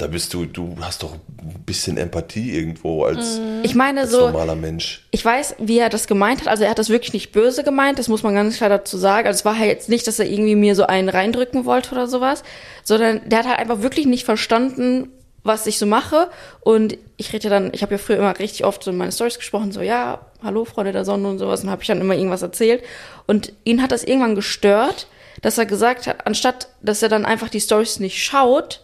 da 0.00 0.06
bist 0.06 0.32
du, 0.32 0.46
du 0.46 0.76
hast 0.80 1.02
doch 1.02 1.12
ein 1.12 1.62
bisschen 1.66 1.96
Empathie 1.96 2.52
irgendwo 2.52 3.04
als, 3.04 3.38
mhm. 3.38 3.60
ich 3.62 3.74
meine, 3.74 4.00
als 4.02 4.10
so, 4.10 4.26
normaler 4.26 4.56
Mensch. 4.56 5.06
Ich 5.10 5.24
weiß, 5.24 5.56
wie 5.58 5.78
er 5.78 5.90
das 5.90 6.06
gemeint 6.06 6.40
hat. 6.40 6.48
Also 6.48 6.64
er 6.64 6.70
hat 6.70 6.78
das 6.78 6.88
wirklich 6.88 7.12
nicht 7.12 7.32
böse 7.32 7.64
gemeint, 7.64 7.98
das 7.98 8.08
muss 8.08 8.22
man 8.22 8.34
ganz 8.34 8.56
klar 8.56 8.70
dazu 8.70 8.96
sagen. 8.96 9.26
Also 9.26 9.38
es 9.38 9.44
war 9.44 9.58
halt 9.58 9.68
jetzt 9.68 9.88
nicht, 9.88 10.06
dass 10.06 10.18
er 10.18 10.26
irgendwie 10.26 10.56
mir 10.56 10.74
so 10.74 10.86
einen 10.86 11.08
reindrücken 11.08 11.66
wollte 11.66 11.92
oder 11.92 12.06
sowas, 12.06 12.42
sondern 12.82 13.20
der 13.28 13.40
hat 13.40 13.48
halt 13.48 13.58
einfach 13.58 13.82
wirklich 13.82 14.06
nicht 14.06 14.24
verstanden, 14.24 15.10
was 15.42 15.66
ich 15.66 15.78
so 15.78 15.86
mache. 15.86 16.30
Und 16.60 16.96
ich 17.16 17.32
rede 17.32 17.44
ja 17.44 17.50
dann, 17.50 17.70
ich 17.74 17.82
habe 17.82 17.92
ja 17.92 17.98
früher 17.98 18.18
immer 18.18 18.38
richtig 18.38 18.64
oft 18.64 18.82
so 18.82 18.90
in 18.90 18.96
meine 18.96 19.12
Stories 19.12 19.38
gesprochen, 19.38 19.72
so 19.72 19.82
ja, 19.82 20.20
hallo 20.42 20.64
Freunde 20.64 20.92
der 20.92 21.04
Sonne 21.04 21.28
und 21.28 21.38
sowas, 21.38 21.62
und 21.62 21.70
habe 21.70 21.82
ich 21.82 21.88
dann 21.88 22.00
immer 22.00 22.14
irgendwas 22.14 22.42
erzählt. 22.42 22.82
Und 23.26 23.52
ihn 23.64 23.82
hat 23.82 23.92
das 23.92 24.04
irgendwann 24.04 24.34
gestört, 24.34 25.08
dass 25.42 25.58
er 25.58 25.66
gesagt 25.66 26.06
hat, 26.06 26.26
anstatt 26.26 26.68
dass 26.82 27.02
er 27.02 27.08
dann 27.08 27.26
einfach 27.26 27.48
die 27.48 27.60
Stories 27.60 28.00
nicht 28.00 28.22
schaut, 28.22 28.82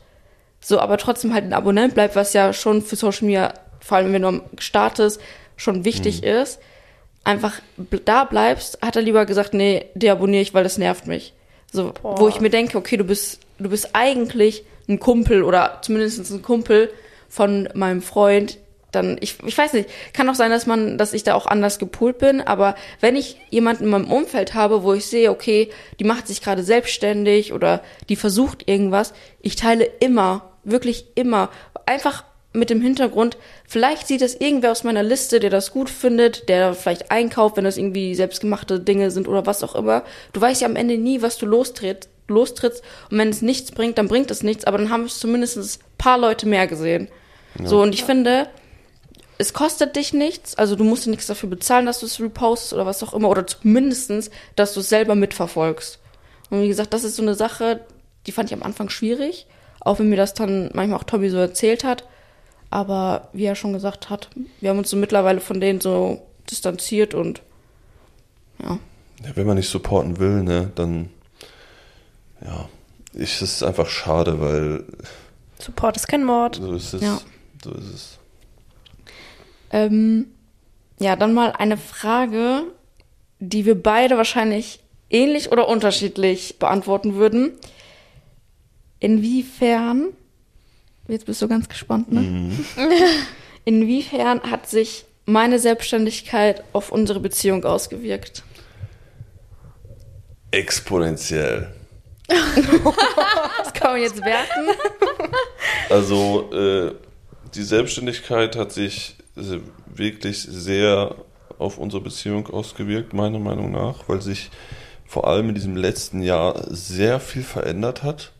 so 0.60 0.80
aber 0.80 0.98
trotzdem 0.98 1.32
halt 1.32 1.44
ein 1.44 1.52
Abonnent 1.52 1.94
bleibt, 1.94 2.16
was 2.16 2.32
ja 2.32 2.52
schon 2.52 2.82
für 2.82 2.96
Social 2.96 3.26
Media, 3.26 3.54
vor 3.80 3.98
allem 3.98 4.12
wenn 4.12 4.22
du 4.22 4.28
am 4.28 4.42
Start 4.58 4.98
ist, 4.98 5.20
schon 5.56 5.84
wichtig 5.84 6.22
mhm. 6.22 6.28
ist, 6.28 6.58
einfach 7.24 7.60
da 8.04 8.24
bleibst, 8.24 8.78
hat 8.82 8.96
er 8.96 9.02
lieber 9.02 9.26
gesagt, 9.26 9.54
nee, 9.54 9.86
deabonniere 9.94 10.42
ich, 10.42 10.54
weil 10.54 10.64
das 10.64 10.78
nervt 10.78 11.06
mich. 11.06 11.34
So, 11.72 11.92
Boah. 12.00 12.20
wo 12.20 12.28
ich 12.28 12.40
mir 12.40 12.50
denke, 12.50 12.78
okay, 12.78 12.96
du 12.96 13.04
bist, 13.04 13.40
du 13.58 13.68
bist 13.68 13.90
eigentlich 13.94 14.64
ein 14.88 15.00
Kumpel 15.00 15.42
oder 15.42 15.80
zumindest 15.82 16.30
ein 16.30 16.42
Kumpel 16.42 16.90
von 17.28 17.68
meinem 17.74 18.02
Freund, 18.02 18.58
dann, 18.96 19.16
ich, 19.20 19.36
ich 19.44 19.56
weiß 19.56 19.74
nicht, 19.74 19.88
kann 20.12 20.28
auch 20.28 20.34
sein, 20.34 20.50
dass 20.50 20.66
man, 20.66 20.98
dass 20.98 21.12
ich 21.12 21.22
da 21.22 21.34
auch 21.34 21.46
anders 21.46 21.78
gepoolt 21.78 22.18
bin, 22.18 22.40
aber 22.40 22.74
wenn 23.00 23.14
ich 23.14 23.36
jemanden 23.50 23.84
in 23.84 23.90
meinem 23.90 24.10
Umfeld 24.10 24.54
habe, 24.54 24.82
wo 24.82 24.92
ich 24.92 25.06
sehe, 25.06 25.30
okay, 25.30 25.70
die 26.00 26.04
macht 26.04 26.26
sich 26.26 26.42
gerade 26.42 26.62
selbstständig 26.62 27.52
oder 27.52 27.82
die 28.08 28.16
versucht 28.16 28.68
irgendwas, 28.68 29.12
ich 29.40 29.56
teile 29.56 29.84
immer, 30.00 30.50
wirklich 30.64 31.06
immer, 31.14 31.50
einfach 31.84 32.24
mit 32.52 32.70
dem 32.70 32.80
Hintergrund, 32.80 33.36
vielleicht 33.68 34.08
sieht 34.08 34.22
das 34.22 34.34
irgendwer 34.34 34.72
aus 34.72 34.82
meiner 34.82 35.02
Liste, 35.02 35.40
der 35.40 35.50
das 35.50 35.72
gut 35.72 35.90
findet, 35.90 36.48
der 36.48 36.74
vielleicht 36.74 37.10
einkauft, 37.10 37.56
wenn 37.56 37.64
das 37.64 37.76
irgendwie 37.76 38.14
selbstgemachte 38.14 38.80
Dinge 38.80 39.10
sind 39.10 39.28
oder 39.28 39.46
was 39.46 39.62
auch 39.62 39.74
immer. 39.74 40.02
Du 40.32 40.40
weißt 40.40 40.62
ja 40.62 40.68
am 40.68 40.76
Ende 40.76 40.96
nie, 40.96 41.22
was 41.22 41.36
du 41.36 41.46
lostritt, 41.46 42.08
lostrittst. 42.28 42.82
Und 43.10 43.18
wenn 43.18 43.28
es 43.28 43.42
nichts 43.42 43.72
bringt, 43.72 43.98
dann 43.98 44.08
bringt 44.08 44.30
es 44.30 44.42
nichts. 44.42 44.64
Aber 44.64 44.78
dann 44.78 44.90
haben 44.90 45.04
es 45.04 45.18
zumindest 45.18 45.58
ein 45.58 45.84
paar 45.98 46.18
Leute 46.18 46.48
mehr 46.48 46.66
gesehen. 46.66 47.08
Ja. 47.58 47.66
So, 47.66 47.82
und 47.82 47.94
ich 47.94 48.04
finde, 48.04 48.48
es 49.38 49.52
kostet 49.52 49.96
dich 49.96 50.12
nichts, 50.12 50.54
also 50.56 50.76
du 50.76 50.84
musst 50.84 51.06
dir 51.06 51.10
nichts 51.10 51.26
dafür 51.26 51.48
bezahlen, 51.48 51.86
dass 51.86 52.00
du 52.00 52.06
es 52.06 52.20
repostest 52.20 52.72
oder 52.72 52.86
was 52.86 53.02
auch 53.02 53.14
immer, 53.14 53.28
oder 53.28 53.46
zumindestens, 53.46 54.30
dass 54.54 54.74
du 54.74 54.80
es 54.80 54.88
selber 54.88 55.14
mitverfolgst. 55.14 55.98
Und 56.50 56.62
wie 56.62 56.68
gesagt, 56.68 56.94
das 56.94 57.04
ist 57.04 57.16
so 57.16 57.22
eine 57.22 57.34
Sache, 57.34 57.80
die 58.26 58.32
fand 58.32 58.50
ich 58.50 58.56
am 58.56 58.62
Anfang 58.62 58.88
schwierig, 58.88 59.46
auch 59.80 59.98
wenn 59.98 60.08
mir 60.08 60.16
das 60.16 60.34
dann 60.34 60.70
manchmal 60.72 60.98
auch 60.98 61.04
Tommy 61.04 61.28
so 61.30 61.38
erzählt 61.38 61.84
hat. 61.84 62.04
Aber 62.70 63.28
wie 63.32 63.44
er 63.44 63.54
schon 63.54 63.72
gesagt 63.72 64.10
hat, 64.10 64.28
wir 64.60 64.70
haben 64.70 64.78
uns 64.78 64.90
so 64.90 64.96
mittlerweile 64.96 65.40
von 65.40 65.60
denen 65.60 65.80
so 65.80 66.26
distanziert 66.50 67.14
und 67.14 67.42
ja. 68.60 68.78
ja 69.24 69.30
wenn 69.36 69.46
man 69.46 69.56
nicht 69.56 69.68
supporten 69.68 70.18
will, 70.18 70.42
ne, 70.42 70.72
dann 70.74 71.10
ja, 72.44 72.68
ich, 73.12 73.40
es 73.40 73.42
ist 73.42 73.62
einfach 73.62 73.88
schade, 73.88 74.40
weil 74.40 74.84
Support 75.58 75.96
ist 75.96 76.08
kein 76.08 76.24
Mord. 76.24 76.56
so 76.56 76.72
ist 76.74 76.92
es. 76.92 77.02
Ja. 77.02 77.18
So 77.62 77.72
ist 77.72 77.94
es. 77.94 78.15
Ähm, 79.76 80.28
ja, 80.98 81.16
dann 81.16 81.34
mal 81.34 81.52
eine 81.52 81.76
Frage, 81.76 82.62
die 83.40 83.66
wir 83.66 83.80
beide 83.80 84.16
wahrscheinlich 84.16 84.80
ähnlich 85.10 85.52
oder 85.52 85.68
unterschiedlich 85.68 86.58
beantworten 86.58 87.16
würden. 87.16 87.52
Inwiefern, 89.00 90.06
jetzt 91.08 91.26
bist 91.26 91.42
du 91.42 91.48
ganz 91.48 91.68
gespannt, 91.68 92.10
ne? 92.10 92.52
Inwiefern 93.66 94.50
hat 94.50 94.66
sich 94.66 95.04
meine 95.26 95.58
Selbstständigkeit 95.58 96.64
auf 96.72 96.90
unsere 96.90 97.20
Beziehung 97.20 97.62
ausgewirkt? 97.64 98.44
Exponentiell. 100.52 101.72
Das 103.58 103.74
kann 103.74 103.92
man 103.92 104.00
jetzt 104.00 104.24
werten. 104.24 104.70
Also 105.90 106.50
äh, 106.52 106.94
die 107.54 107.62
Selbstständigkeit 107.62 108.56
hat 108.56 108.72
sich 108.72 109.16
wirklich 109.86 110.42
sehr 110.42 111.14
auf 111.58 111.78
unsere 111.78 112.02
Beziehung 112.02 112.48
ausgewirkt, 112.48 113.12
meiner 113.12 113.38
Meinung 113.38 113.72
nach, 113.72 114.08
weil 114.08 114.20
sich 114.20 114.50
vor 115.06 115.26
allem 115.26 115.50
in 115.50 115.54
diesem 115.54 115.76
letzten 115.76 116.22
Jahr 116.22 116.64
sehr 116.68 117.20
viel 117.20 117.42
verändert 117.42 118.02
hat 118.02 118.32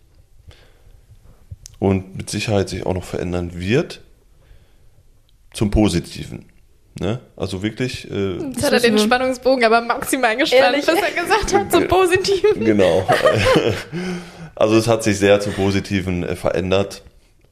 und 1.78 2.16
mit 2.16 2.30
Sicherheit 2.30 2.68
sich 2.68 2.84
auch 2.84 2.94
noch 2.94 3.04
verändern 3.04 3.52
wird 3.54 4.00
zum 5.52 5.70
Positiven. 5.70 6.46
Ne? 6.98 7.20
Also 7.36 7.62
wirklich. 7.62 8.10
Äh, 8.10 8.36
Jetzt 8.38 8.64
hat 8.64 8.72
er 8.72 8.80
den 8.80 8.98
Spannungsbogen 8.98 9.64
aber 9.64 9.82
maximal 9.82 10.36
gespannt, 10.36 10.62
Ehrlich? 10.62 10.86
was 10.86 10.96
er 10.96 11.22
gesagt 11.22 11.54
hat, 11.54 11.72
zum 11.72 11.88
Positiven. 11.88 12.64
Genau. 12.64 13.06
Also 14.58 14.76
es 14.76 14.88
hat 14.88 15.04
sich 15.04 15.18
sehr 15.18 15.38
zum 15.38 15.52
Positiven 15.52 16.22
äh, 16.22 16.34
verändert, 16.34 17.02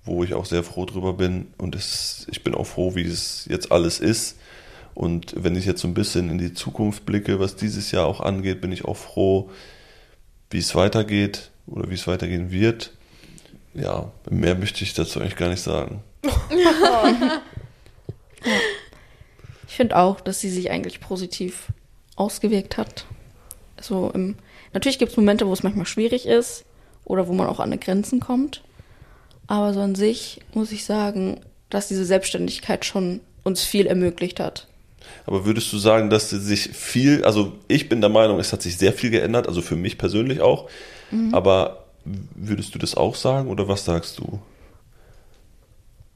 wo 0.04 0.24
ich 0.24 0.34
auch 0.34 0.44
sehr 0.44 0.62
froh 0.62 0.84
drüber 0.84 1.14
bin. 1.14 1.48
Und 1.58 1.74
es, 1.74 2.26
ich 2.30 2.44
bin 2.44 2.54
auch 2.54 2.66
froh, 2.66 2.94
wie 2.94 3.06
es 3.06 3.46
jetzt 3.48 3.72
alles 3.72 4.00
ist. 4.00 4.36
Und 4.94 5.34
wenn 5.36 5.56
ich 5.56 5.64
jetzt 5.64 5.80
so 5.80 5.88
ein 5.88 5.94
bisschen 5.94 6.30
in 6.30 6.38
die 6.38 6.54
Zukunft 6.54 7.04
blicke, 7.04 7.40
was 7.40 7.56
dieses 7.56 7.90
Jahr 7.90 8.06
auch 8.06 8.20
angeht, 8.20 8.60
bin 8.60 8.70
ich 8.70 8.84
auch 8.84 8.96
froh, 8.96 9.50
wie 10.50 10.58
es 10.58 10.74
weitergeht 10.74 11.50
oder 11.66 11.90
wie 11.90 11.94
es 11.94 12.06
weitergehen 12.06 12.50
wird. 12.50 12.92
Ja, 13.74 14.12
mehr 14.30 14.54
möchte 14.54 14.84
ich 14.84 14.94
dazu 14.94 15.20
eigentlich 15.20 15.36
gar 15.36 15.48
nicht 15.48 15.62
sagen. 15.62 16.02
Ich 19.74 19.76
finde 19.76 19.96
auch, 19.96 20.20
dass 20.20 20.40
sie 20.40 20.50
sich 20.50 20.70
eigentlich 20.70 21.00
positiv 21.00 21.68
ausgewirkt 22.16 22.76
hat. 22.76 23.06
So 23.80 24.10
im, 24.14 24.36
natürlich 24.72 24.98
gibt 24.98 25.10
es 25.10 25.16
Momente, 25.16 25.46
wo 25.48 25.52
es 25.52 25.62
manchmal 25.62 25.86
schwierig 25.86 26.26
ist 26.26 26.64
oder 27.04 27.26
wo 27.26 27.32
man 27.32 27.48
auch 27.48 27.60
an 27.60 27.70
die 27.70 27.80
Grenzen 27.80 28.20
kommt. 28.20 28.62
Aber 29.46 29.74
so 29.74 29.80
an 29.80 29.94
sich 29.94 30.40
muss 30.52 30.72
ich 30.72 30.84
sagen, 30.84 31.40
dass 31.70 31.88
diese 31.88 32.04
Selbstständigkeit 32.04 32.84
schon 32.84 33.20
uns 33.42 33.62
viel 33.64 33.86
ermöglicht 33.86 34.40
hat. 34.40 34.66
Aber 35.26 35.44
würdest 35.44 35.72
du 35.72 35.78
sagen, 35.78 36.08
dass 36.08 36.30
sich 36.30 36.70
viel, 36.70 37.24
also 37.24 37.52
ich 37.68 37.88
bin 37.88 38.00
der 38.00 38.10
Meinung, 38.10 38.40
es 38.40 38.52
hat 38.52 38.62
sich 38.62 38.78
sehr 38.78 38.92
viel 38.92 39.10
geändert, 39.10 39.46
also 39.46 39.60
für 39.60 39.76
mich 39.76 39.98
persönlich 39.98 40.40
auch. 40.40 40.68
Aber 41.32 41.84
würdest 42.04 42.74
du 42.74 42.78
das 42.78 42.96
auch 42.96 43.14
sagen 43.14 43.48
oder 43.48 43.68
was 43.68 43.84
sagst 43.84 44.18
du? 44.18 44.40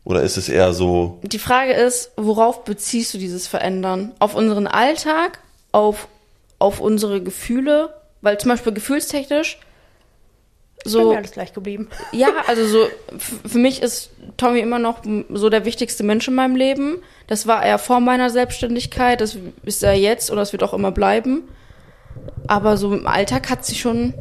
Oder 0.05 0.23
ist 0.23 0.39
es 0.39 0.49
eher 0.49 0.73
so, 0.73 1.21
Die 1.23 1.39
Frage 1.39 1.73
ist, 1.73 2.13
worauf 2.17 2.65
beziehst 2.65 3.13
du 3.13 3.19
dieses 3.19 3.47
Verändern? 3.47 4.13
Auf 4.19 4.35
unseren 4.35 4.67
Alltag, 4.67 5.41
auf, 5.71 6.09
auf 6.59 6.81
unsere 6.81 7.23
Gefühle? 7.23 7.95
Weil 8.21 8.39
zum 8.39 8.51
Beispiel 8.51 8.73
gefühlstechnisch 8.73 9.59
So. 10.85 11.01
so. 11.01 11.11
Mir 11.11 11.19
alles 11.19 11.33
gleich 11.33 11.53
geblieben. 11.53 11.89
Ja, 12.13 12.29
also 12.47 12.67
so, 12.67 12.87
für 13.19 13.59
mich 13.59 13.83
ist 13.83 14.11
Tommy 14.37 14.61
immer 14.61 14.79
noch 14.79 15.03
so 15.31 15.51
der 15.51 15.65
wichtigste 15.65 16.05
Mensch 16.05 16.29
in 16.29 16.35
meinem 16.35 16.57
Leben. 16.57 16.99
Das 17.27 17.47
war 17.47 17.65
er 17.65 17.79
vor 17.79 18.01
meiner 18.01 18.31
Selbstständigkeit, 18.31 19.21
das 19.21 19.37
ist 19.65 19.83
er 19.83 19.95
jetzt 19.95 20.31
und 20.31 20.37
das 20.37 20.53
wird 20.53 20.63
auch 20.63 20.73
immer 20.73 20.93
bleiben. 20.93 21.43
Aber 22.47 22.77
so 22.77 22.93
im 22.95 23.07
Alltag 23.07 23.51
hat 23.51 23.65
sich 23.65 23.81
schon 23.81 24.15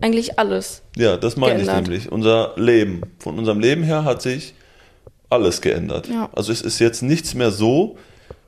eigentlich 0.00 0.38
alles. 0.38 0.82
ja, 0.96 1.16
das 1.16 1.36
meine 1.36 1.60
ich 1.60 1.66
Geändert. 1.66 1.84
nämlich. 1.86 2.10
Unser 2.10 2.52
Leben, 2.56 3.02
von 3.18 3.38
unserem 3.38 3.60
Leben 3.60 3.82
her 3.82 4.04
hat 4.04 4.22
sich 4.22 4.54
alles 5.30 5.60
geändert. 5.60 6.08
Ja. 6.08 6.28
Also 6.34 6.52
es 6.52 6.60
ist 6.60 6.78
jetzt 6.78 7.02
nichts 7.02 7.34
mehr 7.34 7.50
so, 7.50 7.96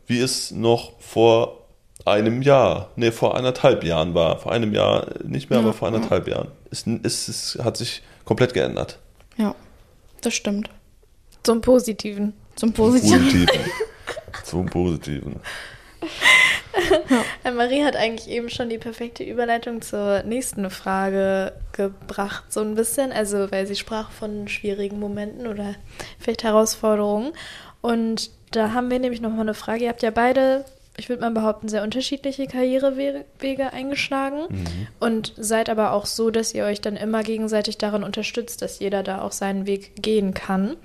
wie 0.06 0.20
es 0.20 0.50
noch 0.50 1.00
vor 1.00 1.63
einem 2.04 2.42
Jahr, 2.42 2.90
nee, 2.96 3.10
vor 3.10 3.36
anderthalb 3.36 3.84
Jahren 3.84 4.14
war. 4.14 4.38
Vor 4.38 4.52
einem 4.52 4.72
Jahr 4.74 5.06
nicht 5.24 5.50
mehr, 5.50 5.60
Ja, 5.60 5.64
aber 5.64 5.72
vor 5.72 5.88
anderthalb 5.88 6.28
Jahren. 6.28 6.48
Es, 6.70 6.86
es, 6.86 7.28
es 7.28 7.58
hat 7.62 7.76
sich 7.76 8.02
komplett 8.24 8.54
geändert. 8.54 8.98
Ja, 9.36 9.54
das 10.20 10.34
stimmt. 10.34 10.70
Zum 11.42 11.60
Positiven. 11.60 12.34
Zum 12.56 12.72
Positiven. 12.72 13.20
Positiven. 13.20 13.70
Zum 14.44 14.66
Positiven. 14.66 15.40
Äh, 17.44 17.50
Marie 17.50 17.84
hat 17.84 17.96
eigentlich 17.96 18.28
eben 18.28 18.48
schon 18.48 18.68
die 18.68 18.78
perfekte 18.78 19.22
Überleitung 19.22 19.80
zur 19.80 20.22
nächsten 20.24 20.68
Frage 20.70 21.52
gebracht, 21.72 22.52
so 22.52 22.60
ein 22.60 22.74
bisschen. 22.74 23.12
Also, 23.12 23.50
weil 23.50 23.66
sie 23.66 23.76
sprach 23.76 24.10
von 24.10 24.48
schwierigen 24.48 24.98
Momenten 24.98 25.46
oder 25.46 25.74
vielleicht 26.18 26.44
Herausforderungen. 26.44 27.32
Und 27.80 28.30
da 28.50 28.72
haben 28.72 28.90
wir 28.90 28.98
nämlich 28.98 29.20
nochmal 29.20 29.42
eine 29.42 29.54
Frage. 29.54 29.84
Ihr 29.84 29.90
habt 29.90 30.02
ja 30.02 30.10
beide, 30.10 30.64
ich 30.96 31.08
würde 31.08 31.22
mal 31.22 31.30
behaupten, 31.30 31.68
sehr 31.68 31.82
unterschiedliche 31.82 32.46
Karrierewege 32.46 33.72
eingeschlagen 33.72 34.46
und 35.00 35.32
seid 35.36 35.68
aber 35.68 35.92
auch 35.92 36.06
so, 36.06 36.30
dass 36.30 36.54
ihr 36.54 36.64
euch 36.64 36.80
dann 36.80 36.96
immer 36.96 37.22
gegenseitig 37.22 37.78
darin 37.78 38.04
unterstützt, 38.04 38.62
dass 38.62 38.78
jeder 38.78 39.02
da 39.02 39.22
auch 39.22 39.32
seinen 39.32 39.66
Weg 39.66 40.00
gehen 40.00 40.34
kann. 40.34 40.76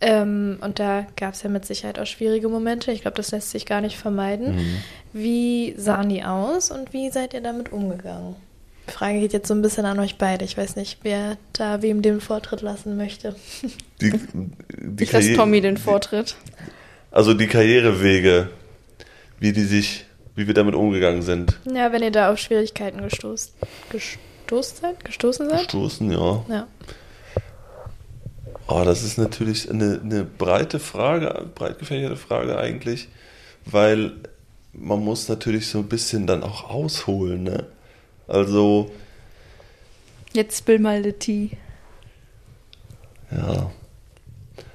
Ähm, 0.00 0.58
und 0.60 0.78
da 0.78 1.06
gab 1.16 1.34
es 1.34 1.42
ja 1.42 1.50
mit 1.50 1.64
Sicherheit 1.64 1.98
auch 1.98 2.06
schwierige 2.06 2.48
Momente. 2.48 2.92
Ich 2.92 3.02
glaube, 3.02 3.16
das 3.16 3.32
lässt 3.32 3.50
sich 3.50 3.66
gar 3.66 3.80
nicht 3.80 3.96
vermeiden. 3.96 4.80
Wie 5.12 5.74
sahen 5.76 6.08
die 6.08 6.22
aus 6.22 6.70
und 6.70 6.92
wie 6.92 7.10
seid 7.10 7.34
ihr 7.34 7.40
damit 7.40 7.72
umgegangen? 7.72 8.36
Die 8.88 8.92
Frage 8.92 9.20
geht 9.20 9.32
jetzt 9.32 9.48
so 9.48 9.54
ein 9.54 9.62
bisschen 9.62 9.84
an 9.84 9.98
euch 9.98 10.16
beide. 10.16 10.44
Ich 10.44 10.56
weiß 10.56 10.76
nicht, 10.76 11.00
wer 11.02 11.36
da 11.52 11.82
wem 11.82 12.00
den 12.00 12.20
Vortritt 12.20 12.62
lassen 12.62 12.96
möchte. 12.96 13.34
Die, 14.00 14.12
die 14.78 15.04
Ich 15.04 15.12
lasse 15.12 15.34
Tommy 15.34 15.60
den 15.60 15.76
Vortritt. 15.76 16.36
Also 17.10 17.34
die 17.34 17.46
Karrierewege, 17.48 18.50
wie 19.40 19.52
die 19.52 19.64
sich, 19.64 20.04
wie 20.34 20.46
wir 20.46 20.54
damit 20.54 20.74
umgegangen 20.74 21.22
sind. 21.22 21.58
Ja, 21.72 21.92
wenn 21.92 22.02
ihr 22.02 22.10
da 22.10 22.32
auf 22.32 22.38
Schwierigkeiten 22.38 23.02
gestoßen, 23.02 23.52
gestoßen 23.90 24.78
seid? 24.80 25.04
Gestoßen 25.04 25.48
seid? 25.48 25.62
Stoßen, 25.64 26.10
ja. 26.10 26.44
Ja. 26.48 26.66
Oh, 28.66 28.82
das 28.84 29.02
ist 29.02 29.16
natürlich 29.16 29.70
eine, 29.70 30.00
eine 30.02 30.24
breite 30.24 30.78
Frage, 30.78 31.46
breit 31.54 31.78
gefächerte 31.78 32.16
Frage 32.16 32.58
eigentlich, 32.58 33.08
weil 33.64 34.12
man 34.74 35.00
muss 35.00 35.28
natürlich 35.28 35.68
so 35.68 35.78
ein 35.78 35.88
bisschen 35.88 36.26
dann 36.26 36.42
auch 36.42 36.68
ausholen, 36.68 37.44
ne? 37.44 37.66
Also, 38.26 38.90
Jetzt 40.34 40.58
spill 40.58 40.78
mal 40.78 41.02
the 41.02 41.12
tea. 41.12 41.50
ja. 43.30 43.70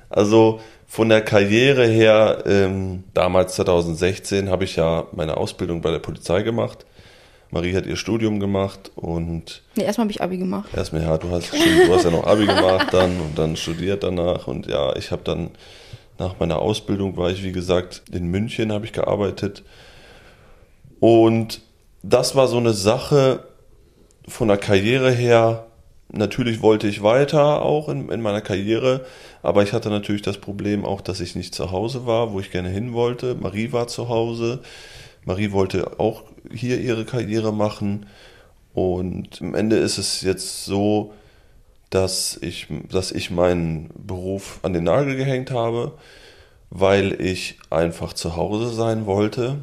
Also 0.09 0.59
von 0.93 1.09
der 1.09 1.21
Karriere 1.21 1.87
her, 1.87 2.43
ähm, 2.45 3.03
damals 3.15 3.55
2016 3.55 4.51
habe 4.51 4.63
ich 4.63 4.75
ja 4.75 5.07
meine 5.11 5.37
Ausbildung 5.37 5.81
bei 5.81 5.89
der 5.89 5.97
Polizei 5.97 6.43
gemacht. 6.43 6.85
Marie 7.49 7.75
hat 7.75 7.87
ihr 7.87 7.95
Studium 7.95 8.39
gemacht 8.39 8.91
und 8.93 9.63
Nee, 9.73 9.85
erstmal 9.85 10.05
habe 10.05 10.11
ich 10.11 10.21
Abi 10.21 10.37
gemacht. 10.37 10.69
Erstmal, 10.71 11.01
ja, 11.01 11.17
du 11.17 11.31
hast, 11.31 11.47
stimmt, 11.47 11.87
du 11.87 11.95
hast 11.95 12.03
ja 12.03 12.11
noch 12.11 12.27
Abi 12.27 12.45
gemacht 12.45 12.89
dann 12.91 13.19
und 13.21 13.35
dann 13.35 13.55
studiert 13.55 14.03
danach 14.03 14.45
und 14.45 14.67
ja, 14.67 14.95
ich 14.95 15.09
habe 15.09 15.23
dann 15.23 15.49
nach 16.19 16.39
meiner 16.39 16.59
Ausbildung 16.59 17.17
war 17.17 17.31
ich, 17.31 17.43
wie 17.43 17.53
gesagt, 17.53 18.03
in 18.11 18.27
München 18.27 18.71
habe 18.71 18.85
ich 18.85 18.93
gearbeitet 18.93 19.63
und 20.99 21.61
das 22.03 22.35
war 22.35 22.47
so 22.47 22.57
eine 22.57 22.73
Sache 22.73 23.47
von 24.27 24.47
der 24.47 24.57
Karriere 24.57 25.09
her. 25.09 25.65
Natürlich 26.15 26.61
wollte 26.61 26.87
ich 26.87 27.01
weiter 27.01 27.63
auch 27.63 27.89
in, 27.89 28.09
in 28.09 28.21
meiner 28.21 28.41
Karriere, 28.41 29.03
aber 29.41 29.63
ich 29.63 29.73
hatte 29.73 29.89
natürlich 29.89 30.21
das 30.21 30.37
Problem 30.37 30.85
auch, 30.85 31.01
dass 31.01 31.19
ich 31.19 31.35
nicht 31.35 31.55
zu 31.55 31.71
Hause 31.71 32.05
war, 32.05 32.33
wo 32.33 32.39
ich 32.39 32.51
gerne 32.51 32.69
hin 32.69 32.93
wollte. 32.93 33.33
Marie 33.33 33.71
war 33.71 33.87
zu 33.87 34.09
Hause. 34.09 34.61
Marie 35.25 35.51
wollte 35.51 35.99
auch 35.99 36.21
hier 36.53 36.79
ihre 36.79 37.05
Karriere 37.05 37.51
machen. 37.51 38.05
Und 38.75 39.41
am 39.41 39.55
Ende 39.55 39.77
ist 39.77 39.97
es 39.97 40.21
jetzt 40.21 40.65
so, 40.65 41.13
dass 41.89 42.37
ich, 42.39 42.67
dass 42.91 43.11
ich 43.11 43.31
meinen 43.31 43.89
Beruf 43.95 44.59
an 44.61 44.73
den 44.73 44.83
Nagel 44.83 45.15
gehängt 45.15 45.49
habe, 45.49 45.97
weil 46.69 47.19
ich 47.19 47.57
einfach 47.71 48.13
zu 48.13 48.35
Hause 48.35 48.69
sein 48.71 49.07
wollte, 49.07 49.57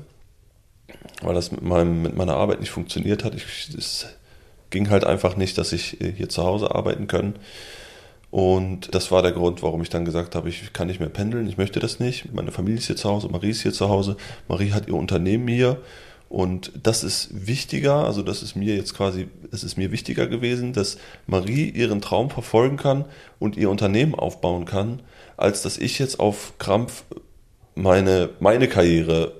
weil 1.22 1.36
das 1.36 1.52
mit, 1.52 1.62
meinem, 1.62 2.02
mit 2.02 2.16
meiner 2.16 2.34
Arbeit 2.34 2.58
nicht 2.58 2.70
funktioniert 2.70 3.22
hat. 3.22 3.36
Ich, 3.36 3.72
es 3.78 4.08
ging 4.70 4.90
halt 4.90 5.04
einfach 5.04 5.36
nicht, 5.36 5.58
dass 5.58 5.72
ich 5.72 6.00
äh, 6.00 6.12
hier 6.12 6.28
zu 6.28 6.44
Hause 6.44 6.74
arbeiten 6.74 7.06
kann. 7.06 7.34
Und 8.30 8.94
das 8.94 9.10
war 9.10 9.22
der 9.22 9.32
Grund, 9.32 9.62
warum 9.62 9.82
ich 9.82 9.88
dann 9.88 10.04
gesagt 10.04 10.36
habe, 10.36 10.48
ich 10.48 10.72
kann 10.72 10.86
nicht 10.86 11.00
mehr 11.00 11.08
pendeln, 11.08 11.48
ich 11.48 11.58
möchte 11.58 11.80
das 11.80 11.98
nicht. 11.98 12.32
Meine 12.32 12.52
Familie 12.52 12.78
ist 12.78 12.86
hier 12.86 12.96
zu 12.96 13.10
Hause, 13.10 13.28
Marie 13.28 13.50
ist 13.50 13.62
hier 13.62 13.72
zu 13.72 13.88
Hause. 13.88 14.16
Marie 14.46 14.70
hat 14.70 14.86
ihr 14.86 14.94
Unternehmen 14.94 15.48
hier 15.48 15.78
und 16.28 16.70
das 16.80 17.02
ist 17.02 17.48
wichtiger, 17.48 18.04
also 18.06 18.22
das 18.22 18.44
ist 18.44 18.54
mir 18.54 18.76
jetzt 18.76 18.94
quasi, 18.94 19.26
es 19.50 19.64
ist 19.64 19.76
mir 19.76 19.90
wichtiger 19.90 20.28
gewesen, 20.28 20.72
dass 20.72 20.96
Marie 21.26 21.68
ihren 21.68 22.00
Traum 22.00 22.30
verfolgen 22.30 22.76
kann 22.76 23.04
und 23.40 23.56
ihr 23.56 23.68
Unternehmen 23.68 24.14
aufbauen 24.14 24.64
kann, 24.64 25.02
als 25.36 25.62
dass 25.62 25.76
ich 25.76 25.98
jetzt 25.98 26.20
auf 26.20 26.52
Krampf 26.58 27.02
meine, 27.74 28.30
meine 28.38 28.68
Karriere 28.68 29.39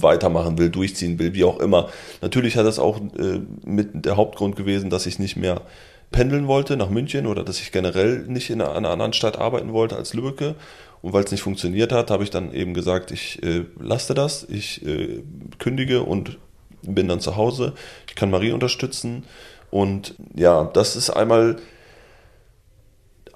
weitermachen 0.00 0.58
will, 0.58 0.70
durchziehen 0.70 1.18
will, 1.18 1.34
wie 1.34 1.44
auch 1.44 1.58
immer. 1.60 1.88
Natürlich 2.22 2.56
hat 2.56 2.66
das 2.66 2.78
auch 2.78 2.98
äh, 2.98 3.40
mit 3.64 4.04
der 4.04 4.16
Hauptgrund 4.16 4.56
gewesen, 4.56 4.90
dass 4.90 5.06
ich 5.06 5.18
nicht 5.18 5.36
mehr 5.36 5.62
pendeln 6.10 6.46
wollte 6.46 6.76
nach 6.76 6.90
München 6.90 7.26
oder 7.26 7.44
dass 7.44 7.60
ich 7.60 7.72
generell 7.72 8.24
nicht 8.26 8.50
in 8.50 8.62
einer 8.62 8.90
anderen 8.90 9.12
Stadt 9.12 9.38
arbeiten 9.38 9.72
wollte 9.72 9.96
als 9.96 10.14
Lübbecke. 10.14 10.54
Und 11.00 11.12
weil 11.12 11.24
es 11.24 11.30
nicht 11.30 11.42
funktioniert 11.42 11.92
hat, 11.92 12.10
habe 12.10 12.24
ich 12.24 12.30
dann 12.30 12.52
eben 12.52 12.74
gesagt, 12.74 13.10
ich 13.10 13.42
äh, 13.42 13.64
lasse 13.78 14.14
das, 14.14 14.46
ich 14.48 14.84
äh, 14.84 15.22
kündige 15.58 16.02
und 16.02 16.38
bin 16.82 17.08
dann 17.08 17.20
zu 17.20 17.36
Hause. 17.36 17.74
Ich 18.08 18.14
kann 18.14 18.30
Marie 18.30 18.52
unterstützen. 18.52 19.24
Und 19.70 20.14
ja, 20.34 20.64
das 20.64 20.96
ist 20.96 21.10
einmal 21.10 21.56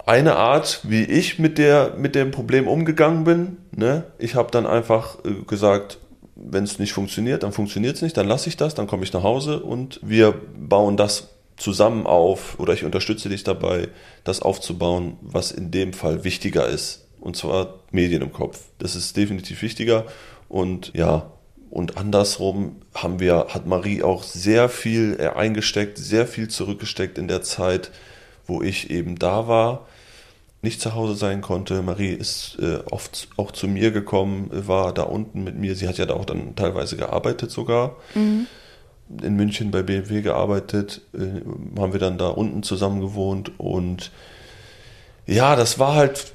eine 0.05 0.35
Art, 0.35 0.81
wie 0.83 1.03
ich 1.03 1.39
mit, 1.39 1.57
der, 1.57 1.93
mit 1.97 2.15
dem 2.15 2.31
Problem 2.31 2.67
umgegangen 2.67 3.23
bin. 3.23 3.57
Ne? 3.71 4.03
Ich 4.19 4.35
habe 4.35 4.51
dann 4.51 4.65
einfach 4.65 5.19
äh, 5.23 5.43
gesagt, 5.47 5.99
wenn 6.45 6.63
es 6.63 6.79
nicht 6.79 6.93
funktioniert, 6.93 7.43
dann 7.43 7.51
funktioniert 7.51 7.95
es 7.95 8.01
nicht, 8.01 8.17
dann 8.17 8.27
lasse 8.27 8.49
ich 8.49 8.57
das, 8.57 8.75
dann 8.75 8.87
komme 8.87 9.03
ich 9.03 9.13
nach 9.13 9.23
Hause 9.23 9.59
und 9.61 9.99
wir 10.03 10.33
bauen 10.57 10.97
das 10.97 11.29
zusammen 11.57 12.07
auf 12.07 12.59
oder 12.59 12.73
ich 12.73 12.83
unterstütze 12.83 13.29
dich 13.29 13.43
dabei, 13.43 13.87
das 14.23 14.41
aufzubauen, 14.41 15.17
was 15.21 15.51
in 15.51 15.71
dem 15.71 15.93
Fall 15.93 16.23
wichtiger 16.23 16.67
ist. 16.67 17.05
Und 17.19 17.37
zwar 17.37 17.79
Medien 17.91 18.21
im 18.21 18.33
Kopf. 18.33 18.59
Das 18.79 18.95
ist 18.95 19.15
definitiv 19.15 19.61
wichtiger. 19.61 20.05
Und 20.49 20.91
ja, 20.93 21.31
und 21.69 21.97
andersrum 21.97 22.81
haben 22.93 23.19
wir, 23.19 23.47
hat 23.49 23.65
Marie 23.65 24.03
auch 24.03 24.23
sehr 24.23 24.67
viel 24.67 25.19
eingesteckt, 25.19 25.97
sehr 25.97 26.27
viel 26.27 26.49
zurückgesteckt 26.49 27.17
in 27.17 27.27
der 27.27 27.41
Zeit, 27.41 27.91
wo 28.45 28.61
ich 28.61 28.91
eben 28.91 29.17
da 29.17 29.47
war, 29.47 29.87
nicht 30.63 30.81
zu 30.81 30.95
Hause 30.95 31.15
sein 31.15 31.41
konnte. 31.41 31.81
Marie 31.81 32.13
ist 32.13 32.57
äh, 32.59 32.79
oft 32.89 33.27
auch 33.37 33.51
zu 33.51 33.67
mir 33.67 33.91
gekommen, 33.91 34.49
war 34.51 34.93
da 34.93 35.03
unten 35.03 35.43
mit 35.43 35.57
mir. 35.57 35.75
Sie 35.75 35.87
hat 35.87 35.97
ja 35.97 36.05
da 36.05 36.15
auch 36.15 36.25
dann 36.25 36.55
teilweise 36.55 36.97
gearbeitet 36.97 37.51
sogar. 37.51 37.97
Mhm 38.15 38.47
in 39.21 39.35
München 39.35 39.69
bei 39.71 39.83
BMW 39.83 40.21
gearbeitet, 40.21 41.01
äh, 41.13 41.41
haben 41.79 41.93
wir 41.93 41.99
dann 41.99 42.17
da 42.17 42.29
unten 42.29 42.63
zusammen 42.63 43.01
gewohnt 43.01 43.59
und 43.59 44.11
ja, 45.25 45.55
das 45.55 45.79
war 45.79 45.95
halt 45.95 46.33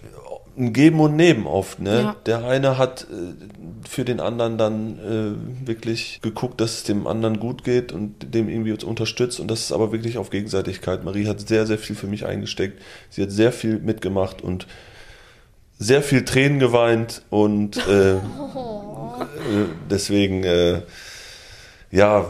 ein 0.59 0.73
Geben 0.73 1.01
und 1.01 1.17
Nehmen 1.17 1.47
oft. 1.47 1.81
Ne? 1.81 2.01
Ja. 2.03 2.17
Der 2.27 2.45
eine 2.45 2.79
hat 2.79 3.03
äh, 3.03 3.89
für 3.89 4.05
den 4.05 4.21
anderen 4.21 4.59
dann 4.59 4.99
äh, 4.99 5.67
wirklich 5.67 6.21
geguckt, 6.23 6.61
dass 6.61 6.75
es 6.75 6.83
dem 6.85 7.07
anderen 7.07 7.39
gut 7.39 7.65
geht 7.65 7.93
und 7.93 8.35
dem 8.35 8.49
irgendwie 8.49 8.73
unterstützt 8.85 9.41
und 9.41 9.49
das 9.49 9.61
ist 9.61 9.73
aber 9.73 9.93
wirklich 9.93 10.19
auf 10.19 10.31
Gegenseitigkeit. 10.31 11.05
Marie 11.05 11.27
hat 11.27 11.47
sehr, 11.47 11.67
sehr 11.67 11.79
viel 11.79 11.97
für 11.97 12.07
mich 12.07 12.27
eingesteckt. 12.27 12.83
Sie 13.11 13.23
hat 13.23 13.31
sehr 13.31 13.53
viel 13.53 13.79
mitgemacht 13.79 14.43
und 14.43 14.67
sehr 15.79 16.03
viel 16.03 16.25
Tränen 16.25 16.59
geweint 16.59 17.23
und 17.31 17.77
äh, 17.87 18.15
äh 18.17 18.21
deswegen 19.89 20.43
äh, 20.45 20.83
ja, 21.91 22.27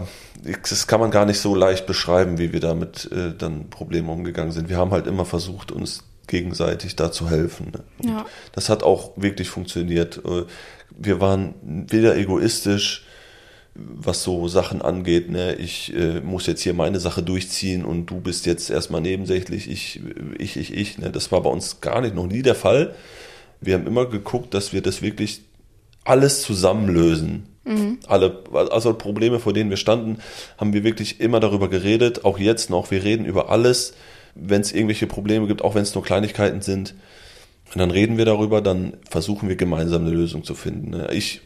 das 0.68 0.86
kann 0.86 1.00
man 1.00 1.10
gar 1.10 1.24
nicht 1.24 1.40
so 1.40 1.54
leicht 1.54 1.86
beschreiben, 1.86 2.38
wie 2.38 2.52
wir 2.52 2.60
damit 2.60 3.10
äh, 3.10 3.34
dann 3.36 3.70
Probleme 3.70 4.12
umgegangen 4.12 4.52
sind. 4.52 4.68
Wir 4.68 4.76
haben 4.76 4.92
halt 4.92 5.06
immer 5.06 5.24
versucht, 5.24 5.72
uns 5.72 6.04
gegenseitig 6.28 6.96
da 6.96 7.10
zu 7.10 7.28
helfen. 7.28 7.72
Ne? 7.72 8.10
Ja. 8.10 8.26
Das 8.52 8.68
hat 8.68 8.82
auch 8.82 9.12
wirklich 9.16 9.48
funktioniert. 9.48 10.20
Äh, 10.24 10.44
wir 10.96 11.20
waren 11.20 11.54
weder 11.62 12.16
egoistisch, 12.16 13.04
was 13.74 14.22
so 14.22 14.48
Sachen 14.48 14.82
angeht. 14.82 15.30
Ne? 15.30 15.54
Ich 15.54 15.94
äh, 15.94 16.20
muss 16.20 16.46
jetzt 16.46 16.62
hier 16.62 16.74
meine 16.74 17.00
Sache 17.00 17.22
durchziehen 17.22 17.84
und 17.84 18.06
du 18.06 18.20
bist 18.20 18.46
jetzt 18.46 18.70
erstmal 18.70 19.00
nebensächlich. 19.00 19.70
Ich, 19.70 20.00
ich, 20.38 20.56
ich, 20.56 20.74
ich. 20.74 20.98
Ne? 20.98 21.10
Das 21.10 21.30
war 21.32 21.42
bei 21.42 21.50
uns 21.50 21.80
gar 21.80 22.00
nicht, 22.00 22.14
noch 22.14 22.26
nie 22.26 22.42
der 22.42 22.54
Fall. 22.54 22.94
Wir 23.60 23.74
haben 23.74 23.86
immer 23.86 24.06
geguckt, 24.06 24.54
dass 24.54 24.72
wir 24.72 24.82
das 24.82 25.02
wirklich 25.02 25.42
alles 26.04 26.42
zusammenlösen. 26.42 27.46
Mhm. 27.64 27.98
Alle, 28.06 28.42
also 28.52 28.94
Probleme, 28.94 29.40
vor 29.40 29.52
denen 29.52 29.70
wir 29.70 29.76
standen, 29.76 30.18
haben 30.56 30.72
wir 30.72 30.84
wirklich 30.84 31.20
immer 31.20 31.38
darüber 31.38 31.68
geredet, 31.68 32.24
auch 32.24 32.38
jetzt 32.38 32.70
noch. 32.70 32.90
Wir 32.90 33.04
reden 33.04 33.26
über 33.26 33.50
alles, 33.50 33.94
wenn 34.40 34.60
es 34.60 34.72
irgendwelche 34.72 35.06
Probleme 35.06 35.46
gibt, 35.46 35.62
auch 35.62 35.74
wenn 35.74 35.82
es 35.82 35.94
nur 35.94 36.04
Kleinigkeiten 36.04 36.62
sind. 36.62 36.94
Dann 37.74 37.90
reden 37.90 38.16
wir 38.16 38.24
darüber, 38.24 38.62
dann 38.62 38.94
versuchen 39.08 39.48
wir 39.48 39.56
gemeinsam 39.56 40.02
eine 40.02 40.14
Lösung 40.14 40.42
zu 40.42 40.54
finden. 40.54 40.90
Ne? 40.90 41.08
Ich, 41.12 41.42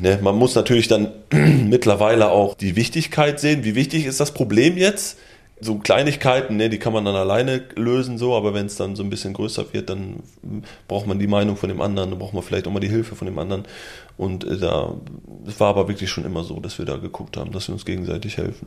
ne, 0.00 0.18
man 0.20 0.36
muss 0.36 0.54
natürlich 0.54 0.88
dann 0.88 1.12
mittlerweile 1.30 2.30
auch 2.30 2.54
die 2.54 2.74
Wichtigkeit 2.74 3.38
sehen. 3.38 3.64
Wie 3.64 3.74
wichtig 3.74 4.04
ist 4.04 4.18
das 4.18 4.34
Problem 4.34 4.76
jetzt? 4.76 5.18
So 5.58 5.78
Kleinigkeiten, 5.78 6.56
ne, 6.56 6.68
die 6.68 6.78
kann 6.78 6.92
man 6.92 7.04
dann 7.04 7.14
alleine 7.14 7.62
lösen, 7.76 8.18
so, 8.18 8.36
aber 8.36 8.52
wenn 8.52 8.66
es 8.66 8.76
dann 8.76 8.94
so 8.94 9.02
ein 9.02 9.08
bisschen 9.08 9.32
größer 9.32 9.72
wird, 9.72 9.88
dann 9.88 10.22
braucht 10.86 11.06
man 11.06 11.18
die 11.18 11.26
Meinung 11.26 11.56
von 11.56 11.70
dem 11.70 11.80
anderen, 11.80 12.10
dann 12.10 12.18
braucht 12.18 12.34
man 12.34 12.42
vielleicht 12.42 12.66
auch 12.66 12.72
mal 12.72 12.80
die 12.80 12.90
Hilfe 12.90 13.16
von 13.16 13.26
dem 13.26 13.38
anderen. 13.38 13.64
Und 14.18 14.44
äh, 14.44 14.58
da, 14.58 14.94
es 15.46 15.58
war 15.58 15.68
aber 15.68 15.88
wirklich 15.88 16.10
schon 16.10 16.24
immer 16.24 16.44
so, 16.44 16.60
dass 16.60 16.78
wir 16.78 16.84
da 16.84 16.96
geguckt 16.96 17.36
haben, 17.36 17.52
dass 17.52 17.68
wir 17.68 17.72
uns 17.72 17.86
gegenseitig 17.86 18.36
helfen. 18.36 18.66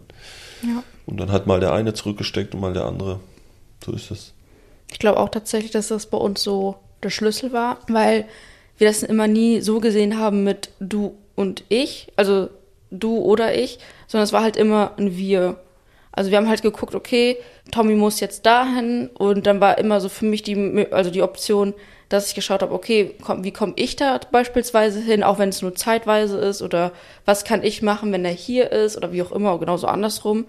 Ja. 0.63 0.83
Und 1.05 1.19
dann 1.19 1.31
hat 1.31 1.45
mal 1.45 1.59
der 1.59 1.73
eine 1.73 1.93
zurückgesteckt 1.93 2.55
und 2.55 2.61
mal 2.61 2.73
der 2.73 2.85
andere. 2.85 3.19
So 3.85 3.91
ist 3.91 4.09
es. 4.09 4.33
Ich 4.91 4.97
glaube 4.97 5.19
auch 5.19 5.29
tatsächlich, 5.29 5.71
dass 5.71 5.89
das 5.89 6.07
bei 6.07 6.17
uns 6.17 6.41
so 6.41 6.75
der 7.03 7.11
Schlüssel 7.11 7.53
war, 7.53 7.77
weil 7.87 8.25
wir 8.77 8.87
das 8.87 9.03
immer 9.03 9.27
nie 9.27 9.61
so 9.61 9.79
gesehen 9.79 10.17
haben 10.17 10.43
mit 10.43 10.71
du 10.79 11.15
und 11.35 11.63
ich, 11.69 12.07
also 12.15 12.49
du 12.91 13.19
oder 13.19 13.55
ich, 13.55 13.79
sondern 14.07 14.23
es 14.23 14.33
war 14.33 14.41
halt 14.41 14.57
immer 14.57 14.93
ein 14.97 15.15
Wir. 15.15 15.57
Also 16.11 16.31
wir 16.31 16.37
haben 16.37 16.49
halt 16.49 16.61
geguckt, 16.61 16.95
okay, 16.95 17.37
Tommy 17.71 17.93
muss 17.95 18.19
jetzt 18.19 18.45
dahin 18.45 19.09
und 19.13 19.45
dann 19.45 19.61
war 19.61 19.77
immer 19.77 20.01
so 20.01 20.09
für 20.09 20.25
mich 20.25 20.41
die, 20.41 20.87
also 20.91 21.11
die 21.11 21.21
Option, 21.21 21.73
dass 22.09 22.27
ich 22.27 22.35
geschaut 22.35 22.63
habe, 22.63 22.73
okay, 22.73 23.15
komm, 23.21 23.43
wie 23.43 23.53
komme 23.53 23.73
ich 23.75 23.95
da 23.95 24.19
beispielsweise 24.31 24.99
hin, 24.99 25.23
auch 25.23 25.37
wenn 25.37 25.49
es 25.49 25.61
nur 25.61 25.75
zeitweise 25.75 26.39
ist 26.39 26.61
oder 26.61 26.91
was 27.25 27.45
kann 27.45 27.63
ich 27.63 27.83
machen, 27.83 28.11
wenn 28.11 28.25
er 28.25 28.31
hier 28.31 28.71
ist 28.71 28.97
oder 28.97 29.13
wie 29.13 29.21
auch 29.21 29.31
immer, 29.31 29.57
genauso 29.59 29.87
andersrum. 29.87 30.45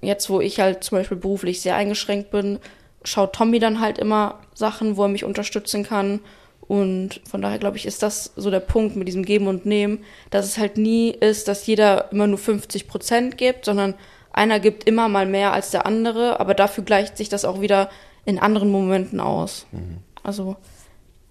Jetzt, 0.00 0.30
wo 0.30 0.40
ich 0.40 0.60
halt 0.60 0.84
zum 0.84 0.98
Beispiel 0.98 1.16
beruflich 1.16 1.62
sehr 1.62 1.74
eingeschränkt 1.74 2.30
bin, 2.30 2.58
schaut 3.02 3.32
Tommy 3.32 3.58
dann 3.58 3.80
halt 3.80 3.98
immer 3.98 4.40
Sachen, 4.54 4.96
wo 4.96 5.04
er 5.04 5.08
mich 5.08 5.24
unterstützen 5.24 5.82
kann. 5.82 6.20
Und 6.60 7.22
von 7.28 7.40
daher 7.40 7.58
glaube 7.58 7.78
ich, 7.78 7.86
ist 7.86 8.02
das 8.02 8.32
so 8.36 8.50
der 8.50 8.60
Punkt 8.60 8.94
mit 8.94 9.08
diesem 9.08 9.24
Geben 9.24 9.48
und 9.48 9.64
Nehmen, 9.64 10.04
dass 10.30 10.44
es 10.44 10.58
halt 10.58 10.76
nie 10.76 11.10
ist, 11.10 11.48
dass 11.48 11.66
jeder 11.66 12.12
immer 12.12 12.26
nur 12.26 12.38
50 12.38 12.86
Prozent 12.86 13.38
gibt, 13.38 13.64
sondern 13.64 13.94
einer 14.38 14.60
gibt 14.60 14.84
immer 14.84 15.08
mal 15.08 15.26
mehr 15.26 15.52
als 15.52 15.70
der 15.70 15.84
andere, 15.84 16.40
aber 16.40 16.54
dafür 16.54 16.84
gleicht 16.84 17.16
sich 17.16 17.28
das 17.28 17.44
auch 17.44 17.60
wieder 17.60 17.90
in 18.24 18.38
anderen 18.38 18.70
Momenten 18.70 19.20
aus. 19.20 19.66
Mhm. 19.72 19.98
Also 20.22 20.56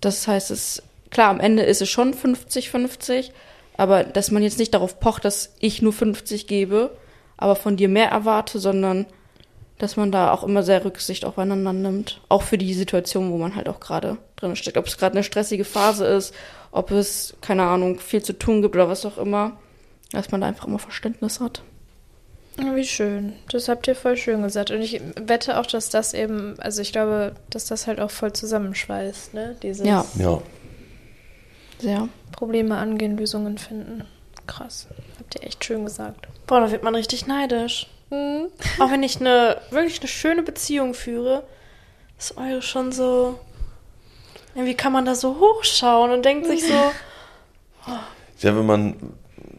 das 0.01 0.28
heißt, 0.28 0.51
es 0.51 0.84
klar, 1.10 1.30
am 1.30 1.39
Ende 1.39 1.64
ist 1.64 1.82
es 1.82 1.89
schon 1.89 2.14
50-50, 2.14 3.32
aber 3.78 4.03
dass 4.03 4.32
man 4.32 4.43
jetzt 4.43 4.60
nicht 4.60 4.74
darauf 4.74 4.99
pocht, 4.99 5.26
dass 5.26 5.53
ich 5.60 5.82
nur 5.82 5.93
50 5.93 6.47
gebe, 6.47 6.95
aber 7.38 7.55
von 7.55 7.78
dir 7.78 7.89
mehr 7.89 8.10
erwarte, 8.10 8.60
sondern 8.60 9.05
dass 9.78 9.95
man 9.95 10.12
da 10.12 10.32
auch 10.32 10.43
immer 10.43 10.64
sehr 10.64 10.84
Rücksicht 10.84 11.24
aufeinander 11.24 11.72
nimmt. 11.72 12.22
Auch 12.30 12.41
für 12.41 12.58
die 12.58 12.74
Situation, 12.74 13.32
wo 13.32 13.38
man 13.38 13.55
halt 13.55 13.70
auch 13.70 13.80
gerade 13.80 14.18
drin 14.36 14.55
steckt. 14.55 14.78
Ob 14.78 14.88
es 14.88 14.97
gerade 14.97 15.14
eine 15.14 15.24
stressige 15.24 15.66
Phase 15.66 16.05
ist, 16.05 16.34
ob 16.72 16.89
es, 16.89 17.36
keine 17.41 17.64
Ahnung, 17.64 17.99
viel 17.99 18.24
zu 18.24 18.34
tun 18.34 18.64
gibt 18.64 18.76
oder 18.76 18.89
was 18.89 19.05
auch 19.05 19.20
immer, 19.20 19.58
dass 20.12 20.32
man 20.32 20.41
da 20.41 20.47
einfach 20.47 20.66
immer 20.66 20.80
Verständnis 20.80 21.39
hat. 21.39 21.62
Wie 22.58 22.86
schön. 22.86 23.34
Das 23.49 23.70
habt 23.70 23.88
ihr 23.88 23.95
voll 23.95 24.18
schön 24.18 24.41
gesagt. 24.41 24.72
Und 24.72 24.82
ich 24.82 24.99
wette 25.16 25.60
auch, 25.60 25.68
dass 25.68 25.89
das 25.89 26.14
eben, 26.14 26.60
also 26.60 26.82
ich 26.82 26.91
glaube, 26.91 27.36
dass 27.51 27.66
das 27.66 27.86
halt 27.86 27.99
auch 27.99 28.10
voll 28.10 28.34
zusammenschweißt, 28.34 29.36
ne? 29.36 29.55
Dieses 29.62 29.86
ja. 29.86 30.05
ja. 30.18 30.41
Sehr. 31.80 32.10
Probleme 32.32 32.78
angehen, 32.78 33.16
Lösungen 33.16 33.60
finden. 33.60 34.05
Krass. 34.47 34.88
Habt 35.20 35.36
ihr 35.36 35.43
echt 35.43 35.64
schön 35.64 35.86
gesagt. 35.86 36.28
Boah, 36.47 36.62
da 36.62 36.72
wird 36.72 36.82
man 36.82 36.95
richtig 36.95 37.28
neidisch. 37.28 37.88
Mhm. 38.10 38.47
Auch 38.80 38.89
wenn 38.89 39.03
ich 39.03 39.20
eine 39.20 39.62
wirklich 39.70 39.99
eine 39.99 40.08
schöne 40.08 40.41
Beziehung 40.41 40.95
führe, 40.95 41.43
ist 42.18 42.38
eure 42.38 42.64
schon 42.64 42.91
so. 42.91 43.39
Wie 44.55 44.74
kann 44.74 44.93
man 44.93 45.05
da 45.05 45.14
so 45.14 45.39
hochschauen 45.39 46.10
und 46.12 46.26
denkt 46.26 46.47
sich 46.47 46.66
so. 46.66 46.74
Oh. 47.88 47.99
Ja, 48.39 48.55
wenn 48.55 48.66
man. 48.66 48.95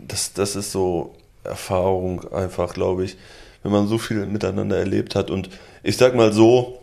Das, 0.08 0.32
das 0.32 0.56
ist 0.56 0.72
so 0.72 1.14
Erfahrung 1.48 2.32
einfach, 2.32 2.74
glaube 2.74 3.04
ich, 3.04 3.16
wenn 3.62 3.72
man 3.72 3.88
so 3.88 3.98
viel 3.98 4.26
miteinander 4.26 4.78
erlebt 4.78 5.14
hat. 5.14 5.30
Und 5.30 5.50
ich 5.82 5.96
sag 5.96 6.14
mal 6.14 6.32
so, 6.32 6.78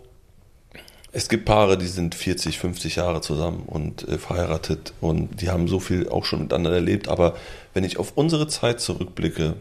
es 1.16 1.30
gibt 1.30 1.45
Paare, 1.45 1.78
die 1.78 1.88
sind 1.88 2.13
40, 2.13 2.59
50 2.59 2.97
Jahre 2.97 3.22
zusammen 3.22 3.63
und 3.68 4.05
äh, 4.07 4.18
verheiratet 4.18 4.93
und 4.99 5.41
die 5.41 5.49
haben 5.49 5.70
so 5.70 5.80
viel 5.80 6.09
auch 6.09 6.26
schon 6.26 6.41
miteinander 6.41 6.74
erlebt. 6.74 7.07
Aber 7.07 7.36
wenn 7.74 7.86
ich 7.86 7.97
auf 7.97 8.13
unsere 8.16 8.47
Zeit 8.47 8.82
zurückblicke, 8.82 9.53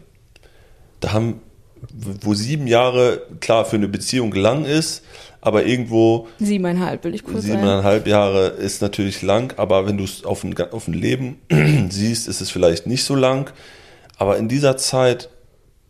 da 0.99 1.13
haben, 1.13 1.41
wo 1.93 2.35
sieben 2.35 2.67
Jahre 2.67 3.23
klar 3.39 3.65
für 3.65 3.77
eine 3.77 3.87
Beziehung 3.87 4.33
lang 4.33 4.65
ist, 4.65 5.05
aber 5.41 5.65
irgendwo 5.65 6.27
Siebeneinhalb 6.41 7.05
will 7.05 7.15
ich 7.15 7.23
kurz 7.23 7.43
sagen. 7.43 7.59
siebeneinhalb 7.59 8.09
Jahre 8.09 8.47
ist 8.49 8.83
natürlich 8.83 9.23
lang, 9.23 9.57
aber 9.57 9.87
wenn 9.87 9.97
du 9.97 10.05
es 10.05 10.25
auf 10.25 10.43
ein, 10.43 10.59
auf 10.73 10.89
ein 10.89 10.95
Leben 10.95 11.37
siehst, 11.91 12.27
ist 12.27 12.41
es 12.41 12.51
vielleicht 12.51 12.89
nicht 12.89 13.05
so 13.05 13.15
lang. 13.15 13.53
Aber 14.19 14.37
in 14.37 14.49
dieser 14.49 14.77
Zeit 14.77 15.29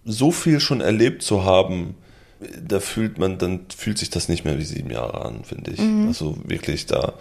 so 0.05 0.31
viel 0.31 0.61
schon 0.61 0.81
erlebt 0.81 1.23
zu 1.23 1.45
haben, 1.45 1.95
da 2.63 2.81
fühlt 2.81 3.19
man, 3.19 3.39
dann 3.39 3.67
fühlt 3.75 3.99
sich 3.99 4.11
das 4.11 4.29
nicht 4.29 4.45
mehr 4.45 4.59
wie 4.59 4.65
sieben 4.65 4.91
Jahre 4.91 5.25
an, 5.25 5.45
finde 5.45 5.73
ich. 5.73 5.81
Also 6.07 6.37
wirklich, 6.45 6.87
da 6.87 7.15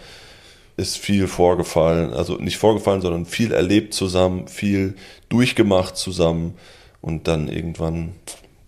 ist 0.76 0.98
viel 0.98 1.28
vorgefallen, 1.28 2.12
also 2.12 2.36
nicht 2.36 2.58
vorgefallen, 2.58 3.00
sondern 3.00 3.26
viel 3.26 3.52
erlebt 3.52 3.94
zusammen, 3.94 4.48
viel 4.48 4.96
durchgemacht 5.28 5.96
zusammen 5.96 6.54
und 7.00 7.28
dann 7.28 7.48
irgendwann, 7.48 8.12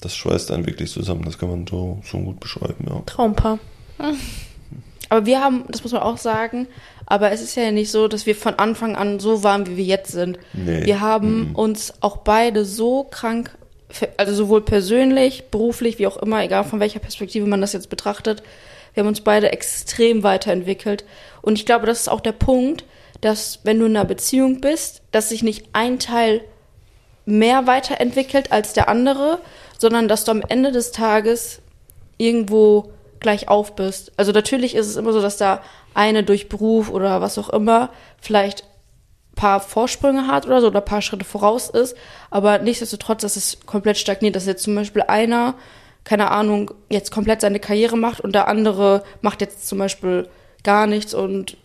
das 0.00 0.14
schweißt 0.16 0.50
einen 0.52 0.66
wirklich 0.66 0.90
zusammen, 0.90 1.24
das 1.24 1.38
kann 1.38 1.50
man 1.50 1.66
so 1.66 2.00
schon 2.04 2.24
gut 2.24 2.40
beschreiben, 2.40 2.86
ja. 2.88 3.02
Traumpaar. 3.06 3.58
Aber 5.08 5.26
wir 5.26 5.42
haben, 5.42 5.64
das 5.68 5.82
muss 5.82 5.92
man 5.92 6.02
auch 6.02 6.18
sagen, 6.18 6.66
aber 7.06 7.30
es 7.30 7.40
ist 7.40 7.54
ja 7.54 7.70
nicht 7.70 7.90
so, 7.90 8.08
dass 8.08 8.26
wir 8.26 8.34
von 8.34 8.54
Anfang 8.54 8.96
an 8.96 9.20
so 9.20 9.42
waren, 9.44 9.66
wie 9.66 9.76
wir 9.76 9.84
jetzt 9.84 10.12
sind. 10.12 10.38
Nee. 10.52 10.84
Wir 10.84 11.00
haben 11.00 11.54
uns 11.54 11.94
auch 12.00 12.18
beide 12.18 12.64
so 12.64 13.04
krank, 13.04 13.50
also 14.16 14.34
sowohl 14.34 14.62
persönlich, 14.62 15.44
beruflich, 15.50 15.98
wie 15.98 16.06
auch 16.06 16.16
immer, 16.16 16.42
egal 16.42 16.64
von 16.64 16.80
welcher 16.80 16.98
Perspektive 16.98 17.46
man 17.46 17.60
das 17.60 17.72
jetzt 17.72 17.90
betrachtet, 17.90 18.42
wir 18.94 19.02
haben 19.02 19.08
uns 19.08 19.20
beide 19.20 19.52
extrem 19.52 20.22
weiterentwickelt. 20.22 21.04
Und 21.42 21.58
ich 21.58 21.66
glaube, 21.66 21.86
das 21.86 22.00
ist 22.00 22.08
auch 22.08 22.22
der 22.22 22.32
Punkt, 22.32 22.84
dass 23.20 23.60
wenn 23.62 23.78
du 23.78 23.86
in 23.86 23.96
einer 23.96 24.06
Beziehung 24.06 24.62
bist, 24.62 25.02
dass 25.12 25.28
sich 25.28 25.42
nicht 25.42 25.66
ein 25.74 25.98
Teil 25.98 26.40
mehr 27.26 27.66
weiterentwickelt 27.66 28.52
als 28.52 28.72
der 28.72 28.88
andere, 28.88 29.38
sondern 29.78 30.08
dass 30.08 30.24
du 30.24 30.30
am 30.30 30.42
Ende 30.48 30.72
des 30.72 30.92
Tages 30.92 31.60
irgendwo 32.16 32.90
gleich 33.20 33.48
auf 33.48 33.74
bist. 33.76 34.12
Also 34.16 34.32
natürlich 34.32 34.74
ist 34.74 34.86
es 34.86 34.96
immer 34.96 35.12
so, 35.12 35.20
dass 35.20 35.36
da 35.36 35.62
eine 35.94 36.22
durch 36.22 36.48
Beruf 36.48 36.90
oder 36.90 37.20
was 37.20 37.38
auch 37.38 37.48
immer 37.50 37.90
vielleicht 38.20 38.64
paar 39.34 39.60
Vorsprünge 39.60 40.26
hat 40.26 40.46
oder 40.46 40.60
so 40.60 40.68
oder 40.68 40.80
paar 40.80 41.02
Schritte 41.02 41.24
voraus 41.24 41.68
ist, 41.68 41.96
aber 42.30 42.58
nichtsdestotrotz, 42.58 43.20
dass 43.20 43.36
es 43.36 43.58
komplett 43.66 43.98
stagniert, 43.98 44.34
dass 44.34 44.46
jetzt 44.46 44.62
zum 44.62 44.74
Beispiel 44.74 45.02
einer, 45.02 45.54
keine 46.04 46.30
Ahnung, 46.30 46.72
jetzt 46.88 47.12
komplett 47.12 47.42
seine 47.42 47.60
Karriere 47.60 47.98
macht 47.98 48.20
und 48.20 48.34
der 48.34 48.48
andere 48.48 49.02
macht 49.20 49.42
jetzt 49.42 49.68
zum 49.68 49.78
Beispiel 49.78 50.28
gar 50.64 50.86
nichts 50.86 51.12
und 51.12 51.58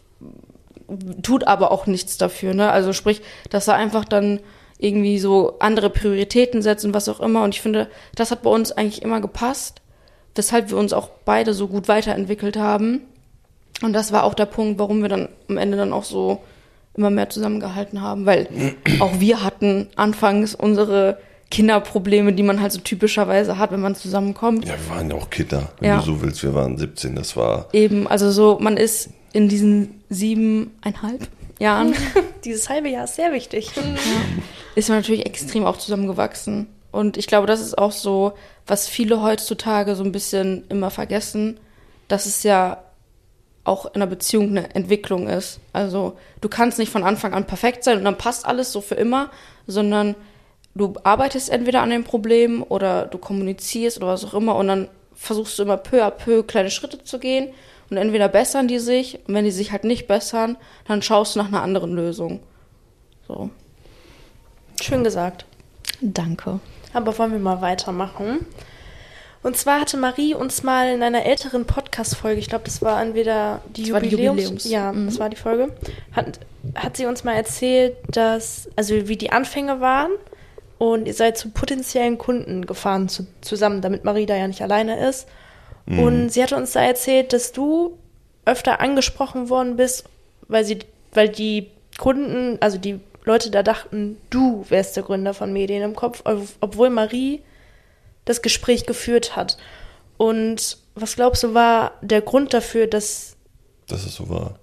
tut 1.23 1.47
aber 1.47 1.71
auch 1.71 1.87
nichts 1.87 2.17
dafür, 2.17 2.53
ne? 2.53 2.69
Also 2.69 2.91
sprich, 2.91 3.21
dass 3.49 3.69
er 3.69 3.75
einfach 3.75 4.03
dann 4.03 4.41
irgendwie 4.77 5.19
so 5.19 5.57
andere 5.59 5.89
Prioritäten 5.89 6.61
setzt 6.61 6.83
und 6.83 6.93
was 6.93 7.07
auch 7.07 7.19
immer. 7.19 7.43
Und 7.43 7.55
ich 7.55 7.61
finde, 7.61 7.87
das 8.15 8.31
hat 8.31 8.41
bei 8.41 8.49
uns 8.49 8.71
eigentlich 8.71 9.03
immer 9.03 9.21
gepasst, 9.21 9.80
weshalb 10.35 10.69
wir 10.69 10.77
uns 10.77 10.93
auch 10.93 11.09
beide 11.25 11.53
so 11.53 11.67
gut 11.67 11.87
weiterentwickelt 11.87 12.57
haben. 12.57 13.01
Und 13.81 13.93
das 13.93 14.11
war 14.11 14.23
auch 14.23 14.33
der 14.33 14.45
Punkt, 14.45 14.79
warum 14.79 15.01
wir 15.01 15.09
dann 15.09 15.29
am 15.49 15.57
Ende 15.57 15.77
dann 15.77 15.91
auch 15.93 16.03
so 16.03 16.41
immer 16.95 17.09
mehr 17.09 17.29
zusammengehalten 17.29 18.01
haben, 18.01 18.25
weil 18.25 18.47
auch 18.99 19.19
wir 19.19 19.43
hatten 19.43 19.87
anfangs 19.95 20.53
unsere 20.55 21.17
Kinderprobleme, 21.49 22.31
die 22.33 22.43
man 22.43 22.61
halt 22.61 22.71
so 22.71 22.79
typischerweise 22.79 23.57
hat, 23.57 23.71
wenn 23.71 23.81
man 23.81 23.95
zusammenkommt. 23.95 24.65
Ja, 24.65 24.75
wir 24.87 24.95
waren 24.95 25.09
ja 25.09 25.15
auch 25.17 25.29
Kinder, 25.29 25.69
wenn 25.79 25.89
Ja. 25.89 25.97
du 25.99 26.05
so 26.05 26.21
willst. 26.21 26.43
Wir 26.43 26.53
waren 26.53 26.77
17, 26.77 27.15
das 27.15 27.35
war. 27.35 27.67
Eben, 27.73 28.07
also 28.07 28.31
so, 28.31 28.57
man 28.61 28.77
ist 28.77 29.09
in 29.33 29.49
diesen 29.49 30.01
siebeneinhalb 30.09 31.27
Jahren 31.59 31.93
Dieses 32.45 32.69
halbe 32.69 32.89
Jahr 32.89 33.03
ist 33.03 33.15
sehr 33.15 33.31
wichtig. 33.33 33.69
ist 34.75 34.89
man 34.89 34.97
natürlich 34.99 35.25
extrem 35.25 35.65
auch 35.65 35.77
zusammengewachsen. 35.77 36.67
Und 36.91 37.17
ich 37.17 37.27
glaube, 37.27 37.47
das 37.47 37.61
ist 37.61 37.77
auch 37.77 37.91
so, 37.91 38.33
was 38.67 38.87
viele 38.87 39.21
heutzutage 39.21 39.95
so 39.95 40.03
ein 40.03 40.11
bisschen 40.11 40.65
immer 40.69 40.91
vergessen, 40.91 41.59
dass 42.07 42.25
es 42.25 42.43
ja 42.43 42.83
auch 43.63 43.85
in 43.85 43.95
einer 43.95 44.07
Beziehung 44.07 44.49
eine 44.49 44.73
Entwicklung 44.75 45.27
ist. 45.27 45.59
Also 45.71 46.17
du 46.41 46.49
kannst 46.49 46.79
nicht 46.79 46.91
von 46.91 47.03
Anfang 47.03 47.33
an 47.33 47.45
perfekt 47.45 47.83
sein 47.83 47.97
und 47.97 48.03
dann 48.03 48.17
passt 48.17 48.45
alles 48.45 48.71
so 48.71 48.81
für 48.81 48.95
immer, 48.95 49.29
sondern 49.67 50.15
du 50.75 50.93
arbeitest 51.03 51.49
entweder 51.49 51.81
an 51.81 51.91
dem 51.91 52.03
Problem 52.03 52.63
oder 52.67 53.05
du 53.05 53.17
kommunizierst 53.17 53.97
oder 53.97 54.07
was 54.07 54.25
auch 54.25 54.33
immer 54.33 54.55
und 54.55 54.67
dann 54.67 54.87
versuchst 55.13 55.59
du 55.59 55.63
immer 55.63 55.77
peu 55.77 56.03
à 56.03 56.09
peu 56.09 56.43
kleine 56.43 56.71
Schritte 56.71 57.03
zu 57.03 57.19
gehen 57.19 57.53
und 57.89 57.97
entweder 57.97 58.27
bessern 58.29 58.67
die 58.67 58.79
sich 58.79 59.19
und 59.27 59.35
wenn 59.35 59.45
die 59.45 59.51
sich 59.51 59.71
halt 59.71 59.83
nicht 59.83 60.07
bessern, 60.07 60.57
dann 60.87 61.01
schaust 61.01 61.35
du 61.35 61.39
nach 61.39 61.47
einer 61.47 61.61
anderen 61.61 61.93
Lösung. 61.93 62.39
So. 63.27 63.51
Schön 64.81 65.03
gesagt. 65.03 65.45
Danke. 66.01 66.59
Aber 66.93 67.17
wollen 67.17 67.31
wir 67.31 67.39
mal 67.39 67.61
weitermachen? 67.61 68.45
Und 69.43 69.57
zwar 69.57 69.81
hatte 69.81 69.97
Marie 69.97 70.35
uns 70.35 70.61
mal 70.61 70.89
in 70.93 71.01
einer 71.01 71.25
älteren 71.25 71.65
Podcast-Folge, 71.65 72.39
ich 72.39 72.47
glaube, 72.47 72.65
das 72.65 72.81
war 72.83 73.01
entweder 73.01 73.61
die 73.75 73.83
Das 73.83 73.93
war 73.93 73.99
die 74.01 74.09
Jubiläums, 74.09 74.41
Jubiläums. 74.43 74.69
ja, 74.69 74.91
Mhm. 74.91 75.07
das 75.07 75.19
war 75.19 75.29
die 75.29 75.35
Folge, 75.35 75.73
hat, 76.11 76.39
hat 76.75 76.95
sie 76.95 77.07
uns 77.07 77.23
mal 77.23 77.33
erzählt, 77.33 77.95
dass, 78.09 78.69
also 78.75 79.07
wie 79.07 79.17
die 79.17 79.31
Anfänge 79.31 79.79
waren 79.81 80.11
und 80.77 81.07
ihr 81.07 81.15
seid 81.15 81.39
zu 81.39 81.49
potenziellen 81.49 82.19
Kunden 82.19 82.67
gefahren 82.67 83.09
zu, 83.09 83.25
zusammen, 83.41 83.81
damit 83.81 84.03
Marie 84.03 84.27
da 84.27 84.35
ja 84.35 84.47
nicht 84.47 84.61
alleine 84.61 85.07
ist. 85.07 85.27
Und 85.87 86.29
sie 86.29 86.43
hatte 86.43 86.55
uns 86.55 86.73
da 86.73 86.81
erzählt, 86.83 87.33
dass 87.33 87.51
du 87.51 87.97
öfter 88.45 88.79
angesprochen 88.79 89.49
worden 89.49 89.75
bist, 89.75 90.05
weil 90.47 90.63
sie, 90.63 90.79
weil 91.13 91.27
die 91.27 91.71
Kunden, 91.97 92.57
also 92.61 92.77
die 92.77 92.99
Leute 93.31 93.49
da 93.49 93.63
dachten, 93.63 94.17
du 94.29 94.65
wärst 94.69 94.95
der 94.97 95.03
Gründer 95.03 95.33
von 95.33 95.53
Medien 95.53 95.83
im 95.83 95.95
Kopf, 95.95 96.21
ob- 96.25 96.47
obwohl 96.59 96.89
Marie 96.89 97.41
das 98.25 98.41
Gespräch 98.41 98.85
geführt 98.85 99.35
hat. 99.37 99.57
Und 100.17 100.77
was 100.95 101.15
glaubst 101.15 101.41
du, 101.43 101.53
war 101.53 101.93
der 102.01 102.21
Grund 102.21 102.53
dafür, 102.53 102.87
dass. 102.87 103.37
dass 103.87 104.05
es 104.05 104.15
so 104.15 104.29
war. 104.29 104.55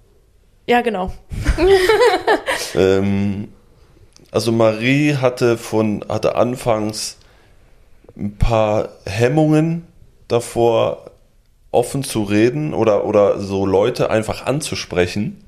Ja, 0.67 0.83
genau. 0.83 1.13
Ähm, 2.75 3.49
also 4.31 4.53
Marie 4.53 5.15
hatte 5.15 5.57
von 5.57 6.05
hatte 6.09 6.35
anfangs 6.37 7.17
ein 8.17 8.37
paar 8.37 8.91
Hemmungen 9.07 9.87
davor, 10.29 11.11
offen 11.71 12.03
zu 12.05 12.23
reden 12.25 12.75
oder, 12.75 13.05
oder 13.07 13.41
so 13.41 13.65
Leute 13.65 14.11
einfach 14.11 14.45
anzusprechen. 14.45 15.45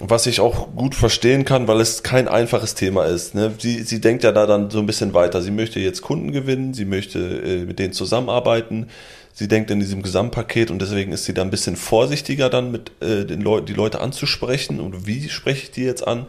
Was 0.00 0.26
ich 0.26 0.40
auch 0.40 0.68
gut 0.76 0.94
verstehen 0.94 1.44
kann, 1.44 1.66
weil 1.66 1.80
es 1.80 2.04
kein 2.04 2.28
einfaches 2.28 2.74
Thema 2.74 3.04
ist. 3.04 3.34
Ne? 3.34 3.52
Sie, 3.58 3.82
sie 3.82 4.00
denkt 4.00 4.22
ja 4.22 4.30
da 4.30 4.46
dann 4.46 4.70
so 4.70 4.78
ein 4.78 4.86
bisschen 4.86 5.12
weiter. 5.12 5.42
Sie 5.42 5.50
möchte 5.50 5.80
jetzt 5.80 6.02
Kunden 6.02 6.30
gewinnen, 6.30 6.72
sie 6.72 6.84
möchte 6.84 7.18
äh, 7.18 7.64
mit 7.64 7.80
denen 7.80 7.92
zusammenarbeiten. 7.92 8.88
Sie 9.32 9.48
denkt 9.48 9.70
in 9.70 9.80
diesem 9.80 10.02
Gesamtpaket 10.02 10.70
und 10.70 10.80
deswegen 10.80 11.12
ist 11.12 11.24
sie 11.24 11.34
da 11.34 11.42
ein 11.42 11.50
bisschen 11.50 11.76
vorsichtiger 11.76 12.48
dann 12.48 12.70
mit 12.70 12.92
äh, 13.00 13.24
den 13.24 13.40
Leuten, 13.40 13.66
die 13.66 13.72
Leute 13.72 14.00
anzusprechen 14.00 14.80
und 14.80 15.06
wie 15.06 15.28
spreche 15.28 15.64
ich 15.64 15.70
die 15.70 15.84
jetzt 15.84 16.06
an. 16.06 16.26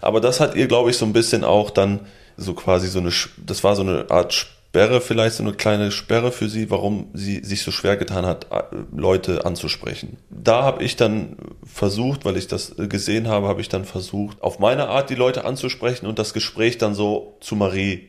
Aber 0.00 0.20
das 0.20 0.40
hat 0.40 0.54
ihr, 0.54 0.68
glaube 0.68 0.90
ich, 0.90 0.96
so 0.96 1.04
ein 1.04 1.12
bisschen 1.12 1.44
auch 1.44 1.70
dann 1.70 2.00
so 2.36 2.54
quasi 2.54 2.88
so 2.88 3.00
eine, 3.00 3.10
das 3.36 3.64
war 3.64 3.74
so 3.74 3.82
eine 3.82 4.10
Art 4.10 4.46
Sperre, 4.70 5.00
vielleicht 5.00 5.36
so 5.36 5.42
eine 5.42 5.54
kleine 5.54 5.90
Sperre 5.90 6.30
für 6.30 6.50
sie, 6.50 6.70
warum 6.70 7.06
sie 7.14 7.42
sich 7.42 7.62
so 7.62 7.70
schwer 7.70 7.96
getan 7.96 8.26
hat, 8.26 8.48
äh, 8.50 8.62
Leute 8.94 9.46
anzusprechen. 9.46 10.18
Da 10.28 10.62
habe 10.62 10.84
ich 10.84 10.94
dann 10.94 11.36
versucht, 11.64 12.26
weil 12.26 12.36
ich 12.36 12.48
das 12.48 12.78
äh, 12.78 12.86
gesehen 12.86 13.28
habe, 13.28 13.48
habe 13.48 13.62
ich 13.62 13.70
dann 13.70 13.86
versucht, 13.86 14.42
auf 14.42 14.58
meine 14.58 14.88
Art 14.88 15.08
die 15.08 15.14
Leute 15.14 15.46
anzusprechen 15.46 16.06
und 16.06 16.18
das 16.18 16.34
Gespräch 16.34 16.76
dann 16.76 16.94
so 16.94 17.38
zu 17.40 17.56
Marie 17.56 18.08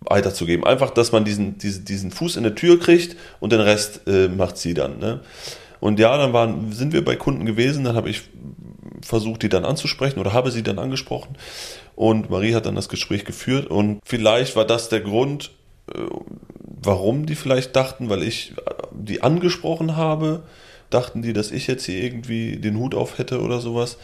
weiterzugeben. 0.00 0.66
Einfach, 0.66 0.90
dass 0.90 1.12
man 1.12 1.24
diesen, 1.24 1.56
diesen, 1.58 1.84
diesen 1.84 2.10
Fuß 2.10 2.36
in 2.36 2.42
der 2.42 2.56
Tür 2.56 2.80
kriegt 2.80 3.16
und 3.38 3.52
den 3.52 3.60
Rest 3.60 4.08
äh, 4.08 4.26
macht 4.26 4.58
sie 4.58 4.74
dann. 4.74 4.98
Ne? 4.98 5.20
Und 5.78 6.00
ja, 6.00 6.16
dann 6.16 6.32
waren, 6.32 6.72
sind 6.72 6.92
wir 6.92 7.04
bei 7.04 7.14
Kunden 7.14 7.46
gewesen, 7.46 7.84
dann 7.84 7.94
habe 7.94 8.10
ich 8.10 8.22
versucht, 9.02 9.42
die 9.42 9.48
dann 9.48 9.64
anzusprechen 9.64 10.18
oder 10.18 10.32
habe 10.32 10.50
sie 10.50 10.64
dann 10.64 10.80
angesprochen. 10.80 11.36
Und 11.94 12.28
Marie 12.28 12.54
hat 12.54 12.66
dann 12.66 12.74
das 12.74 12.88
Gespräch 12.88 13.24
geführt. 13.24 13.66
Und 13.68 14.00
vielleicht 14.04 14.56
war 14.56 14.64
das 14.64 14.88
der 14.88 15.00
Grund, 15.00 15.52
warum 16.82 17.26
die 17.26 17.34
vielleicht 17.34 17.76
dachten, 17.76 18.08
weil 18.08 18.22
ich 18.22 18.52
äh, 18.52 18.72
die 18.92 19.22
angesprochen 19.22 19.96
habe, 19.96 20.42
dachten 20.90 21.22
die, 21.22 21.32
dass 21.32 21.50
ich 21.50 21.66
jetzt 21.66 21.84
hier 21.84 22.02
irgendwie 22.02 22.56
den 22.56 22.78
Hut 22.78 22.94
auf 22.94 23.18
hätte 23.18 23.40
oder 23.40 23.60
sowas. 23.60 23.96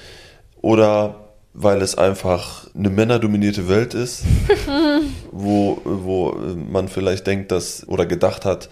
Oder 0.63 1.27
weil 1.53 1.81
es 1.81 1.97
einfach 1.97 2.67
eine 2.75 2.91
männerdominierte 2.91 3.69
Welt 3.69 3.95
ist, 3.95 4.25
wo, 5.33 5.81
wo 5.85 6.37
man 6.71 6.89
vielleicht 6.89 7.27
denkt, 7.27 7.51
dass 7.51 7.89
oder 7.89 8.05
gedacht 8.05 8.45
hat, 8.45 8.69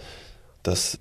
dass 0.61 0.99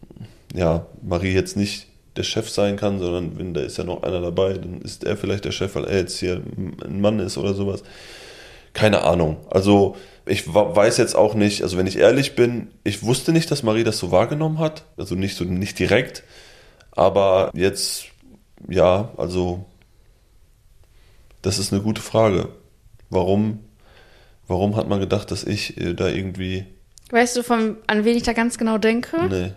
ja, 0.55 0.87
Marie 1.03 1.35
jetzt 1.35 1.57
nicht 1.57 1.89
der 2.17 2.23
Chef 2.23 2.49
sein 2.49 2.77
kann, 2.77 2.99
sondern 3.01 3.39
wenn 3.39 3.55
da 3.55 3.61
ist 3.61 3.77
ja 3.77 3.85
noch 3.85 4.03
einer 4.03 4.21
dabei, 4.21 4.55
dann 4.55 4.81
ist 4.81 5.05
er 5.05 5.17
vielleicht 5.17 5.45
der 5.45 5.53
Chef, 5.53 5.75
weil 5.75 5.85
er 5.85 5.99
jetzt 5.99 6.19
hier 6.19 6.43
ein 6.85 7.01
Mann 7.01 7.19
ist 7.19 7.37
oder 7.37 7.55
sowas. 7.55 7.83
Keine 8.73 9.03
Ahnung. 9.03 9.39
Also 9.51 9.97
ich 10.27 10.47
weiß 10.47 10.97
jetzt 10.97 11.15
auch 11.17 11.35
nicht, 11.35 11.63
also 11.63 11.77
wenn 11.77 11.87
ich 11.87 11.99
ehrlich 11.99 12.35
bin, 12.35 12.69
ich 12.83 13.03
wusste 13.03 13.33
nicht, 13.33 13.51
dass 13.51 13.63
Marie 13.63 13.85
das 13.85 13.99
so 13.99 14.11
wahrgenommen 14.11 14.59
hat, 14.59 14.85
also 14.97 15.15
nicht 15.15 15.37
so 15.37 15.45
nicht 15.45 15.79
direkt, 15.79 16.23
Aber 16.97 17.51
jetzt, 17.55 18.07
ja, 18.69 19.11
also, 19.17 19.65
das 21.43 21.59
ist 21.59 21.73
eine 21.73 21.83
gute 21.83 22.01
Frage. 22.01 22.51
Warum, 23.11 23.61
warum 24.49 24.77
hat 24.77 24.89
man 24.89 25.01
gedacht, 25.01 25.31
dass 25.31 25.45
ich 25.45 25.77
äh, 25.77 25.95
da 25.95 26.09
irgendwie. 26.09 26.67
Weißt 27.11 27.37
du, 27.37 27.43
von, 27.43 27.77
an 27.87 28.05
wen 28.05 28.17
ich 28.17 28.23
da 28.23 28.33
ganz 28.33 28.57
genau 28.59 28.79
denke? 28.79 29.17
Nee. 29.29 29.53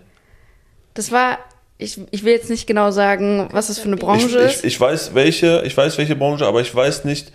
Das 0.96 1.12
war, 1.12 1.38
ich, 1.78 2.00
ich 2.12 2.24
will 2.24 2.34
jetzt 2.34 2.50
nicht 2.50 2.68
genau 2.68 2.92
sagen, 2.92 3.48
was 3.52 3.68
das 3.68 3.80
für 3.80 3.86
eine 3.88 3.96
Ich, 3.96 4.02
Branche 4.02 4.40
ich, 4.40 4.56
ist. 4.56 4.66
ich 4.66 4.80
weiß 4.80 5.14
welche, 5.14 5.62
ich 5.64 5.78
weiß 5.78 5.98
welche 5.98 6.16
Branche, 6.16 6.46
aber 6.46 6.62
ich 6.62 6.74
weiß 6.74 7.06
nicht, 7.06 7.32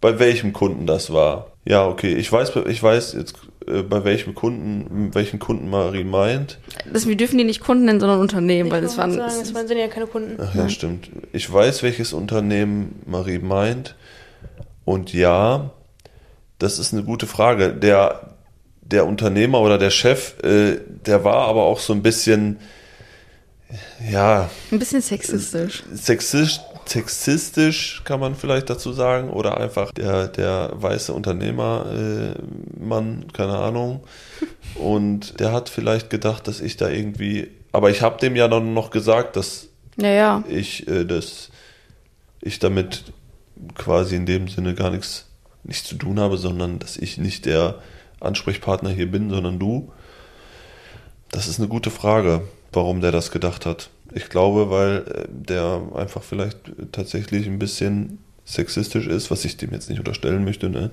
bei 0.00 0.18
welchem 0.18 0.52
Kunden 0.52 0.86
das 0.86 1.12
war. 1.12 1.52
Ja, 1.66 1.86
okay, 1.86 2.14
ich 2.14 2.30
weiß, 2.30 2.52
ich 2.68 2.82
weiß 2.82 3.14
jetzt 3.14 3.36
äh, 3.66 3.82
bei 3.82 4.04
welchem 4.04 4.34
Kunden, 4.34 5.14
welchen 5.14 5.38
Kunden 5.38 5.70
Marie 5.70 6.04
meint. 6.04 6.58
Das, 6.92 7.08
wir 7.08 7.16
dürfen 7.16 7.38
die 7.38 7.44
nicht 7.44 7.60
Kunden 7.62 7.86
nennen, 7.86 8.00
sondern 8.00 8.20
Unternehmen, 8.20 8.70
weil 8.70 8.82
das 8.82 8.92
Ich 8.92 8.98
waren. 8.98 9.12
sagen, 9.12 9.32
das 9.38 9.48
sind 9.68 9.78
ja 9.78 9.88
keine 9.88 10.06
Kunden. 10.06 10.36
Ach 10.42 10.54
ja, 10.54 10.68
stimmt. 10.68 11.08
Ich 11.32 11.50
weiß, 11.50 11.82
welches 11.82 12.12
Unternehmen 12.12 13.00
Marie 13.06 13.38
meint. 13.38 13.96
Und 14.84 15.14
ja, 15.14 15.70
das 16.58 16.78
ist 16.78 16.92
eine 16.92 17.02
gute 17.02 17.26
Frage. 17.26 17.72
Der, 17.72 18.34
der 18.82 19.06
Unternehmer 19.06 19.60
oder 19.60 19.78
der 19.78 19.90
Chef, 19.90 20.34
äh, 20.42 20.78
der 21.06 21.24
war 21.24 21.48
aber 21.48 21.62
auch 21.62 21.78
so 21.78 21.94
ein 21.94 22.02
bisschen, 22.02 22.58
ja, 24.10 24.50
ein 24.70 24.78
bisschen 24.78 25.00
sexistisch. 25.00 25.82
sexistisch, 25.94 26.60
sexistisch 26.88 28.02
kann 28.04 28.20
man 28.20 28.34
vielleicht 28.34 28.70
dazu 28.70 28.92
sagen. 28.92 29.30
Oder 29.30 29.58
einfach 29.58 29.92
der, 29.92 30.28
der 30.28 30.70
weiße 30.74 31.12
Unternehmermann, 31.12 32.34
äh, 32.36 32.82
Mann, 32.84 33.26
keine 33.32 33.56
Ahnung. 33.58 34.04
Und 34.74 35.40
der 35.40 35.52
hat 35.52 35.68
vielleicht 35.68 36.10
gedacht, 36.10 36.48
dass 36.48 36.60
ich 36.60 36.76
da 36.76 36.88
irgendwie. 36.88 37.48
Aber 37.72 37.90
ich 37.90 38.02
habe 38.02 38.18
dem 38.20 38.36
ja 38.36 38.48
dann 38.48 38.74
noch 38.74 38.90
gesagt, 38.90 39.36
dass 39.36 39.68
Ja, 39.96 40.08
ja. 40.08 40.44
ich 40.48 40.88
äh, 40.88 41.04
das 41.04 41.50
ich 42.40 42.58
damit 42.58 43.04
quasi 43.74 44.16
in 44.16 44.26
dem 44.26 44.48
Sinne 44.48 44.74
gar 44.74 44.90
nichts 44.90 45.26
nichts 45.64 45.88
zu 45.88 45.96
tun 45.96 46.20
habe, 46.20 46.36
sondern 46.36 46.78
dass 46.78 46.96
ich 46.96 47.18
nicht 47.18 47.46
der 47.46 47.76
Ansprechpartner 48.20 48.90
hier 48.90 49.10
bin, 49.10 49.30
sondern 49.30 49.58
du. 49.58 49.92
Das 51.30 51.48
ist 51.48 51.58
eine 51.58 51.68
gute 51.68 51.90
Frage, 51.90 52.42
warum 52.72 53.00
der 53.00 53.12
das 53.12 53.30
gedacht 53.30 53.66
hat. 53.66 53.90
Ich 54.14 54.28
glaube, 54.28 54.70
weil 54.70 54.98
äh, 54.98 55.26
der 55.28 55.82
einfach 55.94 56.22
vielleicht 56.22 56.58
tatsächlich 56.92 57.46
ein 57.46 57.58
bisschen 57.58 58.18
sexistisch 58.44 59.06
ist, 59.06 59.30
was 59.30 59.44
ich 59.44 59.56
dem 59.56 59.72
jetzt 59.72 59.90
nicht 59.90 59.98
unterstellen 59.98 60.44
möchte, 60.44 60.68
ne? 60.68 60.90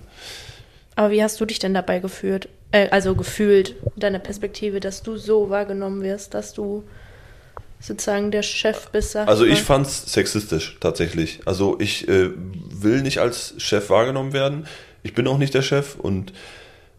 Aber 0.96 1.12
wie 1.12 1.24
hast 1.24 1.40
du 1.40 1.46
dich 1.46 1.60
denn 1.60 1.74
dabei 1.74 2.00
gefühlt? 2.00 2.50
Äh, 2.72 2.90
also 2.90 3.16
gefühlt, 3.16 3.76
deine 3.96 4.20
Perspektive, 4.20 4.80
dass 4.80 5.04
du 5.04 5.18
so 5.18 5.50
wahrgenommen 5.50 6.02
wirst, 6.02 6.34
dass 6.34 6.54
du 6.54 6.84
sozusagen 7.80 8.32
der 8.32 8.44
Chef 8.44 8.90
bist? 8.90 9.16
Also 9.16 9.46
ich 9.46 9.60
mal. 9.60 9.66
fand's 9.66 10.12
sexistisch 10.12 10.78
tatsächlich. 10.80 11.40
Also 11.46 11.80
ich 11.80 12.08
äh, 12.08 12.30
will 12.36 13.02
nicht 13.02 13.20
als 13.20 13.54
Chef 13.58 13.90
wahrgenommen 13.90 14.34
werden. 14.34 14.68
Ich 15.04 15.14
bin 15.14 15.28
auch 15.28 15.38
nicht 15.38 15.54
der 15.54 15.64
Chef 15.64 15.96
und 15.96 16.34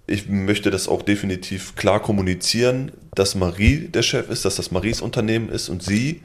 ich 0.07 0.29
möchte 0.29 0.71
das 0.71 0.89
auch 0.89 1.03
definitiv 1.03 1.77
klar 1.77 2.01
kommunizieren, 2.01 2.93
dass 3.15 3.35
Marie 3.35 3.89
der 3.89 4.03
Chef 4.03 4.29
ist, 4.29 4.45
dass 4.45 4.57
das 4.57 4.71
Maries 4.71 5.01
Unternehmen 5.01 5.49
ist 5.49 5.69
und 5.69 5.83
sie 5.83 6.23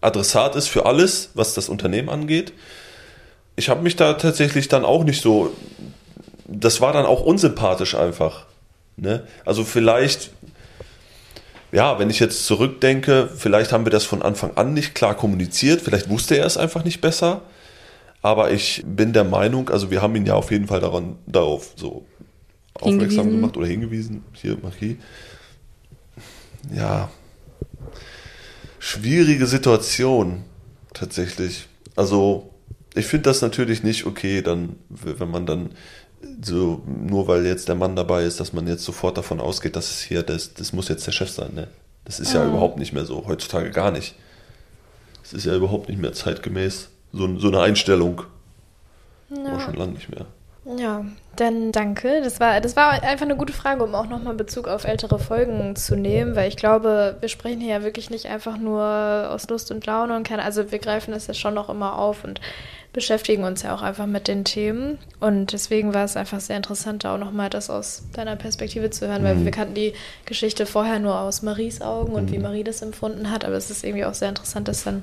Adressat 0.00 0.56
ist 0.56 0.68
für 0.68 0.84
alles, 0.86 1.30
was 1.34 1.54
das 1.54 1.68
Unternehmen 1.68 2.08
angeht. 2.08 2.52
Ich 3.54 3.68
habe 3.68 3.82
mich 3.82 3.94
da 3.94 4.14
tatsächlich 4.14 4.66
dann 4.68 4.84
auch 4.84 5.04
nicht 5.04 5.22
so. 5.22 5.54
Das 6.48 6.80
war 6.80 6.92
dann 6.92 7.06
auch 7.06 7.20
unsympathisch 7.20 7.94
einfach. 7.94 8.46
Ne? 8.96 9.24
Also 9.44 9.64
vielleicht 9.64 10.30
ja, 11.72 11.98
wenn 11.98 12.10
ich 12.10 12.20
jetzt 12.20 12.46
zurückdenke, 12.46 13.30
vielleicht 13.34 13.72
haben 13.72 13.86
wir 13.86 13.90
das 13.90 14.04
von 14.04 14.20
Anfang 14.22 14.56
an 14.56 14.74
nicht 14.74 14.94
klar 14.94 15.14
kommuniziert, 15.14 15.80
vielleicht 15.80 16.10
wusste 16.10 16.36
er 16.36 16.44
es 16.44 16.58
einfach 16.58 16.84
nicht 16.84 17.00
besser. 17.00 17.40
Aber 18.20 18.52
ich 18.52 18.84
bin 18.86 19.12
der 19.12 19.24
Meinung, 19.24 19.70
also 19.70 19.90
wir 19.90 20.00
haben 20.00 20.14
ihn 20.14 20.26
ja 20.26 20.34
auf 20.34 20.52
jeden 20.52 20.68
Fall 20.68 20.80
daran, 20.80 21.16
darauf 21.26 21.72
so 21.74 22.04
aufmerksam 22.74 23.30
gemacht 23.30 23.56
oder 23.56 23.66
hingewiesen. 23.66 24.24
Hier, 24.32 24.56
Marie. 24.60 24.98
Ja. 26.74 27.10
Schwierige 28.78 29.46
Situation, 29.46 30.44
tatsächlich. 30.92 31.68
Also, 31.96 32.50
ich 32.94 33.06
finde 33.06 33.24
das 33.24 33.42
natürlich 33.42 33.82
nicht 33.82 34.06
okay, 34.06 34.42
dann, 34.42 34.76
wenn 34.88 35.30
man 35.30 35.46
dann 35.46 35.70
so, 36.42 36.82
nur 36.86 37.26
weil 37.26 37.46
jetzt 37.46 37.68
der 37.68 37.74
Mann 37.74 37.96
dabei 37.96 38.24
ist, 38.24 38.40
dass 38.40 38.52
man 38.52 38.66
jetzt 38.66 38.84
sofort 38.84 39.16
davon 39.16 39.40
ausgeht, 39.40 39.76
dass 39.76 39.90
es 39.90 40.00
hier, 40.00 40.22
das, 40.22 40.54
das 40.54 40.72
muss 40.72 40.88
jetzt 40.88 41.06
der 41.06 41.12
Chef 41.12 41.30
sein, 41.30 41.54
ne? 41.54 41.68
Das 42.04 42.18
ist 42.18 42.32
ja 42.32 42.44
überhaupt 42.44 42.78
nicht 42.78 42.92
mehr 42.92 43.04
so, 43.04 43.26
heutzutage 43.26 43.70
gar 43.70 43.92
nicht. 43.92 44.16
Es 45.22 45.32
ist 45.32 45.46
ja 45.46 45.54
überhaupt 45.54 45.88
nicht 45.88 46.00
mehr 46.00 46.12
zeitgemäß, 46.12 46.88
so, 47.12 47.38
so 47.38 47.48
eine 47.48 47.60
Einstellung. 47.60 48.24
Aber 49.30 49.60
schon 49.60 49.74
lange 49.74 49.92
nicht 49.92 50.10
mehr. 50.10 50.26
Ja, 50.64 51.04
dann 51.34 51.72
danke. 51.72 52.20
Das 52.22 52.38
war, 52.38 52.60
das 52.60 52.76
war 52.76 52.90
einfach 53.02 53.24
eine 53.24 53.36
gute 53.36 53.52
Frage, 53.52 53.82
um 53.82 53.96
auch 53.96 54.06
nochmal 54.06 54.34
Bezug 54.34 54.68
auf 54.68 54.84
ältere 54.84 55.18
Folgen 55.18 55.74
zu 55.74 55.96
nehmen, 55.96 56.36
weil 56.36 56.48
ich 56.48 56.56
glaube, 56.56 57.16
wir 57.18 57.28
sprechen 57.28 57.60
hier 57.60 57.74
ja 57.74 57.82
wirklich 57.82 58.10
nicht 58.10 58.26
einfach 58.26 58.56
nur 58.58 58.82
aus 59.30 59.48
Lust 59.48 59.72
und 59.72 59.84
Laune 59.86 60.14
und 60.14 60.26
keine, 60.26 60.44
also 60.44 60.70
wir 60.70 60.78
greifen 60.78 61.12
das 61.12 61.26
ja 61.26 61.34
schon 61.34 61.54
noch 61.54 61.68
immer 61.68 61.98
auf 61.98 62.22
und 62.22 62.40
beschäftigen 62.92 63.42
uns 63.42 63.62
ja 63.62 63.74
auch 63.74 63.82
einfach 63.82 64.06
mit 64.06 64.28
den 64.28 64.44
Themen. 64.44 64.98
Und 65.18 65.52
deswegen 65.52 65.94
war 65.94 66.04
es 66.04 66.16
einfach 66.16 66.40
sehr 66.40 66.58
interessant, 66.58 67.02
da 67.02 67.14
auch 67.14 67.18
nochmal 67.18 67.50
das 67.50 67.68
aus 67.68 68.04
deiner 68.12 68.36
Perspektive 68.36 68.90
zu 68.90 69.08
hören, 69.08 69.24
weil 69.24 69.44
wir 69.44 69.50
kannten 69.50 69.74
die 69.74 69.94
Geschichte 70.26 70.66
vorher 70.66 71.00
nur 71.00 71.18
aus 71.18 71.42
Maries 71.42 71.80
Augen 71.80 72.12
und 72.12 72.30
wie 72.30 72.38
Marie 72.38 72.64
das 72.64 72.82
empfunden 72.82 73.30
hat, 73.30 73.44
aber 73.44 73.54
es 73.54 73.70
ist 73.70 73.82
irgendwie 73.82 74.04
auch 74.04 74.14
sehr 74.14 74.28
interessant, 74.28 74.68
das 74.68 74.84
dann 74.84 75.02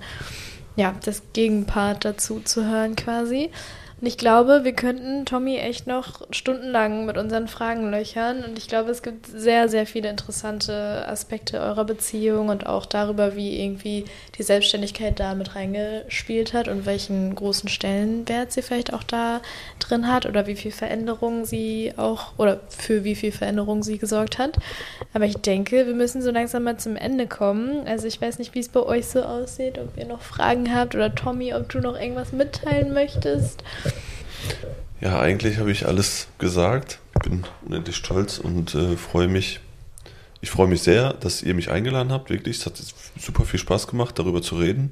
ja, 0.75 0.95
das 1.03 1.23
Gegenpart 1.33 2.05
dazu 2.05 2.39
zu 2.39 2.65
hören 2.65 2.95
quasi. 2.95 3.49
Und 4.01 4.07
ich 4.07 4.17
glaube, 4.17 4.63
wir 4.63 4.71
könnten 4.71 5.25
Tommy 5.25 5.57
echt 5.57 5.85
noch 5.85 6.21
stundenlang 6.31 7.05
mit 7.05 7.17
unseren 7.17 7.49
Fragen 7.49 7.91
löchern. 7.91 8.45
Und 8.45 8.57
ich 8.57 8.69
glaube, 8.69 8.91
es 8.91 9.01
gibt 9.01 9.27
sehr, 9.27 9.67
sehr 9.67 9.85
viele 9.85 10.09
interessante 10.09 11.05
Aspekte 11.05 11.59
eurer 11.59 11.83
Beziehung 11.83 12.47
und 12.47 12.65
auch 12.65 12.85
darüber, 12.85 13.35
wie 13.35 13.61
irgendwie 13.61 14.05
die 14.37 14.43
Selbstständigkeit 14.43 15.19
da 15.19 15.35
mit 15.35 15.55
reingespielt 15.55 16.53
hat 16.53 16.69
und 16.69 16.85
welchen 16.85 17.35
großen 17.35 17.67
Stellenwert 17.67 18.53
sie 18.53 18.61
vielleicht 18.61 18.93
auch 18.93 19.03
da 19.03 19.41
drin 19.79 20.07
hat 20.07 20.25
oder 20.25 20.47
wie 20.47 20.55
viel 20.55 20.71
Veränderung 20.71 21.43
sie 21.43 21.93
auch 21.97 22.33
oder 22.37 22.61
für 22.69 23.03
wie 23.03 23.15
viel 23.15 23.33
Veränderung 23.33 23.83
sie 23.83 23.97
gesorgt 23.97 24.37
hat. 24.37 24.57
Aber 25.13 25.25
ich 25.25 25.37
denke, 25.37 25.87
wir 25.87 25.95
müssen 25.95 26.21
so 26.21 26.31
langsam 26.31 26.63
mal 26.63 26.77
zum 26.77 26.95
Ende 26.95 27.27
kommen. 27.27 27.85
Also 27.85 28.07
ich 28.07 28.21
weiß 28.21 28.39
nicht, 28.39 28.55
wie 28.55 28.59
es 28.59 28.69
bei 28.69 28.81
euch 28.81 29.07
so 29.07 29.23
aussieht, 29.23 29.77
ob 29.77 29.97
ihr 29.97 30.05
noch 30.05 30.21
Fragen 30.21 30.73
habt 30.73 30.95
oder 30.95 31.13
Tommy, 31.13 31.53
ob 31.53 31.67
du 31.67 31.79
noch 31.79 31.99
irgendwas 31.99 32.31
mitteilen 32.31 32.93
möchtest. 32.93 33.63
Ja, 35.01 35.17
eigentlich 35.21 35.59
habe 35.59 35.71
ich 35.71 35.87
alles 35.87 36.27
gesagt. 36.39 36.99
Ich 37.15 37.21
bin 37.21 37.45
unendlich 37.65 37.95
stolz 37.95 38.37
und 38.37 38.75
äh, 38.75 38.97
freue 38.97 39.29
mich. 39.29 39.61
Ich 40.41 40.49
freue 40.49 40.67
mich 40.67 40.81
sehr, 40.81 41.13
dass 41.13 41.41
ihr 41.41 41.53
mich 41.53 41.71
eingeladen 41.71 42.11
habt. 42.11 42.29
Wirklich, 42.29 42.57
es 42.57 42.65
hat 42.65 42.81
super 43.17 43.45
viel 43.45 43.61
Spaß 43.61 43.87
gemacht, 43.87 44.19
darüber 44.19 44.41
zu 44.41 44.57
reden. 44.57 44.91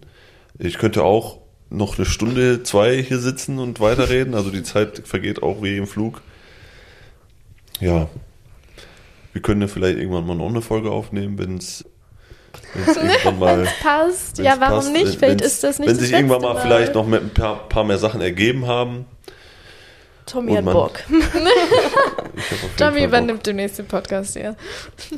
Ich 0.60 0.78
könnte 0.78 1.04
auch 1.04 1.40
noch 1.70 1.98
eine 1.98 2.06
Stunde, 2.06 2.64
zwei 2.64 3.04
hier 3.04 3.20
sitzen 3.20 3.60
und 3.60 3.82
weiterreden. 3.82 4.34
Also 4.34 4.50
die 4.50 4.64
Zeit 4.64 5.06
vergeht 5.06 5.44
auch 5.44 5.62
wie 5.62 5.76
im 5.76 5.88
Flug. 5.88 6.22
Ja, 7.82 8.08
wir 9.34 9.42
können 9.42 9.62
ja 9.62 9.68
vielleicht 9.68 10.00
irgendwann 10.00 10.26
mal 10.26 10.36
noch 10.36 10.48
eine 10.48 10.62
Folge 10.62 10.90
aufnehmen, 10.90 11.38
wenn 11.38 11.58
es 11.58 11.86
mal 13.40 13.60
Wenn's 13.60 13.70
passt. 13.82 14.38
Ja, 14.40 14.56
warum 14.60 14.76
passt. 14.78 14.92
nicht? 14.94 15.06
Wenn- 15.06 15.18
Vielleicht 15.20 15.42
ist 15.42 15.64
das 15.64 15.80
nicht 15.80 15.90
Wenn 15.90 15.98
das 15.98 16.06
sich 16.06 16.14
irgendwann 16.16 16.42
letzte 16.42 16.54
mal 16.56 16.62
vielleicht 16.62 16.96
noch 16.96 17.08
mit 17.08 17.22
ein 17.22 17.34
paar, 17.34 17.68
paar 17.70 17.84
mehr 17.84 17.98
Sachen 17.98 18.22
ergeben 18.22 18.68
haben. 18.68 19.06
Tommy 20.26 20.56
hat 20.56 20.66
Bock. 20.66 21.00
Tommy 22.78 23.06
übernimmt 23.06 23.46
den 23.46 23.56
nächsten 23.56 23.86
Podcast 23.88 24.34
hier. 24.34 24.58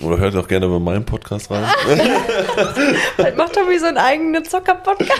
Oder 0.02 0.20
hört 0.20 0.36
auch 0.36 0.48
gerne 0.48 0.68
bei 0.68 0.78
meinem 0.78 1.04
Podcast 1.04 1.50
rein. 1.50 1.66
Bald 3.18 3.36
macht 3.36 3.54
Tommy 3.54 3.80
so 3.80 3.88
einen 3.88 3.98
eigenen 3.98 4.46
Zocker-Podcast. 4.46 5.20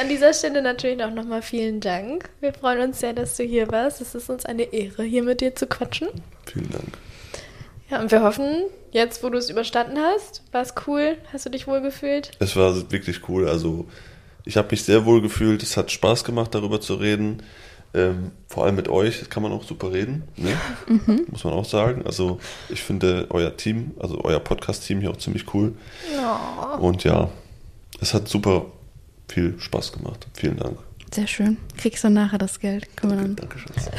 An 0.00 0.08
dieser 0.08 0.32
Stelle 0.32 0.62
natürlich 0.62 1.02
auch 1.02 1.10
nochmal 1.10 1.42
vielen 1.42 1.80
Dank. 1.80 2.28
Wir 2.40 2.52
freuen 2.52 2.80
uns 2.80 3.00
sehr, 3.00 3.12
dass 3.12 3.36
du 3.36 3.42
hier 3.42 3.68
warst. 3.72 4.00
Es 4.00 4.14
ist 4.14 4.30
uns 4.30 4.46
eine 4.46 4.72
Ehre, 4.72 5.02
hier 5.02 5.24
mit 5.24 5.40
dir 5.40 5.54
zu 5.56 5.66
quatschen. 5.66 6.08
Vielen 6.44 6.70
Dank. 6.70 6.96
Ja, 7.90 8.00
und 8.00 8.10
wir 8.10 8.22
hoffen, 8.22 8.64
jetzt, 8.90 9.22
wo 9.22 9.30
du 9.30 9.38
es 9.38 9.48
überstanden 9.48 9.98
hast, 9.98 10.42
war 10.52 10.62
es 10.62 10.74
cool. 10.86 11.16
Hast 11.32 11.46
du 11.46 11.50
dich 11.50 11.66
wohl 11.66 11.80
gefühlt? 11.80 12.32
Es 12.40 12.56
war 12.56 12.74
wirklich 12.90 13.28
cool. 13.28 13.48
Also 13.48 13.86
ich 14.44 14.56
habe 14.56 14.68
mich 14.70 14.84
sehr 14.84 15.04
wohl 15.04 15.22
gefühlt. 15.22 15.62
Es 15.62 15.76
hat 15.76 15.90
Spaß 15.90 16.24
gemacht, 16.24 16.54
darüber 16.54 16.80
zu 16.80 16.94
reden. 16.94 17.42
Ähm, 17.94 18.32
vor 18.48 18.64
allem 18.64 18.74
mit 18.74 18.88
euch 18.88 19.30
kann 19.30 19.42
man 19.42 19.52
auch 19.52 19.64
super 19.64 19.92
reden, 19.92 20.24
ne? 20.36 20.54
muss 21.30 21.44
man 21.44 21.54
auch 21.54 21.64
sagen. 21.64 22.04
Also 22.04 22.40
ich 22.68 22.82
finde 22.82 23.26
euer 23.30 23.56
Team, 23.56 23.92
also 23.98 24.22
euer 24.22 24.40
Podcast-Team 24.40 25.00
hier 25.00 25.10
auch 25.10 25.16
ziemlich 25.16 25.54
cool. 25.54 25.74
Und 26.78 27.04
ja, 27.04 27.30
es 28.00 28.12
hat 28.12 28.28
super 28.28 28.66
viel 29.28 29.58
Spaß 29.58 29.92
gemacht. 29.92 30.26
Vielen 30.34 30.56
Dank. 30.56 30.78
Sehr 31.12 31.26
schön. 31.26 31.56
Kriegst 31.76 32.04
du 32.04 32.10
nachher 32.10 32.38
das 32.38 32.60
Geld? 32.60 32.96
Können 32.96 33.12
wir 33.12 33.22
dann 33.22 33.36
Danke, 33.36 33.58
Schatz. 33.58 33.90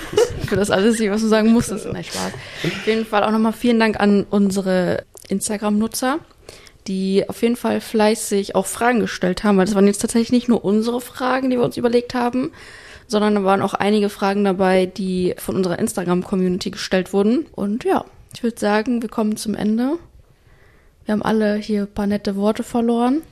für 0.46 0.56
das 0.56 0.70
alles, 0.70 1.00
was 1.00 1.20
du 1.22 1.28
sagen 1.28 1.52
musstest. 1.52 1.86
Nein, 1.86 2.04
Spaß. 2.04 2.32
Auf 2.64 2.86
jeden 2.86 3.06
Fall 3.06 3.24
auch 3.24 3.30
nochmal 3.30 3.52
vielen 3.52 3.80
Dank 3.80 3.98
an 4.00 4.26
unsere 4.28 5.04
Instagram-Nutzer. 5.28 6.18
die 6.86 7.28
auf 7.28 7.42
jeden 7.42 7.56
Fall 7.56 7.80
fleißig 7.80 8.54
auch 8.54 8.66
Fragen 8.66 9.00
gestellt 9.00 9.42
haben, 9.42 9.58
weil 9.58 9.66
das 9.66 9.74
waren 9.74 9.86
jetzt 9.88 10.02
tatsächlich 10.02 10.30
nicht 10.32 10.48
nur 10.48 10.64
unsere 10.64 11.00
Fragen, 11.00 11.50
die 11.50 11.56
wir 11.56 11.64
uns 11.64 11.76
überlegt 11.76 12.14
haben, 12.14 12.52
sondern 13.08 13.34
da 13.34 13.44
waren 13.44 13.62
auch 13.62 13.74
einige 13.74 14.08
Fragen 14.08 14.44
dabei, 14.44 14.86
die 14.86 15.34
von 15.38 15.56
unserer 15.56 15.78
Instagram-Community 15.78 16.70
gestellt 16.70 17.12
wurden. 17.12 17.46
Und 17.52 17.84
ja, 17.84 18.04
ich 18.34 18.42
würde 18.42 18.58
sagen, 18.58 19.02
wir 19.02 19.08
kommen 19.08 19.36
zum 19.36 19.54
Ende. 19.54 19.98
Wir 21.04 21.12
haben 21.12 21.22
alle 21.22 21.56
hier 21.56 21.82
ein 21.82 21.94
paar 21.94 22.06
nette 22.06 22.36
Worte 22.36 22.62
verloren. 22.62 23.22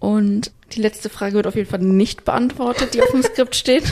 Und 0.00 0.52
die 0.72 0.80
letzte 0.82 1.08
Frage 1.08 1.34
wird 1.34 1.46
auf 1.46 1.54
jeden 1.56 1.68
Fall 1.68 1.80
nicht 1.80 2.24
beantwortet, 2.24 2.94
die 2.94 3.02
auf 3.02 3.10
dem 3.10 3.22
Skript 3.22 3.54
steht. 3.56 3.84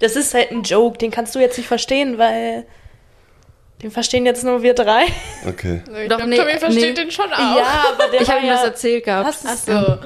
Das 0.00 0.16
ist 0.16 0.34
halt 0.34 0.50
ein 0.50 0.62
Joke, 0.62 0.98
den 0.98 1.10
kannst 1.10 1.34
du 1.34 1.38
jetzt 1.38 1.56
nicht 1.56 1.68
verstehen, 1.68 2.18
weil 2.18 2.66
den 3.82 3.90
verstehen 3.90 4.26
jetzt 4.26 4.44
nur 4.44 4.62
wir 4.62 4.74
drei. 4.74 5.04
Okay. 5.48 5.82
Ich 6.02 6.08
Doch, 6.08 6.16
glaub, 6.18 6.28
nee, 6.28 6.36
Tommy 6.36 6.58
versteht 6.58 6.96
nee. 6.96 7.02
den 7.04 7.10
schon 7.10 7.32
auch. 7.32 7.56
Ja, 7.56 7.84
aber 7.92 8.10
der 8.10 8.20
Ich 8.20 8.28
habe 8.30 8.40
ihm 8.40 8.46
ja, 8.46 8.54
das 8.54 8.64
erzählt 8.64 9.04
gehabt. 9.04 9.26
Hast 9.26 9.46
Ach 9.48 9.56
so. 9.56 9.98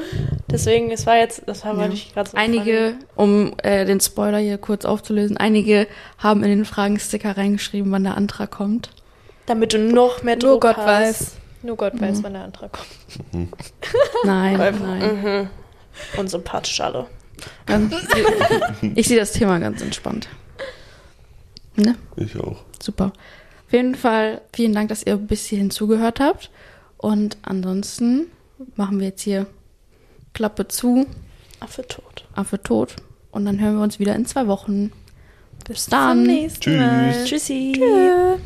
Deswegen, 0.51 0.91
es 0.93 1.07
war 1.07 1.17
jetzt, 1.17 1.43
das 1.47 1.65
war 1.65 1.77
Ja. 1.79 1.89
nicht 1.89 2.15
gerade 2.15 2.31
so. 2.31 2.37
Einige, 2.37 2.95
um 3.17 3.55
äh, 3.63 3.85
den 3.85 4.01
Spoiler 4.01 4.39
hier 4.39 4.59
kurz 4.59 4.85
aufzulösen, 4.85 5.37
einige 5.37 5.87
haben 6.19 6.43
in 6.43 6.51
den 6.51 6.65
Fragensticker 6.65 7.37
reingeschrieben, 7.37 7.91
wann 7.93 8.05
der 8.05 8.17
Antrag 8.17 8.51
kommt. 8.51 8.91
Damit 9.47 9.73
du 9.73 9.79
noch 9.79 10.23
mehr 10.23 10.37
Nur 10.37 10.53
Druck 10.53 10.63
Gott 10.63 10.77
hast. 10.77 10.87
weiß. 10.87 11.33
Nur 11.67 11.77
Gott 11.77 12.01
weiß, 12.01 12.23
wann 12.23 12.33
der 12.35 12.45
Antrag 12.45 12.73
kommt. 12.73 13.51
Nein, 14.25 14.59
Weil- 14.59 14.73
nein. 14.73 15.23
Mhm. 15.23 15.49
Unsympathisch 16.19 16.81
alle. 16.81 17.07
Ganz, 17.67 17.95
ich 18.95 19.09
sehe 19.09 19.19
das 19.19 19.33
Thema 19.33 19.59
ganz 19.59 19.83
entspannt. 19.83 20.29
Ne? 21.75 21.97
Ich 22.17 22.39
auch. 22.39 22.57
Super. 22.83 23.07
Auf 23.67 23.73
jeden 23.73 23.95
Fall 23.95 24.41
vielen 24.55 24.73
Dank, 24.75 24.89
dass 24.89 25.03
ihr 25.03 25.17
bis 25.17 25.45
hierhin 25.47 25.71
zugehört 25.71 26.21
habt. 26.21 26.51
Und 26.97 27.37
ansonsten 27.43 28.27
machen 28.77 29.01
wir 29.01 29.09
jetzt 29.09 29.23
hier 29.23 29.47
Klappe 30.33 30.69
zu, 30.69 31.07
Affe 31.61 31.87
tot. 31.87 32.25
Affe 32.35 32.63
tot. 32.63 32.97
Und 33.33 33.45
dann 33.45 33.61
hören 33.61 33.77
wir 33.77 33.83
uns 33.83 33.99
wieder 33.99 34.15
in 34.15 34.25
zwei 34.25 34.47
Wochen. 34.47 34.93
Bis 35.67 35.85
Zum 35.85 35.91
dann. 35.91 36.23
nächsten 36.23 36.61
Tschüss. 36.61 36.79
Mal. 36.81 37.25
Tschüssi. 37.25 37.73
Tschö. 37.77 38.37